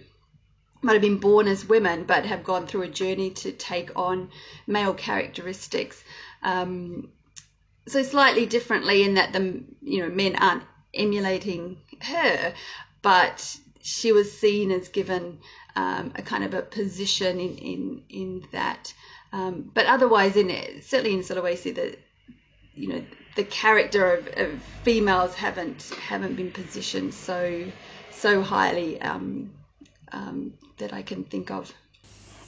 might 0.84 0.93
have 0.93 1.01
been 1.01 1.17
born 1.17 1.47
as 1.47 1.65
women 1.65 2.03
but 2.03 2.28
have 2.28 2.43
gone 2.43 2.67
through 2.67 2.84
a 2.84 2.88
journey 2.88 3.32
to 3.32 3.51
take 3.51 3.89
on 3.95 4.30
male 4.67 4.93
characteristics. 4.93 6.03
Um, 6.43 7.09
so 7.88 8.03
slightly 8.03 8.45
differently 8.45 9.01
in 9.01 9.15
that 9.15 9.34
the 9.34 9.63
you 9.82 10.03
know 10.03 10.09
men 10.13 10.36
aren't 10.36 10.65
emulating 10.93 11.78
her, 11.99 12.53
but 13.01 13.57
she 13.82 14.11
was 14.11 14.32
seen 14.32 14.69
as 14.69 14.89
given 14.89 15.39
um, 15.76 16.11
a 16.13 16.22
kind 16.22 16.43
of 16.43 16.53
a 16.53 16.61
position 16.61 17.39
in 17.39 17.57
in 17.57 18.03
in 18.07 18.47
that. 18.51 18.93
Um, 19.34 19.71
but 19.73 19.86
otherwise, 19.86 20.36
in 20.36 20.49
it, 20.49 20.84
certainly 20.84 21.15
in 21.15 21.21
Sulawesi, 21.21 21.73
the 21.73 21.97
you 22.75 22.88
know 22.89 23.05
the 23.36 23.43
character 23.43 24.15
of, 24.15 24.27
of, 24.36 24.61
females 24.84 25.36
haven't 25.36 25.93
haven't 26.07 26.36
been 26.36 26.51
positioned 26.51 27.13
so 27.13 27.71
so 28.09 28.41
highly 28.41 28.99
um, 29.01 29.51
um 30.11 30.53
that 30.77 30.93
I 30.93 31.01
can 31.01 31.23
think 31.23 31.49
of. 31.51 31.73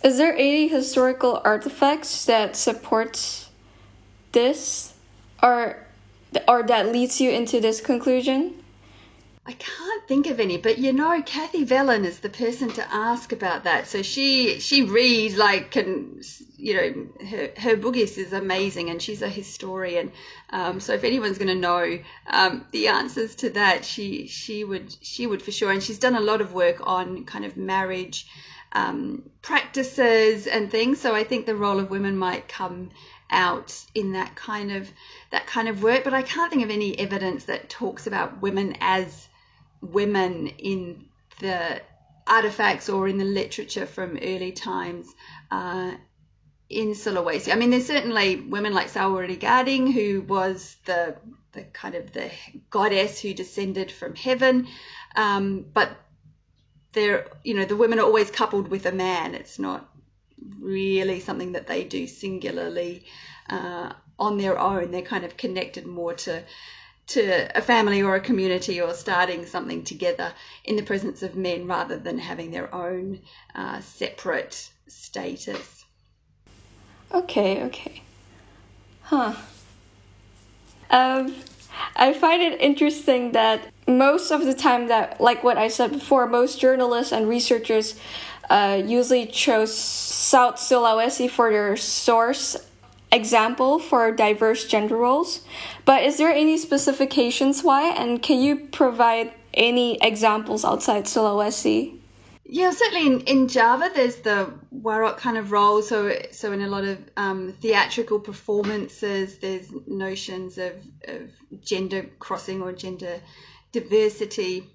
Is 0.04 0.18
there 0.18 0.34
any 0.34 0.68
historical 0.68 1.42
artifacts 1.46 2.26
that 2.26 2.58
supports 2.58 3.50
this, 4.34 4.94
or 5.42 5.78
or 6.48 6.64
that 6.64 6.92
leads 6.92 7.22
you 7.22 7.32
into 7.32 7.62
this 7.62 7.80
conclusion? 7.80 8.56
I 9.46 9.54
can't 9.54 10.08
think 10.08 10.28
of 10.28 10.40
any, 10.40 10.58
but 10.58 10.78
you 10.78 10.94
know, 10.94 11.22
Kathy 11.22 11.66
Wellen 11.66 12.06
is 12.06 12.20
the 12.20 12.30
person 12.30 12.70
to 12.72 12.94
ask 12.94 13.32
about 13.32 13.64
that. 13.66 13.88
So 13.88 14.02
she 14.02 14.60
she 14.60 14.84
reads 14.84 15.38
like 15.38 15.72
can 15.72 16.22
you 16.64 16.74
know 16.76 17.28
her 17.28 17.50
her 17.58 17.76
Bugis 17.76 18.18
is 18.18 18.32
amazing, 18.32 18.90
and 18.90 19.02
she's 19.02 19.22
a 19.22 19.28
historian. 19.28 20.14
Um, 20.50 20.80
so 20.80 20.94
if 20.94 21.04
anyone's 21.04 21.38
going 21.38 21.50
to 21.50 21.56
know 21.56 22.00
um, 22.26 22.66
the 22.72 22.88
answers 22.88 23.36
to 23.38 23.50
that, 23.50 23.84
she 23.84 24.28
she 24.28 24.64
would 24.64 24.96
she 25.02 25.28
would 25.28 25.42
for 25.42 25.52
sure. 25.52 25.72
And 25.72 25.84
she's 25.84 26.00
done 26.00 26.16
a 26.16 26.22
lot 26.22 26.40
of 26.40 26.54
work 26.54 26.78
on 26.82 27.26
kind 27.26 27.44
of 27.44 27.58
marriage 27.58 28.26
um, 28.72 29.30
practices 29.42 30.48
and 30.48 30.72
things. 30.72 31.02
So 31.02 31.14
I 31.14 31.26
think 31.26 31.46
the 31.46 31.56
role 31.56 31.80
of 31.80 31.90
women 31.90 32.18
might 32.18 32.48
come 32.48 32.92
out 33.30 33.78
in 33.94 34.14
that 34.14 34.34
kind 34.36 34.72
of 34.72 34.90
that 35.32 35.46
kind 35.46 35.68
of 35.68 35.84
work. 35.84 36.06
But 36.06 36.14
I 36.14 36.22
can't 36.22 36.50
think 36.50 36.64
of 36.64 36.70
any 36.70 36.98
evidence 36.98 37.44
that 37.46 37.68
talks 37.68 38.08
about 38.08 38.42
women 38.42 38.78
as 38.80 39.28
women 39.82 40.48
in 40.48 41.10
the 41.42 41.82
artifacts 42.26 42.88
or 42.88 43.10
in 43.10 43.18
the 43.18 43.26
literature 43.26 43.86
from 43.86 44.18
early 44.22 44.54
times 44.54 45.14
uh, 45.52 45.92
in 46.70 46.90
Sulawesi. 46.90 47.52
I 47.52 47.56
mean, 47.56 47.70
there's 47.70 47.88
certainly 47.88 48.38
women 48.38 48.74
like 48.74 48.88
Sawerigading, 48.88 49.92
who 49.92 50.22
was 50.22 50.76
the 50.86 51.16
the 51.52 51.64
kind 51.64 51.96
of 51.96 52.12
the 52.12 52.32
goddess 52.72 53.22
who 53.22 53.34
descended 53.34 53.92
from 53.92 54.16
heaven, 54.16 54.68
um, 55.16 55.66
but 55.74 55.92
they're 56.94 57.28
you 57.44 57.54
know 57.54 57.66
the 57.66 57.76
women 57.76 58.00
are 58.00 58.06
always 58.06 58.32
coupled 58.32 58.68
with 58.68 58.86
a 58.86 58.92
man. 58.92 59.36
It's 59.36 59.60
not 59.60 59.90
really 60.60 61.20
something 61.20 61.54
that 61.54 61.68
they 61.68 61.84
do 61.84 62.08
singularly 62.08 63.06
uh, 63.50 63.94
on 64.18 64.38
their 64.38 64.60
own. 64.60 64.92
They're 64.92 65.02
kind 65.02 65.26
of 65.26 65.38
connected 65.38 65.86
more 65.86 66.14
to 66.14 66.44
to 67.06 67.58
a 67.58 67.62
family 67.62 68.02
or 68.02 68.16
a 68.16 68.22
community 68.22 68.80
or 68.80 68.94
starting 68.94 69.46
something 69.46 69.84
together 69.84 70.34
in 70.64 70.78
the 70.78 70.84
presence 70.84 71.22
of 71.22 71.36
men 71.36 71.68
rather 71.68 71.98
than 71.98 72.18
having 72.18 72.52
their 72.52 72.74
own 72.74 73.20
uh, 73.54 73.82
separate 73.82 74.70
status. 74.88 75.83
Okay, 77.14 77.64
okay. 77.64 78.02
Huh. 79.04 79.34
Um, 80.90 81.36
I 81.96 82.14
find 82.14 82.42
it 82.42 82.60
interesting 82.60 83.34
that 83.34 83.72
most 83.88 84.32
of 84.32 84.46
the 84.46 84.54
time 84.54 84.88
that, 84.88 85.22
like 85.22 85.44
what 85.44 85.58
I 85.58 85.68
said 85.68 85.92
before, 85.92 86.28
most 86.28 86.60
journalists 86.60 87.12
and 87.12 87.28
researchers 87.28 88.00
uh, 88.50 88.82
usually 88.84 89.28
chose 89.28 89.76
South 89.76 90.56
Sulawesi 90.56 91.30
for 91.30 91.52
their 91.52 91.78
source 91.78 92.58
example 93.12 93.78
for 93.78 94.12
diverse 94.12 94.66
gender 94.66 94.98
roles, 94.98 95.42
but 95.86 96.04
is 96.04 96.18
there 96.18 96.32
any 96.32 96.58
specifications 96.58 97.64
why? 97.64 97.90
And 97.90 98.22
can 98.24 98.42
you 98.42 98.56
provide 98.56 99.34
any 99.54 100.00
examples 100.02 100.66
outside 100.66 101.06
Sulawesi? 101.06 102.00
Yeah, 102.54 102.70
certainly 102.70 103.08
in, 103.08 103.22
in 103.22 103.48
Java, 103.48 103.90
there's 103.96 104.18
the 104.18 104.54
Warok 104.72 105.18
kind 105.18 105.40
of 105.40 105.52
role. 105.52 105.82
So, 105.82 106.16
so 106.30 106.52
in 106.52 106.62
a 106.62 106.68
lot 106.68 106.84
of 106.84 107.00
um, 107.18 107.52
theatrical 107.54 108.20
performances, 108.20 109.40
there's 109.40 109.72
notions 109.88 110.60
of, 110.60 110.74
of 111.08 111.32
gender 111.62 112.06
crossing 112.20 112.62
or 112.62 112.72
gender 112.72 113.20
diversity 113.72 114.70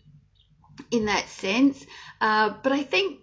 in 0.91 1.05
that 1.05 1.29
sense. 1.29 1.87
Uh, 2.21 2.53
but 2.65 2.73
I 2.73 2.83
think 2.83 3.21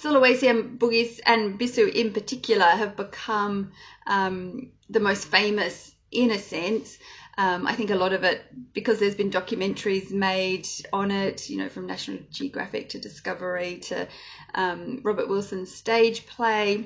Sulawesi 0.00 0.48
and 0.48 0.78
Bugis 0.78 1.18
and 1.26 1.58
Bisu 1.58 1.92
in 1.92 2.12
particular 2.12 2.66
have 2.66 2.94
become 2.94 3.72
um, 4.06 4.70
the 4.88 5.00
most 5.00 5.26
famous 5.26 5.92
in 6.12 6.30
a 6.30 6.38
sense 6.38 6.96
Um, 7.38 7.66
I 7.66 7.74
think 7.74 7.90
a 7.90 7.94
lot 7.94 8.12
of 8.12 8.24
it, 8.24 8.42
because 8.74 8.98
there's 8.98 9.14
been 9.14 9.30
documentaries 9.30 10.10
made 10.10 10.66
on 10.92 11.10
it, 11.10 11.48
you 11.48 11.58
know, 11.58 11.68
from 11.68 11.86
National 11.86 12.18
Geographic 12.30 12.90
to 12.90 12.98
Discovery 12.98 13.78
to 13.84 14.08
um, 14.54 15.00
Robert 15.02 15.28
Wilson's 15.28 15.74
stage 15.74 16.26
play, 16.26 16.84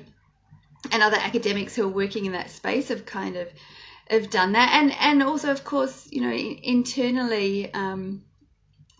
and 0.91 1.03
other 1.03 1.17
academics 1.17 1.75
who 1.75 1.83
are 1.83 1.89
working 1.89 2.25
in 2.25 2.33
that 2.33 2.51
space 2.51 2.89
have 2.89 3.05
kind 3.05 3.37
of 3.37 3.47
have 4.09 4.29
done 4.29 4.53
that, 4.53 4.69
and 4.73 4.93
and 4.93 5.23
also 5.23 5.51
of 5.51 5.63
course, 5.63 6.07
you 6.11 6.21
know, 6.21 6.33
internally. 6.33 7.73
Um, 7.73 8.23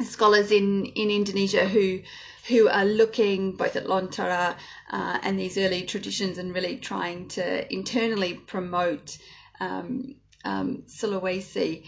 scholars 0.03 0.51
in, 0.51 0.85
in 0.87 1.09
Indonesia 1.09 1.65
who 1.65 2.01
who 2.47 2.67
are 2.67 2.85
looking 2.85 3.53
both 3.53 3.75
at 3.75 3.85
Lontara 3.85 4.55
uh, 4.91 5.19
and 5.23 5.39
these 5.39 5.57
early 5.57 5.83
traditions 5.83 6.37
and 6.37 6.53
really 6.53 6.77
trying 6.77 7.27
to 7.29 7.73
internally 7.73 8.35
promote 8.35 9.17
um, 9.59 10.15
um, 10.45 10.83
Sulawesi 10.87 11.83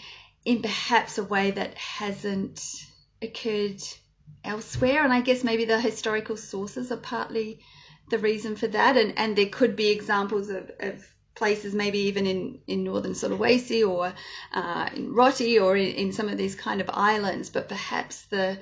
in 0.45 0.61
perhaps 0.61 1.17
a 1.17 1.23
way 1.23 1.51
that 1.51 1.75
hasn't 1.75 2.63
occurred 3.21 3.81
elsewhere. 4.43 5.03
And 5.03 5.13
I 5.13 5.21
guess 5.21 5.43
maybe 5.43 5.65
the 5.65 5.79
historical 5.79 6.37
sources 6.37 6.91
are 6.91 6.97
partly 6.97 7.59
the 8.09 8.17
reason 8.17 8.55
for 8.55 8.67
that. 8.67 8.97
And, 8.97 9.13
and 9.17 9.35
there 9.35 9.47
could 9.47 9.75
be 9.75 9.89
examples 9.89 10.49
of, 10.49 10.71
of 10.79 11.05
places, 11.35 11.73
maybe 11.73 11.99
even 11.99 12.25
in, 12.25 12.59
in 12.67 12.83
northern 12.83 13.13
Sulawesi 13.13 13.87
or 13.87 14.13
uh, 14.53 14.89
in 14.95 15.13
Roti 15.13 15.59
or 15.59 15.77
in, 15.77 15.91
in, 15.95 16.13
some 16.13 16.29
of 16.29 16.37
these 16.37 16.55
kind 16.55 16.81
of 16.81 16.89
islands, 16.91 17.49
but 17.49 17.69
perhaps 17.69 18.23
the 18.23 18.57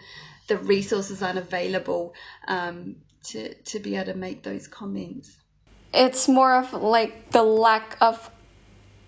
the 0.47 0.57
resources 0.57 1.23
aren't 1.23 1.39
available 1.39 2.13
um, 2.47 2.97
to 3.23 3.53
to 3.53 3.79
be 3.79 3.95
able 3.95 4.13
to 4.13 4.17
make 4.17 4.43
those 4.43 4.67
comments. 4.67 5.35
It's 5.93 6.27
more 6.27 6.55
of 6.55 6.73
like 6.73 7.31
the 7.31 7.43
lack 7.43 7.97
of 8.01 8.29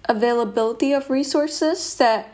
availability 0.07 0.93
of 0.93 1.09
resources 1.09 1.95
that 1.95 2.33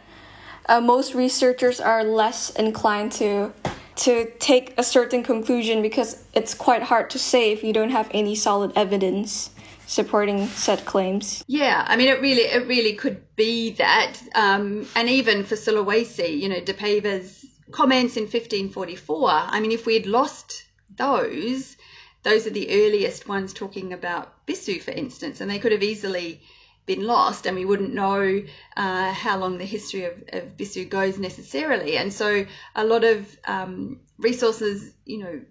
uh, 0.68 0.80
most 0.80 1.14
researchers 1.14 1.80
are 1.80 2.04
less 2.04 2.50
inclined 2.52 3.12
to 3.14 3.54
to 3.96 4.32
take 4.40 4.74
a 4.78 4.84
certain 4.84 5.22
conclusion 5.22 5.84
because 5.84 6.24
it's 6.34 6.56
quite 6.56 6.82
hard 6.82 7.12
to 7.12 7.20
say 7.20 7.52
if 7.52 7.64
you 7.64 7.72
don't 7.72 7.92
have 7.92 8.10
any 8.12 8.34
solid 8.34 8.72
evidence 8.76 9.52
supporting 9.86 10.48
said 10.48 10.84
claims. 10.86 11.44
Yeah, 11.48 11.86
I 11.88 11.96
mean, 11.96 12.08
it 12.08 12.20
really, 12.22 12.42
it 12.42 12.68
really 12.68 12.94
could 12.94 13.36
be 13.36 13.72
that. 13.74 14.14
Um, 14.34 14.88
and 14.96 15.10
even 15.10 15.44
for 15.44 15.56
Sulawesi, 15.56 16.40
you 16.40 16.50
know, 16.50 16.62
De 16.62 16.74
comments 16.74 18.18
in 18.18 18.24
1544. 18.24 19.30
I 19.30 19.60
mean, 19.60 19.72
if 19.72 19.86
we 19.86 19.96
had 19.96 20.06
lost 20.06 20.64
those, 20.96 21.76
those 22.24 22.48
are 22.48 22.52
the 22.52 22.70
earliest 22.86 23.28
ones 23.28 23.54
talking 23.54 23.94
about 23.94 24.46
Bisu, 24.48 24.82
for 24.82 24.92
instance, 24.92 25.42
and 25.42 25.50
they 25.50 25.60
could 25.60 25.72
have 25.72 25.84
easily 25.84 26.42
been 26.86 27.06
lost 27.06 27.46
and 27.46 27.56
we 27.56 27.66
wouldn't 27.66 27.94
know 27.94 28.44
uh, 28.76 29.14
how 29.14 29.38
long 29.38 29.58
the 29.58 29.66
history 29.66 30.06
of, 30.06 30.14
of 30.30 30.58
Bisu 30.58 30.90
goes 30.90 31.18
necessarily. 31.18 31.98
And 31.98 32.12
so 32.12 32.46
a 32.76 32.84
lot 32.84 33.04
of 33.04 33.38
um, 33.46 34.02
resources, 34.18 34.94
you 35.06 35.20
know, 35.20 35.42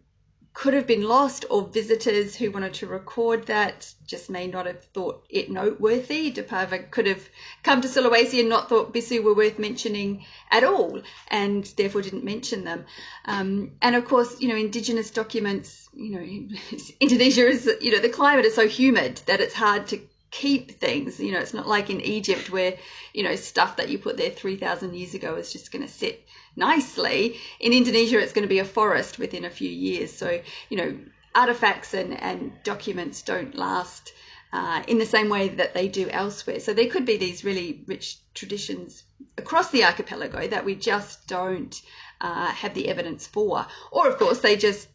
could 0.55 0.75
have 0.75 0.87
been 0.87 1.03
lost, 1.03 1.47
or 1.49 1.67
visitors 1.67 2.37
who 2.37 2.51
wanted 2.51 2.75
to 2.75 2.87
record 2.87 3.47
that 3.47 3.91
just 4.07 4.29
may 4.29 4.47
not 4.47 4.67
have 4.67 4.85
thought 4.85 5.25
it 5.31 5.51
noteworthy. 5.51 6.31
De 6.31 6.43
Paiva 6.43 6.91
could 6.91 7.07
have 7.07 7.27
come 7.63 7.81
to 7.81 7.89
Sulawesi 7.89 8.41
and 8.41 8.51
not 8.51 8.69
thought 8.69 8.93
Bisu 8.93 9.23
were 9.23 9.35
worth 9.35 9.59
mentioning 9.59 10.27
at 10.51 10.63
all, 10.63 11.01
and 11.29 11.65
therefore 11.77 12.03
didn't 12.03 12.25
mention 12.25 12.65
them. 12.65 12.85
Um, 13.25 13.73
and 13.81 13.97
of 13.97 14.05
course, 14.05 14.41
you 14.43 14.49
know, 14.49 14.57
indigenous 14.57 15.11
documents, 15.11 15.89
you 15.95 16.11
know, 16.11 16.57
Indonesia 17.01 17.47
is, 17.47 17.71
you 17.81 17.93
know, 17.93 18.01
the 18.01 18.11
climate 18.11 18.45
is 18.45 18.55
so 18.55 18.69
humid 18.69 19.23
that 19.27 19.41
it's 19.41 19.55
hard 19.55 19.87
to 19.89 20.01
keep 20.33 20.81
things. 20.81 21.21
You 21.21 21.31
know, 21.33 21.39
it's 21.39 21.55
not 21.55 21.69
like 21.69 21.91
in 21.91 22.01
Egypt 22.01 22.51
where, 22.51 22.75
you 23.13 23.23
know, 23.23 23.37
stuff 23.37 23.77
that 23.77 23.91
you 23.91 23.99
put 23.99 24.17
there 24.17 24.31
3,000 24.31 24.95
years 24.95 25.15
ago 25.15 25.37
is 25.37 25.53
just 25.53 25.71
going 25.71 25.87
to 25.87 25.93
sit 25.93 26.27
nicely. 26.57 27.37
In 27.61 27.73
Indonesia, 27.73 28.19
it's 28.19 28.33
going 28.33 28.43
to 28.43 28.49
be 28.49 28.59
a 28.59 28.65
forest 28.65 29.19
within 29.19 29.45
a 29.45 29.51
few 29.51 29.71
years. 29.71 30.13
So, 30.13 30.41
you 30.69 30.77
know, 30.77 30.99
artifacts 31.35 31.95
and, 31.95 32.19
and 32.21 32.53
documents 32.65 33.23
don't 33.23 33.55
last 33.55 34.13
uh, 34.53 34.83
in 34.89 34.99
the 34.99 35.07
same 35.07 35.29
way 35.29 35.49
that 35.49 35.75
they 35.75 35.89
do 35.89 36.09
elsewhere. 36.09 36.61
So 36.61 36.73
there 36.73 36.89
could 36.89 37.07
be 37.07 37.19
these 37.19 37.45
really 37.45 37.85
rich 37.87 38.19
traditions 38.35 39.05
across 39.39 39.71
the 39.71 39.85
archipelago 39.85 40.49
that 40.49 40.65
we 40.65 40.75
just 40.75 41.27
don't 41.27 41.81
uh, 42.21 42.47
have 42.47 42.75
the 42.75 42.89
evidence 42.89 43.27
for. 43.27 43.67
Or, 43.91 44.09
of 44.09 44.19
course, 44.19 44.41
they 44.41 44.57
just, 44.57 44.89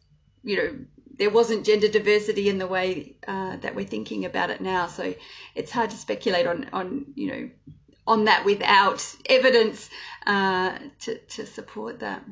you 0.44 0.58
know, 0.58 0.80
there 1.18 1.30
wasn't 1.30 1.66
gender 1.66 1.88
diversity 1.88 2.50
in 2.50 2.58
the 2.58 2.68
way 2.68 3.16
uh, 3.28 3.58
that 3.58 3.76
we're 3.76 3.86
thinking 3.86 4.26
about 4.26 4.50
it 4.50 4.62
now. 4.62 4.88
So 4.88 5.14
it's 5.56 5.72
hard 5.72 5.90
to 5.90 5.98
speculate 5.98 6.48
on, 6.48 6.70
on 6.74 7.06
you 7.16 7.28
know, 7.28 7.50
on 8.06 8.26
that 8.26 8.46
without 8.46 9.04
evidence 9.28 9.90
uh, 10.26 10.78
to, 11.02 11.18
to 11.18 11.46
support 11.46 12.00
that. 12.00 12.24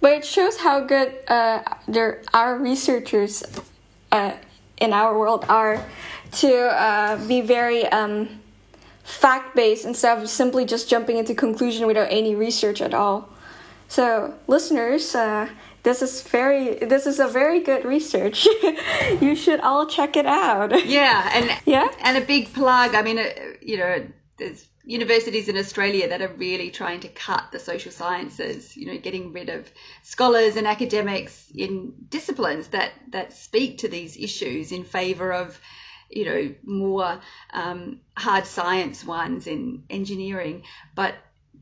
But 0.00 0.12
it 0.12 0.24
shows 0.24 0.56
how 0.58 0.80
good 0.80 1.14
uh, 1.28 1.62
there, 1.88 2.22
our 2.34 2.58
researchers 2.58 3.42
uh, 4.12 4.32
in 4.78 4.92
our 4.92 5.18
world 5.18 5.44
are 5.48 5.84
to 6.32 6.54
uh, 6.54 7.26
be 7.26 7.40
very 7.40 7.86
um, 7.86 8.40
fact 9.04 9.54
based 9.54 9.86
instead 9.86 10.18
of 10.18 10.28
simply 10.28 10.64
just 10.64 10.88
jumping 10.88 11.16
into 11.16 11.34
conclusion 11.34 11.86
without 11.86 12.08
any 12.10 12.34
research 12.34 12.80
at 12.80 12.92
all. 12.92 13.30
So, 13.88 14.34
listeners, 14.48 15.14
uh, 15.14 15.48
this 15.86 16.02
is 16.02 16.20
very 16.22 16.74
this 16.74 17.06
is 17.06 17.20
a 17.20 17.28
very 17.28 17.60
good 17.60 17.84
research. 17.84 18.44
you 19.20 19.36
should 19.36 19.60
all 19.60 19.86
check 19.86 20.16
it 20.16 20.26
out. 20.26 20.84
Yeah, 20.84 21.30
and 21.32 21.60
yeah, 21.64 21.88
and 22.00 22.18
a 22.18 22.26
big 22.26 22.52
plug. 22.52 22.96
I 22.96 23.02
mean, 23.02 23.20
uh, 23.20 23.30
you 23.62 23.78
know, 23.78 24.04
there's 24.36 24.66
universities 24.84 25.48
in 25.48 25.56
Australia 25.56 26.08
that 26.08 26.22
are 26.22 26.34
really 26.34 26.70
trying 26.70 27.00
to 27.00 27.08
cut 27.08 27.52
the 27.52 27.60
social 27.60 27.92
sciences, 27.92 28.76
you 28.76 28.86
know, 28.86 28.98
getting 28.98 29.32
rid 29.32 29.48
of 29.48 29.70
scholars 30.02 30.56
and 30.56 30.66
academics 30.66 31.50
in 31.54 31.94
disciplines 32.08 32.68
that, 32.68 32.92
that 33.10 33.32
speak 33.32 33.78
to 33.78 33.88
these 33.88 34.16
issues 34.16 34.70
in 34.70 34.84
favour 34.84 35.32
of, 35.32 35.60
you 36.08 36.24
know, 36.24 36.54
more 36.64 37.20
um, 37.52 38.00
hard 38.16 38.46
science 38.46 39.04
ones 39.04 39.48
in 39.48 39.82
engineering. 39.90 40.62
But 40.94 41.14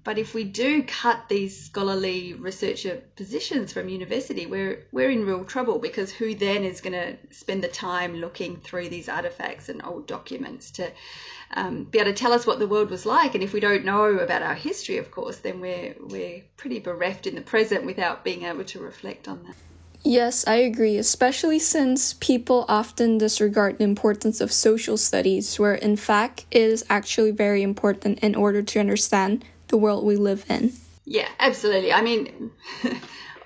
but 0.04 0.18
if 0.18 0.34
we 0.34 0.44
do 0.44 0.82
cut 0.82 1.28
these 1.30 1.58
scholarly 1.64 2.34
researcher 2.34 3.02
positions 3.16 3.72
from 3.72 3.88
university, 3.88 4.44
we're 4.44 4.84
we're 4.92 5.10
in 5.10 5.24
real 5.24 5.44
trouble 5.44 5.78
because 5.78 6.12
who 6.12 6.34
then 6.34 6.62
is 6.62 6.82
going 6.82 6.92
to 6.92 7.16
spend 7.34 7.64
the 7.64 7.68
time 7.68 8.16
looking 8.16 8.58
through 8.58 8.90
these 8.90 9.08
artifacts 9.08 9.70
and 9.70 9.82
old 9.82 10.06
documents 10.06 10.70
to 10.72 10.92
um, 11.54 11.84
be 11.84 11.98
able 11.98 12.10
to 12.10 12.16
tell 12.16 12.34
us 12.34 12.46
what 12.46 12.58
the 12.58 12.68
world 12.68 12.90
was 12.90 13.06
like. 13.06 13.34
And 13.34 13.42
if 13.42 13.54
we 13.54 13.60
don't 13.60 13.86
know 13.86 14.18
about 14.18 14.42
our 14.42 14.54
history, 14.54 14.98
of 14.98 15.10
course, 15.10 15.38
then 15.38 15.60
we're 15.60 15.94
we're 15.98 16.42
pretty 16.58 16.80
bereft 16.80 17.26
in 17.26 17.34
the 17.34 17.40
present 17.40 17.86
without 17.86 18.24
being 18.24 18.44
able 18.44 18.64
to 18.64 18.80
reflect 18.80 19.26
on 19.26 19.42
that. 19.44 19.56
Yes, 20.06 20.46
I 20.46 20.56
agree, 20.56 20.98
especially 20.98 21.58
since 21.58 22.12
people 22.12 22.66
often 22.68 23.16
disregard 23.16 23.78
the 23.78 23.84
importance 23.84 24.42
of 24.42 24.52
social 24.52 24.98
studies, 24.98 25.58
where 25.58 25.76
in 25.76 25.96
fact 25.96 26.44
it 26.50 26.60
is 26.60 26.84
actually 26.90 27.30
very 27.30 27.62
important 27.62 28.18
in 28.18 28.34
order 28.34 28.62
to 28.62 28.80
understand 28.80 29.46
the 29.74 29.78
world 29.78 30.04
we 30.04 30.14
live 30.14 30.44
in. 30.48 30.72
Yeah, 31.04 31.28
absolutely. 31.40 31.92
I 31.92 32.00
mean, 32.00 32.52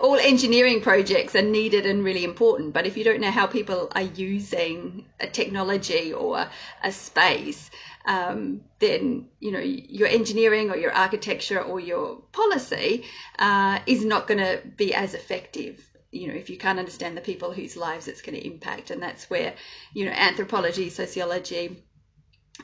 all 0.01 0.17
engineering 0.17 0.83
projects 0.83 1.35
are 1.35 1.41
needed 1.41 1.87
and 1.87 2.05
really 2.05 2.23
important, 2.23 2.75
but 2.75 2.87
if 2.87 2.99
you 2.99 3.05
don't 3.05 3.23
know 3.23 3.31
how 3.31 3.47
people 3.47 3.89
are 3.93 4.03
using 4.03 5.07
a 5.19 5.27
technology 5.27 6.13
or 6.13 6.47
a 6.85 6.93
space, 6.93 7.71
um, 8.05 8.61
then 8.79 9.29
you 9.41 9.53
know 9.53 9.61
your 9.61 10.09
engineering 10.09 10.71
or 10.71 10.77
your 10.77 10.93
architecture 10.93 11.63
or 11.63 11.81
your 11.81 12.17
policy 12.33 13.05
uh, 13.39 13.79
is 13.87 14.05
not 14.05 14.27
going 14.27 14.41
to 14.41 14.61
be 14.77 14.93
as 14.93 15.15
effective 15.15 15.83
you 16.11 16.29
know 16.29 16.35
if 16.35 16.49
you 16.49 16.57
can't 16.57 16.79
understand 16.79 17.17
the 17.17 17.21
people 17.21 17.53
whose 17.53 17.77
lives 17.77 18.09
it's 18.09 18.23
going 18.23 18.35
to 18.35 18.47
impact 18.47 18.91
and 18.91 19.03
that's 19.03 19.29
where 19.29 19.53
you 19.93 20.07
know 20.07 20.13
anthropology 20.13 20.89
sociology 20.89 21.85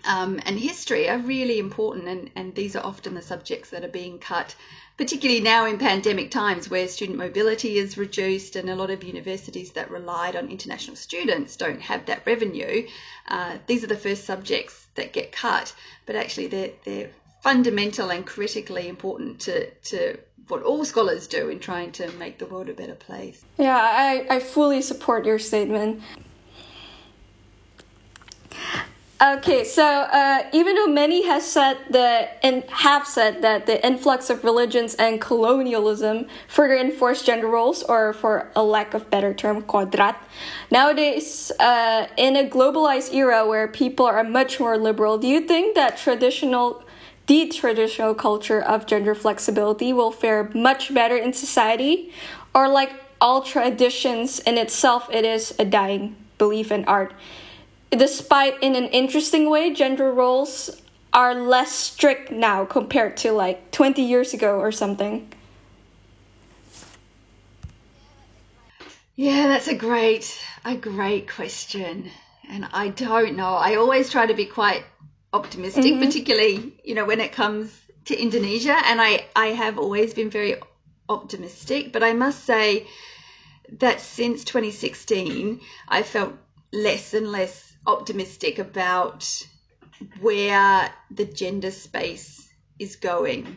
um, 0.05 0.41
and 0.45 0.59
history 0.59 1.09
are 1.09 1.19
really 1.19 1.59
important, 1.59 2.09
and, 2.09 2.31
and 2.35 2.55
these 2.55 2.77
are 2.77 2.85
often 2.85 3.15
the 3.15 3.23
subjects 3.23 3.71
that 3.71 3.85
are 3.85 3.89
being 3.89 4.19
cut, 4.19 4.55
particularly 4.97 5.41
now 5.41 5.67
in 5.67 5.79
pandemic 5.79 6.31
times 6.31 6.69
where 6.69 6.87
student 6.89 7.19
mobility 7.19 7.79
is 7.79 7.97
reduced, 7.97 8.57
and 8.57 8.69
a 8.69 8.77
lot 8.77 8.91
of 8.91 9.05
universities 9.05 9.73
that 9.73 9.91
relied 9.91 10.37
on 10.37 10.49
international 10.49 10.97
students 10.97 11.57
don't 11.57 11.81
have 11.81 12.07
that 12.07 12.27
revenue. 12.27 12.87
Uh, 13.29 13.57
these 13.67 13.85
are 13.85 13.89
the 13.89 13.97
first 13.97 14.25
subjects 14.25 14.87
that 14.95 15.13
get 15.13 15.33
cut, 15.33 15.75
but 16.07 16.17
actually 16.17 16.49
they're, 16.49 16.73
they're 16.85 17.11
fundamental 17.43 18.11
and 18.11 18.27
critically 18.27 18.89
important 18.89 19.41
to, 19.41 19.71
to 19.83 20.19
what 20.49 20.63
all 20.63 20.85
scholars 20.85 21.27
do 21.27 21.49
in 21.49 21.59
trying 21.59 21.93
to 21.93 22.11
make 22.13 22.39
the 22.39 22.47
world 22.47 22.69
a 22.69 22.75
better 22.75 22.95
place. 22.95 23.45
Yeah, 23.59 23.77
I, 23.77 24.27
I 24.31 24.41
fully 24.41 24.83
support 24.83 25.25
your 25.25 25.39
statement. 25.39 26.03
Okay, 29.23 29.63
so 29.63 29.85
uh, 29.85 30.43
even 30.53 30.75
though 30.75 30.89
many 30.89 31.25
has 31.25 31.47
said 31.47 31.79
that 31.91 32.41
and 32.43 32.65
have 32.65 33.07
said 33.07 33.43
that 33.43 33.65
the 33.65 33.85
influx 33.87 34.29
of 34.29 34.43
religions 34.43 34.97
and 34.97 35.21
colonialism 35.21 36.27
further 36.49 36.77
enforced 36.77 37.25
gender 37.25 37.47
roles, 37.47 37.85
or 37.85 38.13
for 38.13 38.51
a 38.57 38.63
lack 38.63 38.93
of 38.93 39.09
better 39.11 39.33
term, 39.33 39.63
kodrat, 39.63 40.17
nowadays 40.73 41.53
uh, 41.61 42.09
in 42.17 42.35
a 42.37 42.49
globalized 42.51 43.15
era 43.15 43.47
where 43.47 43.69
people 43.69 44.05
are 44.05 44.25
much 44.25 44.59
more 44.59 44.77
liberal, 44.77 45.17
do 45.17 45.29
you 45.29 45.41
think 45.43 45.77
that 45.77 45.97
traditional 45.97 46.83
the 47.27 47.49
traditional 47.49 48.15
culture 48.15 48.61
of 48.61 48.85
gender 48.85 49.15
flexibility 49.15 49.93
will 49.93 50.11
fare 50.11 50.51
much 50.55 50.93
better 50.93 51.17
in 51.17 51.33
society, 51.33 52.13
or 52.53 52.69
like 52.69 52.93
all 53.21 53.43
traditions 53.43 54.41
in 54.41 54.59
itself, 54.59 55.09
it 55.11 55.25
is 55.25 55.55
a 55.59 55.65
dying 55.65 56.17
belief 56.37 56.73
in 56.73 56.85
art. 56.85 57.15
Despite, 57.91 58.63
in 58.63 58.75
an 58.75 58.87
interesting 58.87 59.49
way, 59.49 59.73
gender 59.73 60.13
roles 60.13 60.83
are 61.13 61.35
less 61.35 61.71
strict 61.71 62.31
now 62.33 62.65
compared 62.65 63.17
to 63.19 63.33
like 63.33 63.71
20 63.71 64.03
years 64.03 64.35
ago 64.35 64.59
or 64.59 64.73
something. 64.73 65.31
Yeah, 69.17 69.47
that's 69.47 69.69
a 69.69 69.77
great, 69.77 70.37
a 70.65 70.75
great 70.77 71.29
question. 71.31 72.11
And 72.49 72.67
I 72.73 72.89
don't 72.89 73.37
know. 73.37 73.55
I 73.55 73.77
always 73.77 74.11
try 74.11 74.27
to 74.27 74.35
be 74.35 74.47
quite 74.47 74.85
optimistic, 75.33 75.85
Mm-hmm. 75.85 76.01
particularly, 76.01 76.81
you 76.85 76.95
know, 76.95 77.05
when 77.05 77.21
it 77.21 77.33
comes 77.33 77.71
to 78.07 78.17
Indonesia. 78.21 78.75
And 78.75 79.01
I, 79.01 79.25
I 79.37 79.49
have 79.49 79.79
always 79.79 80.15
been 80.15 80.31
very 80.31 80.57
optimistic, 81.09 81.93
but 81.93 82.03
I 82.03 82.13
must 82.13 82.45
say 82.45 82.87
that 83.79 84.01
since 84.01 84.45
2016, 84.45 85.61
I 85.89 86.03
felt 86.03 86.35
less 86.73 87.15
and 87.15 87.31
less 87.31 87.73
optimistic 87.87 88.59
about 88.59 89.47
where 90.21 90.91
the 91.11 91.25
gender 91.25 91.71
space 91.71 92.49
is 92.79 92.97
going. 92.97 93.57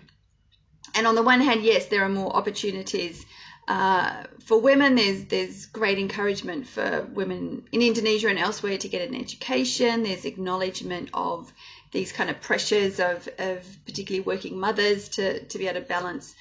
And 0.95 1.07
on 1.07 1.15
the 1.15 1.23
one 1.23 1.41
hand, 1.41 1.63
yes, 1.63 1.87
there 1.87 2.03
are 2.03 2.09
more 2.09 2.35
opportunities 2.35 3.25
uh, 3.67 4.23
for 4.45 4.59
women. 4.59 4.95
There's 4.95 5.25
there's 5.25 5.65
great 5.65 5.99
encouragement 5.99 6.67
for 6.67 7.07
women 7.13 7.67
in 7.71 7.81
Indonesia 7.81 8.29
and 8.29 8.39
elsewhere 8.39 8.77
to 8.77 8.87
get 8.87 9.07
an 9.07 9.15
education. 9.15 10.03
There's 10.03 10.25
acknowledgement 10.25 11.09
of 11.13 11.51
these 11.91 12.11
kind 12.11 12.29
of 12.29 12.41
pressures 12.41 12.99
of, 12.99 13.27
of 13.37 13.85
particularly 13.85 14.25
working 14.25 14.59
mothers 14.59 15.09
to, 15.09 15.43
to 15.45 15.57
be 15.57 15.67
able 15.67 15.81
to 15.81 15.85
balance 15.87 16.35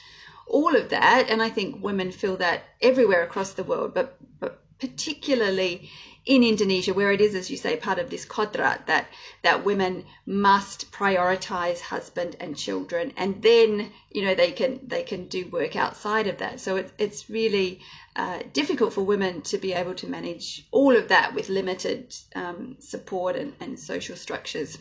all 0.47 0.76
of 0.76 0.91
that. 0.91 1.28
And 1.30 1.43
I 1.43 1.49
think 1.51 1.82
women 1.82 2.12
feel 2.12 2.37
that 2.39 2.62
everywhere 2.80 3.22
across 3.22 3.53
the 3.53 3.64
world, 3.64 3.95
but 3.95 4.16
but 4.39 4.62
particularly 4.78 5.91
in 6.27 6.43
Indonesia, 6.43 6.93
where 6.93 7.12
it 7.12 7.20
is, 7.20 7.37
as 7.37 7.51
you 7.51 7.57
say, 7.57 7.77
part 7.77 8.01
of 8.01 8.11
this 8.11 8.27
kodrat 8.27 8.87
that 8.87 9.07
that 9.43 9.64
women 9.64 10.05
must 10.27 10.91
prioritize 10.91 11.81
husband 11.81 12.37
and 12.41 12.57
children, 12.57 13.12
and 13.16 13.41
then 13.43 13.93
you 14.11 14.24
know 14.24 14.35
they 14.35 14.51
can 14.51 14.81
they 14.87 15.05
can 15.05 15.29
do 15.29 15.49
work 15.49 15.77
outside 15.77 16.27
of 16.27 16.39
that. 16.39 16.59
So 16.61 16.77
it's 16.77 16.93
it's 16.99 17.31
really 17.31 17.81
uh, 18.16 18.41
difficult 18.53 18.93
for 18.93 19.03
women 19.03 19.43
to 19.43 19.59
be 19.59 19.72
able 19.72 19.95
to 19.95 20.09
manage 20.09 20.66
all 20.72 20.97
of 20.97 21.09
that 21.09 21.33
with 21.33 21.49
limited 21.49 22.14
um, 22.35 22.77
support 22.81 23.37
and, 23.37 23.55
and 23.61 23.79
social 23.79 24.16
structures 24.16 24.77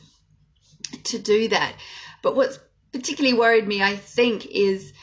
to 1.03 1.19
do 1.19 1.49
that. 1.49 1.75
But 2.23 2.35
what's 2.35 2.57
particularly 2.91 3.37
worried 3.37 3.67
me, 3.67 3.83
I 3.83 3.97
think, 3.97 4.47
is 4.47 4.93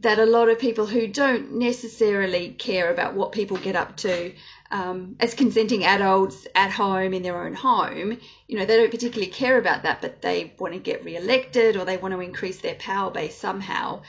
that 0.00 0.18
a 0.18 0.26
lot 0.26 0.48
of 0.48 0.58
people 0.58 0.86
who 0.86 1.06
don't 1.06 1.52
necessarily 1.52 2.50
care 2.50 2.92
about 2.92 3.14
what 3.14 3.32
people 3.32 3.56
get 3.56 3.76
up 3.76 3.96
to 3.98 4.32
um, 4.70 5.16
as 5.20 5.34
consenting 5.34 5.84
adults 5.84 6.46
at 6.54 6.70
home 6.70 7.12
in 7.14 7.22
their 7.22 7.44
own 7.44 7.54
home, 7.54 8.18
you 8.48 8.58
know, 8.58 8.64
they 8.64 8.76
don't 8.76 8.90
particularly 8.90 9.30
care 9.30 9.58
about 9.58 9.82
that, 9.82 10.00
but 10.00 10.22
they 10.22 10.54
want 10.58 10.74
to 10.74 10.80
get 10.80 11.04
re-elected 11.04 11.76
or 11.76 11.84
they 11.84 11.96
want 11.96 12.14
to 12.14 12.20
increase 12.20 12.60
their 12.60 12.74
power 12.74 13.10
base 13.10 13.36
somehow. 13.36 14.02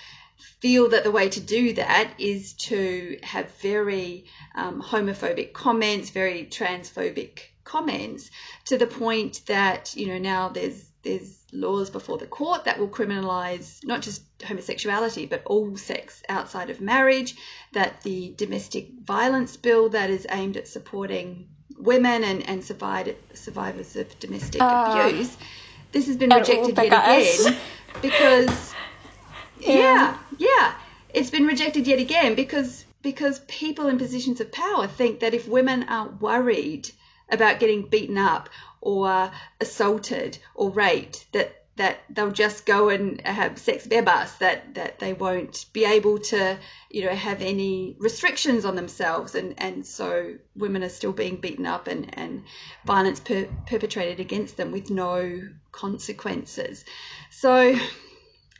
Feel 0.59 0.89
that 0.89 1.03
the 1.03 1.11
way 1.11 1.29
to 1.29 1.39
do 1.39 1.73
that 1.73 2.13
is 2.17 2.53
to 2.53 3.19
have 3.23 3.51
very 3.61 4.25
um, 4.55 4.81
homophobic 4.81 5.53
comments, 5.53 6.09
very 6.09 6.45
transphobic 6.45 7.39
comments, 7.63 8.29
to 8.65 8.77
the 8.77 8.87
point 8.87 9.41
that 9.47 9.95
you 9.95 10.07
know 10.07 10.17
now 10.17 10.49
there's 10.49 10.83
there's 11.03 11.44
laws 11.55 11.89
before 11.89 12.17
the 12.17 12.27
court 12.27 12.65
that 12.65 12.79
will 12.79 12.87
criminalize 12.89 13.79
not 13.83 14.01
just 14.01 14.23
homosexuality 14.43 15.25
but 15.25 15.41
all 15.45 15.75
sex 15.77 16.21
outside 16.29 16.69
of 16.69 16.81
marriage 16.81 17.35
that 17.73 18.01
the 18.01 18.33
domestic 18.37 18.89
violence 19.03 19.57
bill 19.57 19.89
that 19.89 20.09
is 20.09 20.27
aimed 20.31 20.57
at 20.57 20.67
supporting 20.67 21.47
women 21.77 22.23
and, 22.23 22.47
and 22.47 22.63
survived, 22.63 23.15
survivors 23.33 23.95
of 23.95 24.19
domestic 24.19 24.61
Ah. 24.61 25.07
abuse 25.07 25.35
this 25.91 26.07
has 26.07 26.17
been 26.17 26.29
rejected 26.29 26.77
yet 26.77 26.87
again 26.87 27.57
because 28.01 28.73
yeah 29.59 30.17
yeah 30.37 30.73
it's 31.13 31.29
been 31.29 31.45
rejected 31.45 31.87
yet 31.87 31.99
again 31.99 32.35
because 32.35 32.85
because 33.01 33.39
people 33.47 33.87
in 33.87 33.97
positions 33.97 34.41
of 34.41 34.51
power 34.51 34.87
think 34.87 35.19
that 35.21 35.33
if 35.33 35.47
women 35.47 35.83
aren't 35.83 36.19
worried 36.21 36.89
about 37.29 37.59
getting 37.59 37.87
beaten 37.87 38.17
up 38.17 38.49
or 38.85 39.31
assaulted 39.59 40.37
or 40.53 40.69
raped 40.69 41.31
that 41.33 41.65
that 41.77 41.97
they'll 42.09 42.31
just 42.31 42.65
go 42.65 42.87
and 42.87 43.19
have 43.25 43.57
sex 43.57 43.85
bebas 43.85 44.37
that 44.37 44.75
that 44.75 44.99
they 44.99 45.11
won't 45.11 45.65
be 45.73 45.83
able 45.83 46.19
to 46.19 46.57
you 46.89 47.03
know 47.03 47.13
have 47.13 47.41
any 47.41 47.97
restrictions 47.99 48.63
on 48.63 48.75
themselves. 48.75 49.35
And 49.35 49.55
and 49.57 49.85
so 49.85 50.35
women 50.55 50.83
are 50.83 50.89
still 50.89 51.11
being 51.11 51.37
beaten 51.37 51.65
up 51.65 51.87
and 51.87 52.17
and 52.17 52.43
violence 52.85 53.19
per, 53.19 53.47
perpetrated 53.65 54.19
against 54.19 54.55
them 54.55 54.71
with 54.71 54.89
no 54.89 55.49
consequences. 55.71 56.85
So 57.31 57.77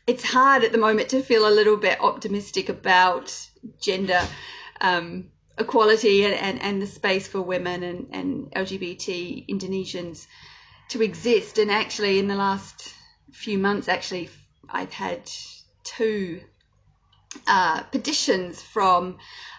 it's 0.08 0.24
hard 0.24 0.64
at 0.64 0.72
the 0.72 0.78
moment 0.78 1.10
to 1.10 1.22
feel 1.22 1.48
a 1.48 1.54
little 1.54 1.78
bit 1.78 2.02
optimistic 2.02 2.70
about 2.70 3.34
gender 3.80 4.22
um, 4.82 5.32
equality 5.58 6.26
and, 6.26 6.36
and, 6.36 6.62
and 6.62 6.82
the 6.82 6.88
space 6.88 7.28
for 7.28 7.42
women 7.42 7.84
and, 7.84 8.08
and 8.12 8.52
LGBT 8.52 9.48
Indonesians 9.48 10.28
to 10.90 11.02
exist. 11.02 11.58
And 11.58 11.72
actually, 11.72 12.20
in 12.20 12.28
the 12.28 12.36
last 12.36 12.94
few 13.32 13.58
months, 13.58 13.88
actually, 13.88 14.30
I've 14.70 14.94
had 14.94 15.30
two 15.84 16.42
uh, 17.48 17.84
petitions 17.84 18.62
from 18.62 19.18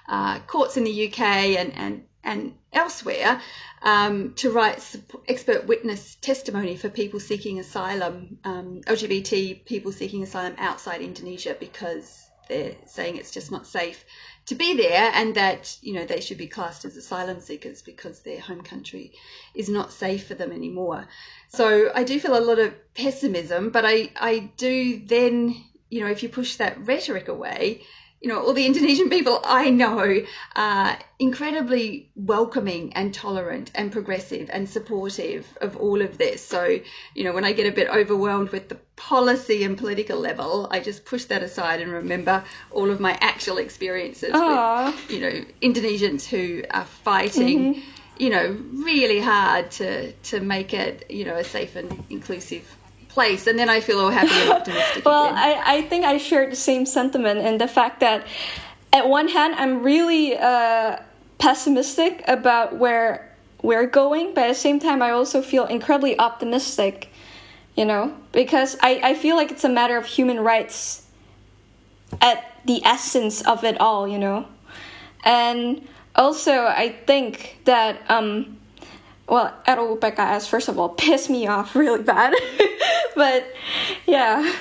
uh, 0.09 0.40
courts 0.40 0.76
in 0.76 0.84
the 0.84 1.09
UK 1.09 1.20
and, 1.20 1.72
and, 1.74 2.05
and 2.22 2.55
elsewhere 2.72 3.40
um, 3.82 4.34
to 4.34 4.51
write 4.51 4.82
expert 5.28 5.66
witness 5.66 6.16
testimony 6.16 6.76
for 6.76 6.88
people 6.88 7.20
seeking 7.20 7.59
asylum, 7.59 8.38
um, 8.44 8.80
LGBT 8.86 9.64
people 9.64 9.92
seeking 9.92 10.22
asylum 10.22 10.55
outside 10.59 11.01
Indonesia 11.01 11.57
because 11.59 12.26
they're 12.49 12.74
saying 12.86 13.16
it's 13.16 13.30
just 13.30 13.51
not 13.51 13.66
safe 13.66 14.05
to 14.47 14.55
be 14.55 14.76
there 14.76 15.11
and 15.14 15.34
that 15.34 15.76
you 15.82 15.92
know 15.92 16.05
they 16.05 16.20
should 16.20 16.38
be 16.38 16.47
classed 16.47 16.84
as 16.84 16.97
asylum 16.97 17.40
seekers 17.40 17.82
because 17.82 18.20
their 18.20 18.40
home 18.40 18.62
country 18.62 19.12
is 19.55 19.68
not 19.68 19.92
safe 19.92 20.26
for 20.26 20.34
them 20.34 20.53
anymore. 20.53 21.07
So 21.49 21.90
i 21.94 22.05
do 22.05 22.18
feel 22.20 22.36
a 22.36 22.40
lot 22.40 22.59
of 22.59 22.74
pessimism 22.94 23.70
but 23.70 23.84
i 23.84 24.11
i 24.16 24.51
do 24.57 25.05
then 25.05 25.55
you 25.88 26.01
know 26.01 26.11
if 26.11 26.22
you 26.22 26.28
push 26.28 26.57
that 26.57 26.86
rhetoric 26.86 27.28
away 27.28 27.82
you 28.21 28.29
know 28.29 28.41
all 28.41 28.53
the 28.53 28.67
indonesian 28.67 29.11
people 29.11 29.41
i 29.45 29.71
know 29.71 30.21
are 30.55 30.99
incredibly 31.19 32.09
welcoming 32.14 32.93
and 32.95 33.12
tolerant 33.12 33.71
and 33.75 33.93
progressive 33.93 34.49
and 34.53 34.69
supportive 34.69 35.47
of 35.61 35.77
all 35.77 36.01
of 36.01 36.17
this 36.17 36.45
so 36.45 36.79
you 37.14 37.25
know 37.25 37.33
when 37.33 37.45
i 37.45 37.53
get 37.53 37.67
a 37.67 37.73
bit 37.73 37.89
overwhelmed 37.89 38.51
with 38.51 38.69
the 38.69 38.77
policy 38.97 39.64
and 39.64 39.77
political 39.77 40.19
level 40.19 40.67
i 40.71 40.81
just 40.81 41.05
push 41.05 41.25
that 41.27 41.43
aside 41.43 41.81
and 41.81 41.93
remember 41.93 42.43
all 42.71 42.91
of 42.91 43.01
my 43.01 43.17
actual 43.21 43.59
experiences 43.59 44.31
Aw. 44.33 44.87
with 44.87 45.11
you 45.11 45.21
know 45.21 45.45
indonesians 45.61 46.27
who 46.27 46.62
are 46.71 46.85
fighting 46.85 47.75
mm-hmm. 47.75 47.81
you 48.19 48.31
know 48.31 48.59
really 48.73 49.21
hard 49.21 49.71
to 49.73 50.12
to 50.12 50.41
make 50.41 50.73
it 50.73 51.11
you 51.11 51.27
know 51.27 51.37
a 51.37 51.45
safe 51.45 51.77
and 51.77 52.05
inclusive 52.09 52.67
place 53.17 53.47
and 53.47 53.57
then 53.59 53.71
i 53.71 53.81
feel 53.81 53.99
all 53.99 54.11
happy 54.11 54.39
and 54.43 54.53
optimistic 54.59 55.05
Well. 55.07 55.33
I, 55.35 55.51
I 55.77 55.83
think 55.89 56.05
I 56.05 56.19
share 56.19 56.45
the 56.51 56.62
same 56.71 56.85
sentiment 56.85 57.39
in 57.41 57.57
the 57.57 57.67
fact 57.79 58.01
that, 58.01 58.27
at 58.93 59.09
one 59.09 59.29
hand, 59.37 59.55
I'm 59.62 59.83
really 59.83 60.37
uh, 60.37 60.99
pessimistic 61.39 62.12
about 62.29 62.77
where 62.83 63.09
we're 63.62 63.87
going, 63.87 64.35
but 64.35 64.45
at 64.45 64.49
the 64.49 64.62
same 64.69 64.79
time, 64.79 65.01
I 65.09 65.11
also 65.19 65.41
feel 65.43 65.64
incredibly 65.77 66.14
optimistic, 66.19 67.09
you 67.75 67.87
know, 67.91 68.05
because 68.33 68.77
I, 68.83 69.01
I 69.11 69.14
feel 69.14 69.37
like 69.41 69.51
it's 69.51 69.64
a 69.64 69.75
matter 69.81 69.97
of 69.97 70.05
human 70.19 70.39
rights 70.53 71.07
at 72.21 72.39
the 72.64 72.85
essence 72.85 73.37
of 73.53 73.64
it 73.64 73.81
all, 73.81 74.07
you 74.07 74.19
know. 74.19 74.47
And 75.25 75.87
also, 76.14 76.53
I 76.85 76.87
think 77.07 77.61
that, 77.64 77.93
um, 78.09 78.59
well, 79.29 79.53
RUU 79.66 79.99
PKS, 79.99 80.49
first 80.49 80.68
of 80.68 80.79
all, 80.79 80.91
pissed 80.91 81.29
me 81.29 81.47
off 81.47 81.74
really 81.74 82.03
bad. 82.03 82.35
but 83.16 83.53
yeah, 84.07 84.55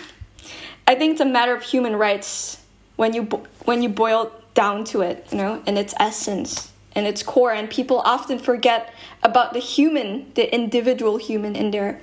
I 0.87 0.95
think 0.95 1.13
it's 1.13 1.21
a 1.21 1.25
matter 1.25 1.55
of 1.55 1.63
human 1.63 1.95
rights 1.95 2.61
when 2.95 3.13
you 3.13 3.23
when 3.65 3.83
you 3.83 3.89
boil 3.89 4.31
down 4.53 4.85
to 4.85 5.01
it, 5.01 5.27
you 5.31 5.37
know, 5.37 5.61
in 5.67 5.77
its 5.77 5.93
essence, 5.99 6.71
in 6.95 7.05
its 7.05 7.21
core, 7.21 7.51
and 7.51 7.69
people 7.69 7.99
often 7.99 8.39
forget 8.39 8.93
about 9.21 9.53
the 9.53 9.59
human, 9.59 10.31
the 10.33 10.53
individual 10.53 11.17
human 11.17 11.55
in 11.55 11.71
there. 11.71 11.99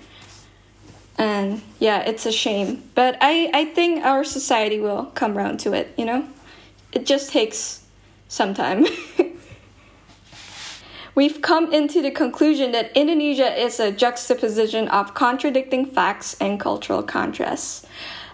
And 1.18 1.62
yeah, 1.78 2.00
it's 2.00 2.26
a 2.26 2.32
shame, 2.32 2.82
but 2.94 3.16
I 3.20 3.50
I 3.52 3.64
think 3.66 4.04
our 4.04 4.24
society 4.24 4.78
will 4.80 5.06
come 5.14 5.36
around 5.36 5.58
to 5.60 5.72
it, 5.72 5.92
you 5.96 6.04
know. 6.04 6.26
It 6.92 7.06
just 7.06 7.30
takes 7.30 7.82
some 8.28 8.54
time. 8.54 8.86
we've 11.14 11.42
come 11.42 11.72
into 11.72 12.00
the 12.02 12.10
conclusion 12.10 12.72
that 12.72 12.90
Indonesia 12.96 13.52
is 13.60 13.80
a 13.80 13.92
juxtaposition 13.92 14.88
of 14.88 15.14
contradicting 15.14 15.86
facts 15.86 16.36
and 16.40 16.58
cultural 16.58 17.02
contrasts. 17.02 17.86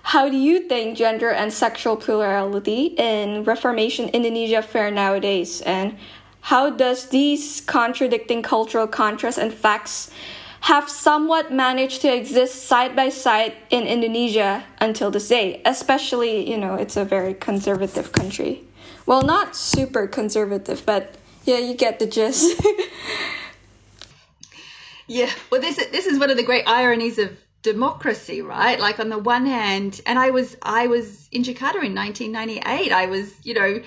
How 0.03 0.31
do 0.31 0.37
you 0.37 0.61
think 0.61 0.97
gender 0.97 1.31
and 1.31 1.53
sexual 1.53 1.97
plurality 1.97 2.95
in 2.97 3.45
Reformation 3.45 4.09
Indonesia 4.09 4.63
fare 4.63 4.91
nowadays? 4.91 5.61
And 5.61 5.99
how 6.41 6.71
does 6.71 7.09
these 7.11 7.61
contradicting 7.61 8.43
cultural 8.43 8.87
contrasts 8.87 9.39
and 9.39 9.53
facts 9.53 10.11
have 10.61 10.89
somewhat 10.89 11.53
managed 11.53 12.01
to 12.01 12.09
exist 12.15 12.65
side 12.65 12.97
by 12.97 13.11
side 13.11 13.55
in 13.69 13.85
Indonesia 13.87 14.65
until 14.81 15.11
this 15.11 15.29
day? 15.29 15.61
Especially, 15.67 16.49
you 16.49 16.57
know, 16.57 16.75
it's 16.75 16.97
a 16.97 17.05
very 17.05 17.35
conservative 17.35 18.13
country. 18.13 18.65
Well, 19.05 19.21
not 19.21 19.55
super 19.55 20.07
conservative, 20.07 20.87
but 20.87 21.18
yeah, 21.49 21.59
you 21.59 21.75
get 21.75 21.99
the 21.99 22.07
gist. 22.07 22.61
Yeah, 25.11 25.31
well, 25.51 25.61
this 25.63 25.77
this 25.77 26.05
is 26.05 26.19
one 26.19 26.29
of 26.31 26.37
the 26.37 26.43
great 26.43 26.69
ironies 26.69 27.19
of 27.19 27.31
democracy, 27.63 28.43
right? 28.43 28.79
Like 28.79 29.01
on 29.01 29.09
the 29.09 29.17
one 29.19 29.47
hand, 29.47 30.01
and 30.05 30.19
I 30.19 30.31
was 30.31 30.55
I 30.63 30.87
was 30.89 31.29
in 31.33 31.45
Jakarta 31.45 31.83
in 31.83 31.95
1998. 31.95 32.93
I 32.93 33.07
was, 33.07 33.33
you 33.43 33.55
know, 33.55 33.83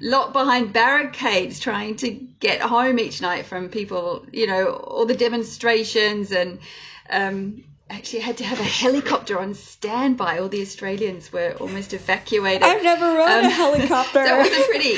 locked 0.00 0.32
behind 0.32 0.72
barricades 0.72 1.60
trying 1.60 1.96
to 1.96 2.08
get 2.08 2.62
home 2.62 2.98
each 2.98 3.20
night 3.20 3.44
from 3.44 3.68
people, 3.68 4.24
you 4.32 4.46
know, 4.46 4.70
all 4.70 5.04
the 5.04 5.14
demonstrations 5.14 6.32
and 6.32 6.58
um, 7.10 7.64
actually 7.90 8.20
had 8.20 8.38
to 8.38 8.44
have 8.44 8.58
a 8.58 8.64
helicopter 8.64 9.38
on 9.38 9.52
standby. 9.52 10.38
All 10.38 10.48
the 10.48 10.62
Australians 10.62 11.30
were 11.30 11.54
almost 11.60 11.92
evacuated. 11.92 12.62
I've 12.62 12.82
never 12.82 13.08
rode 13.14 13.28
Um, 13.28 13.44
a 13.44 13.50
helicopter. 13.64 14.22
It 14.24 14.38
was 14.38 14.58
a 14.58 14.68
pretty 14.68 14.96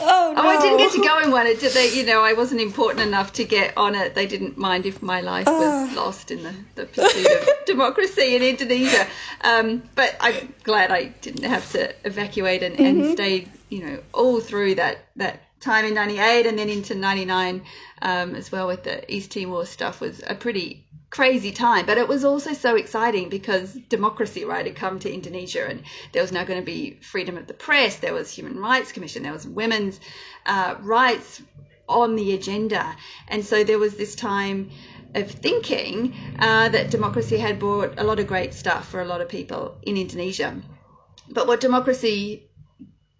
oh 0.00 0.32
no! 0.36 0.42
Oh, 0.42 0.48
I 0.48 0.60
didn't 0.60 0.78
get 0.78 0.92
to 0.92 1.02
go 1.02 1.18
in 1.20 1.30
one. 1.30 1.46
It 1.46 1.60
did, 1.60 1.72
they, 1.72 1.92
you 1.92 2.04
know, 2.04 2.22
I 2.22 2.34
wasn't 2.34 2.60
important 2.60 3.06
enough 3.06 3.32
to 3.34 3.44
get 3.44 3.76
on 3.76 3.94
it. 3.94 4.14
They 4.14 4.26
didn't 4.26 4.56
mind 4.56 4.86
if 4.86 5.02
my 5.02 5.20
life 5.20 5.46
was 5.46 5.96
lost 5.96 6.30
in 6.30 6.42
the, 6.42 6.54
the 6.74 6.86
pursuit 6.86 7.26
of 7.26 7.48
democracy 7.66 8.36
in 8.36 8.42
Indonesia. 8.42 9.06
Um, 9.42 9.82
but 9.94 10.16
I'm 10.20 10.54
glad 10.62 10.90
I 10.90 11.04
didn't 11.20 11.44
have 11.44 11.70
to 11.72 11.94
evacuate 12.06 12.62
and, 12.62 12.78
and 12.78 13.12
stayed, 13.12 13.50
you 13.68 13.84
know, 13.84 13.98
all 14.12 14.40
through 14.40 14.76
that, 14.76 14.98
that 15.16 15.40
time 15.60 15.84
in 15.84 15.94
98 15.94 16.46
and 16.46 16.58
then 16.58 16.68
into 16.68 16.94
99 16.94 17.62
um, 18.02 18.34
as 18.34 18.50
well 18.50 18.66
with 18.66 18.84
the 18.84 19.12
East 19.12 19.32
Timor 19.32 19.66
stuff 19.66 20.00
was 20.00 20.22
a 20.26 20.34
pretty 20.34 20.84
crazy 21.10 21.50
time, 21.50 21.86
but 21.86 21.98
it 21.98 22.06
was 22.06 22.24
also 22.24 22.52
so 22.54 22.76
exciting 22.76 23.28
because 23.28 23.74
democracy, 23.74 24.44
right, 24.44 24.64
had 24.64 24.76
come 24.76 25.00
to 25.00 25.12
Indonesia 25.12 25.66
and 25.68 25.82
there 26.12 26.22
was 26.22 26.32
now 26.32 26.44
going 26.44 26.60
to 26.60 26.64
be 26.64 26.98
freedom 27.02 27.36
of 27.36 27.46
the 27.48 27.54
press, 27.54 27.96
there 27.96 28.14
was 28.14 28.30
Human 28.30 28.58
Rights 28.58 28.92
Commission, 28.92 29.24
there 29.24 29.32
was 29.32 29.46
women's 29.46 29.98
uh, 30.46 30.76
rights 30.80 31.42
on 31.88 32.14
the 32.14 32.32
agenda. 32.34 32.96
And 33.28 33.44
so 33.44 33.64
there 33.64 33.78
was 33.78 33.96
this 33.96 34.14
time 34.14 34.70
of 35.14 35.28
thinking 35.28 36.14
uh, 36.38 36.68
that 36.68 36.90
democracy 36.90 37.36
had 37.36 37.58
brought 37.58 37.98
a 37.98 38.04
lot 38.04 38.20
of 38.20 38.28
great 38.28 38.54
stuff 38.54 38.88
for 38.88 39.00
a 39.00 39.04
lot 39.04 39.20
of 39.20 39.28
people 39.28 39.78
in 39.82 39.96
Indonesia. 39.96 40.62
But 41.28 41.48
what 41.48 41.60
democracy 41.60 42.48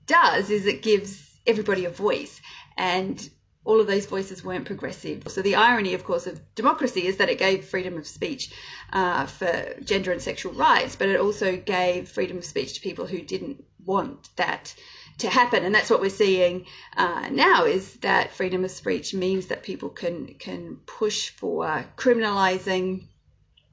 does 0.07 0.51
is 0.51 0.66
it 0.66 0.82
gives 0.82 1.20
everybody 1.47 1.84
a 1.84 1.91
voice 1.91 2.41
and 2.76 3.28
all 3.65 3.81
of 3.81 3.87
those 3.87 4.07
voices 4.07 4.43
weren't 4.43 4.65
progressive. 4.65 5.23
So 5.29 5.43
the 5.43 5.57
irony, 5.57 5.95
of 5.95 6.05
course, 6.05 6.27
of 6.27 6.41
democracy 6.55 7.07
is 7.07 7.19
that 7.19 7.29
it 7.29 7.39
gave 7.39 7.67
freedom 7.67 7.99
of 7.99 8.07
speech 8.07 8.53
uh, 8.93 9.27
for 9.27 9.75
gender 9.85 10.13
and 10.13 10.23
sexual 10.23 10.53
rights, 10.53 10.97
but 10.97 11.09
it 11.09 11.21
also 11.21 11.57
gave 11.57 12.09
freedom 12.09 12.39
of 12.39 12.45
speech 12.45 12.75
to 12.75 12.81
people 12.81 13.07
who 13.07 13.21
didn't 13.21 13.65
want 13.85 14.35
that 14.37 14.75
to 15.19 15.29
happen. 15.29 15.65
And 15.65 15.75
that's 15.75 15.91
what 15.91 16.01
we're 16.01 16.09
seeing 16.11 16.67
uh, 16.97 17.29
now 17.31 17.65
is 17.65 17.95
that 17.97 18.33
freedom 18.33 18.65
of 18.65 18.71
speech 18.71 19.13
means 19.13 19.47
that 19.47 19.63
people 19.63 19.91
can 19.91 20.35
can 20.35 20.77
push 20.87 21.29
for 21.29 21.85
criminalizing 21.97 23.05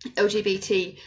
LGBT 0.04 0.98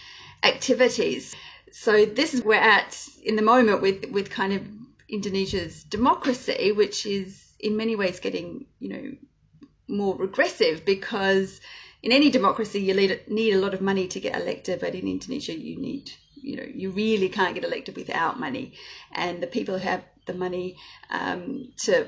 activities. 0.42 1.36
So 1.72 2.06
this 2.06 2.32
is 2.32 2.42
where 2.42 2.60
we're 2.60 2.66
at 2.66 3.08
in 3.22 3.36
the 3.36 3.42
moment 3.42 3.82
with 3.82 4.06
with 4.10 4.30
kind 4.30 4.54
of 4.54 4.62
Indonesia's 5.08 5.84
democracy, 5.84 6.72
which 6.72 7.04
is 7.04 7.49
in 7.62 7.76
many 7.76 7.96
ways 7.96 8.20
getting 8.20 8.66
you 8.78 8.88
know 8.88 9.12
more 9.88 10.16
regressive 10.16 10.84
because 10.84 11.60
in 12.02 12.12
any 12.12 12.30
democracy 12.30 12.80
you 12.80 12.94
need, 12.94 13.52
a 13.54 13.58
lot 13.58 13.74
of 13.74 13.80
money 13.80 14.08
to 14.08 14.20
get 14.20 14.40
elected, 14.40 14.80
but 14.80 14.94
in 14.94 15.06
Indonesia 15.06 15.54
you 15.54 15.76
need 15.76 16.10
you 16.34 16.56
know 16.56 16.66
you 16.66 16.90
really 16.90 17.28
can't 17.28 17.54
get 17.54 17.64
elected 17.64 17.96
without 17.96 18.40
money, 18.40 18.72
and 19.12 19.42
the 19.42 19.46
people 19.46 19.78
who 19.78 19.84
have 19.84 20.02
the 20.26 20.34
money 20.34 20.76
um, 21.10 21.72
to 21.76 22.06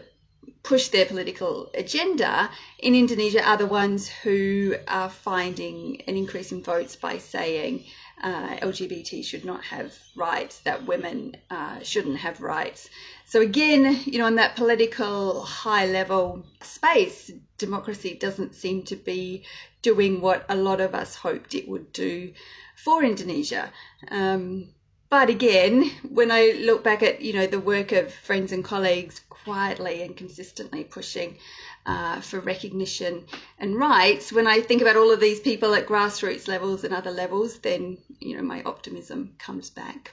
push 0.63 0.89
their 0.89 1.07
political 1.07 1.71
agenda 1.75 2.51
in 2.79 2.95
Indonesia 2.95 3.45
are 3.45 3.57
the 3.57 3.67
ones 3.67 4.09
who 4.09 4.75
are 4.89 5.11
finding 5.11 6.03
an 6.07 6.17
increase 6.17 6.53
in 6.53 6.63
votes 6.63 6.97
by 6.97 7.19
saying 7.19 7.85
uh, 8.23 8.57
LGBT 8.57 9.25
should 9.25 9.45
not 9.45 9.65
have 9.65 9.97
rights, 10.15 10.61
that 10.61 10.87
women 10.87 11.37
uh, 11.51 11.83
shouldn't 11.83 12.19
have 12.19 12.41
rights. 12.41 12.89
So 13.27 13.41
again, 13.41 14.01
you 14.05 14.19
know, 14.19 14.27
in 14.27 14.37
that 14.37 14.57
political 14.57 15.43
high 15.43 15.87
level 15.87 16.45
space, 16.61 17.31
democracy 17.59 18.15
doesn't 18.15 18.55
seem 18.55 18.83
to 18.85 18.97
be 18.97 19.45
doing 19.83 20.21
what 20.21 20.45
a 20.49 20.57
lot 20.57 20.81
of 20.81 20.95
us 20.95 21.15
hoped 21.15 21.55
it 21.55 21.69
would 21.69 21.93
do 21.93 22.33
for 22.77 23.03
Indonesia. 23.03 23.73
Um, 24.11 24.69
but 25.13 25.29
again, 25.29 25.91
when 26.09 26.31
I 26.31 26.53
look 26.59 26.83
back 26.83 27.03
at 27.03 27.21
you 27.21 27.35
know 27.35 27.47
the 27.47 27.61
work 27.61 27.93
of 27.93 28.15
friends 28.15 28.51
and 28.51 28.65
colleagues 28.65 29.21
quietly 29.29 30.01
and 30.01 30.17
consistently 30.17 30.85
pushing 30.85 31.37
uh, 31.85 32.23
for 32.23 32.41
recognition 32.41 33.27
and 33.59 33.77
rights, 33.77 34.33
when 34.33 34.47
I 34.47 34.63
think 34.63 34.81
about 34.81 34.97
all 34.97 35.11
of 35.11 35.21
these 35.21 35.39
people 35.39 35.75
at 35.75 35.87
grassroots 35.87 36.49
levels 36.49 36.83
and 36.85 36.95
other 36.95 37.11
levels, 37.11 37.59
then 37.59 37.99
you 38.21 38.39
know 38.39 38.43
my 38.43 38.63
optimism 38.63 39.35
comes 39.39 39.69
back. 39.69 40.13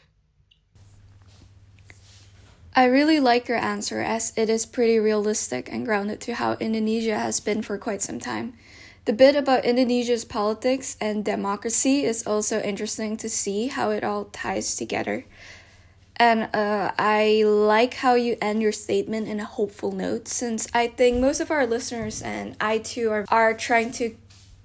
I 2.75 2.83
really 2.83 3.21
like 3.21 3.47
your 3.47 3.57
answer 3.57 4.01
as 4.01 4.33
it 4.35 4.49
is 4.49 4.65
pretty 4.65 4.99
realistic 4.99 5.71
and 5.71 5.85
grounded 5.85 6.19
to 6.21 6.35
how 6.35 6.57
Indonesia 6.59 7.17
has 7.17 7.39
been 7.39 7.61
for 7.61 7.77
quite 7.77 8.01
some 8.01 8.19
time. 8.19 8.53
The 9.05 9.13
bit 9.13 9.35
about 9.35 9.65
Indonesia's 9.65 10.25
politics 10.25 10.95
and 11.01 11.25
democracy 11.25 12.03
is 12.03 12.27
also 12.27 12.61
interesting 12.61 13.17
to 13.17 13.29
see 13.29 13.67
how 13.67 13.91
it 13.91 14.03
all 14.03 14.25
ties 14.25 14.75
together. 14.75 15.25
And 16.17 16.53
uh, 16.53 16.91
I 16.99 17.43
like 17.45 17.93
how 17.95 18.15
you 18.15 18.37
end 18.41 18.61
your 18.61 18.73
statement 18.73 19.29
in 19.29 19.39
a 19.39 19.45
hopeful 19.45 19.93
note, 19.93 20.27
since 20.27 20.67
I 20.73 20.87
think 20.87 21.19
most 21.19 21.39
of 21.39 21.49
our 21.49 21.65
listeners 21.65 22.21
and 22.21 22.57
I 22.59 22.79
too 22.79 23.09
are, 23.09 23.25
are 23.29 23.53
trying 23.53 23.91
to 23.93 24.15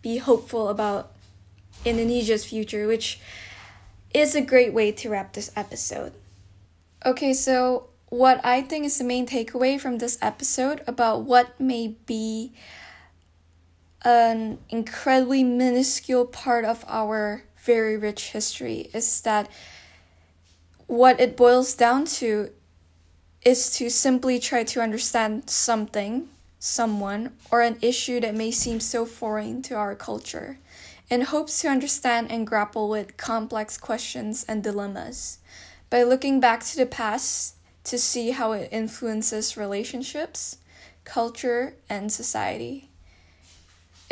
be 0.03 0.19
hopeful 0.19 0.69
about 0.69 1.13
Indonesia's 1.85 2.45
future, 2.45 2.89
which 2.89 3.21
is 4.13 4.35
a 4.35 4.41
great 4.41 4.73
way 4.73 4.91
to 4.93 5.09
wrap 5.09 5.33
this 5.33 5.53
episode. 5.55 6.13
Okay, 7.07 7.33
so 7.33 7.89
what 8.09 8.45
I 8.45 8.61
think 8.61 8.85
is 8.85 8.99
the 8.99 9.05
main 9.05 9.27
takeaway 9.27 9.81
from 9.81 9.99
this 9.99 10.19
episode 10.21 10.83
about 10.87 11.23
what 11.23 11.59
may 11.61 11.97
be 12.07 12.53
an 14.05 14.59
incredibly 14.69 15.43
minuscule 15.43 16.27
part 16.27 16.65
of 16.65 16.85
our 16.87 17.45
very 17.57 17.97
rich 17.97 18.31
history 18.33 18.91
is 18.93 19.23
that 19.23 19.49
what 20.87 21.19
it 21.19 21.37
boils 21.37 21.75
down 21.75 22.05
to 22.05 22.51
is 23.45 23.71
to 23.71 23.91
simply 23.91 24.39
try 24.39 24.65
to 24.65 24.81
understand 24.81 25.49
something, 25.49 26.29
someone, 26.59 27.33
or 27.51 27.63
an 27.63 27.79
issue 27.81 28.21
that 28.21 28.35
may 28.35 28.51
seem 28.51 28.81
so 28.81 29.05
foreign 29.05 29.63
to 29.63 29.75
our 29.75 29.95
culture 29.95 30.59
in 31.11 31.21
hopes 31.23 31.61
to 31.61 31.69
understand 31.69 32.31
and 32.31 32.47
grapple 32.47 32.89
with 32.89 33.17
complex 33.17 33.77
questions 33.77 34.45
and 34.49 34.63
dilemmas 34.63 35.39
by 35.91 36.03
looking 36.03 36.41
back 36.41 36.65
to 36.65 36.77
the 36.77 36.87
past 36.87 37.55
to 37.85 37.99
see 37.99 38.31
how 38.31 38.53
it 38.53 38.69
influences 38.73 39.57
relationships, 39.57 40.57
culture, 41.05 41.75
and 41.91 42.11
society. 42.11 42.89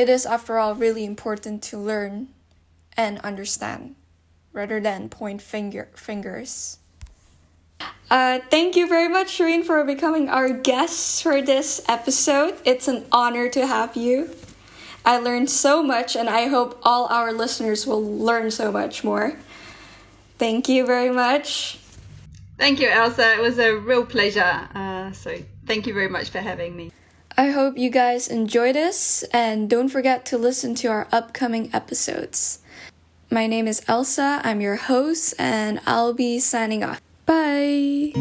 It 0.02 0.08
is, 0.08 0.26
after 0.26 0.58
all, 0.58 0.74
really 0.74 1.04
important 1.04 1.62
to 1.70 1.78
learn 1.78 2.26
and 2.96 3.20
understand 3.20 3.94
rather 4.52 4.80
than 4.80 5.08
point 5.08 5.40
finger 5.40 5.90
fingers. 5.94 6.78
Uh, 8.10 8.40
thank 8.50 8.74
you 8.74 8.88
very 8.88 9.06
much, 9.06 9.38
Sharyn, 9.38 9.62
for 9.62 9.84
becoming 9.84 10.28
our 10.28 10.48
guest 10.48 11.22
for 11.22 11.40
this 11.40 11.80
episode. 11.86 12.56
It's 12.64 12.88
an 12.88 13.06
honor 13.12 13.48
to 13.50 13.64
have 13.64 13.94
you. 13.96 14.34
I 15.04 15.18
learned 15.18 15.48
so 15.48 15.84
much, 15.84 16.16
and 16.16 16.28
I 16.28 16.48
hope 16.48 16.80
all 16.82 17.06
our 17.06 17.32
listeners 17.32 17.86
will 17.86 18.02
learn 18.02 18.50
so 18.50 18.72
much 18.72 19.04
more. 19.04 19.38
Thank 20.36 20.68
you 20.68 20.84
very 20.84 21.10
much. 21.10 21.78
Thank 22.58 22.80
you, 22.80 22.88
Elsa. 22.88 23.34
It 23.34 23.40
was 23.40 23.60
a 23.60 23.76
real 23.76 24.04
pleasure. 24.04 24.68
Uh, 24.74 25.12
so 25.12 25.38
thank 25.64 25.86
you 25.86 25.94
very 25.94 26.08
much 26.08 26.30
for 26.30 26.40
having 26.40 26.74
me. 26.74 26.90
I 27.36 27.48
hope 27.48 27.78
you 27.78 27.88
guys 27.88 28.28
enjoy 28.28 28.72
this, 28.72 29.22
and 29.32 29.68
don't 29.68 29.88
forget 29.88 30.26
to 30.26 30.38
listen 30.38 30.74
to 30.76 30.88
our 30.88 31.08
upcoming 31.10 31.70
episodes. 31.72 32.58
My 33.30 33.46
name 33.46 33.66
is 33.66 33.82
Elsa, 33.88 34.42
I'm 34.44 34.60
your 34.60 34.76
host, 34.76 35.34
and 35.38 35.80
I'll 35.86 36.12
be 36.12 36.38
signing 36.38 36.84
off. 36.84 37.00
Bye! 37.24 38.12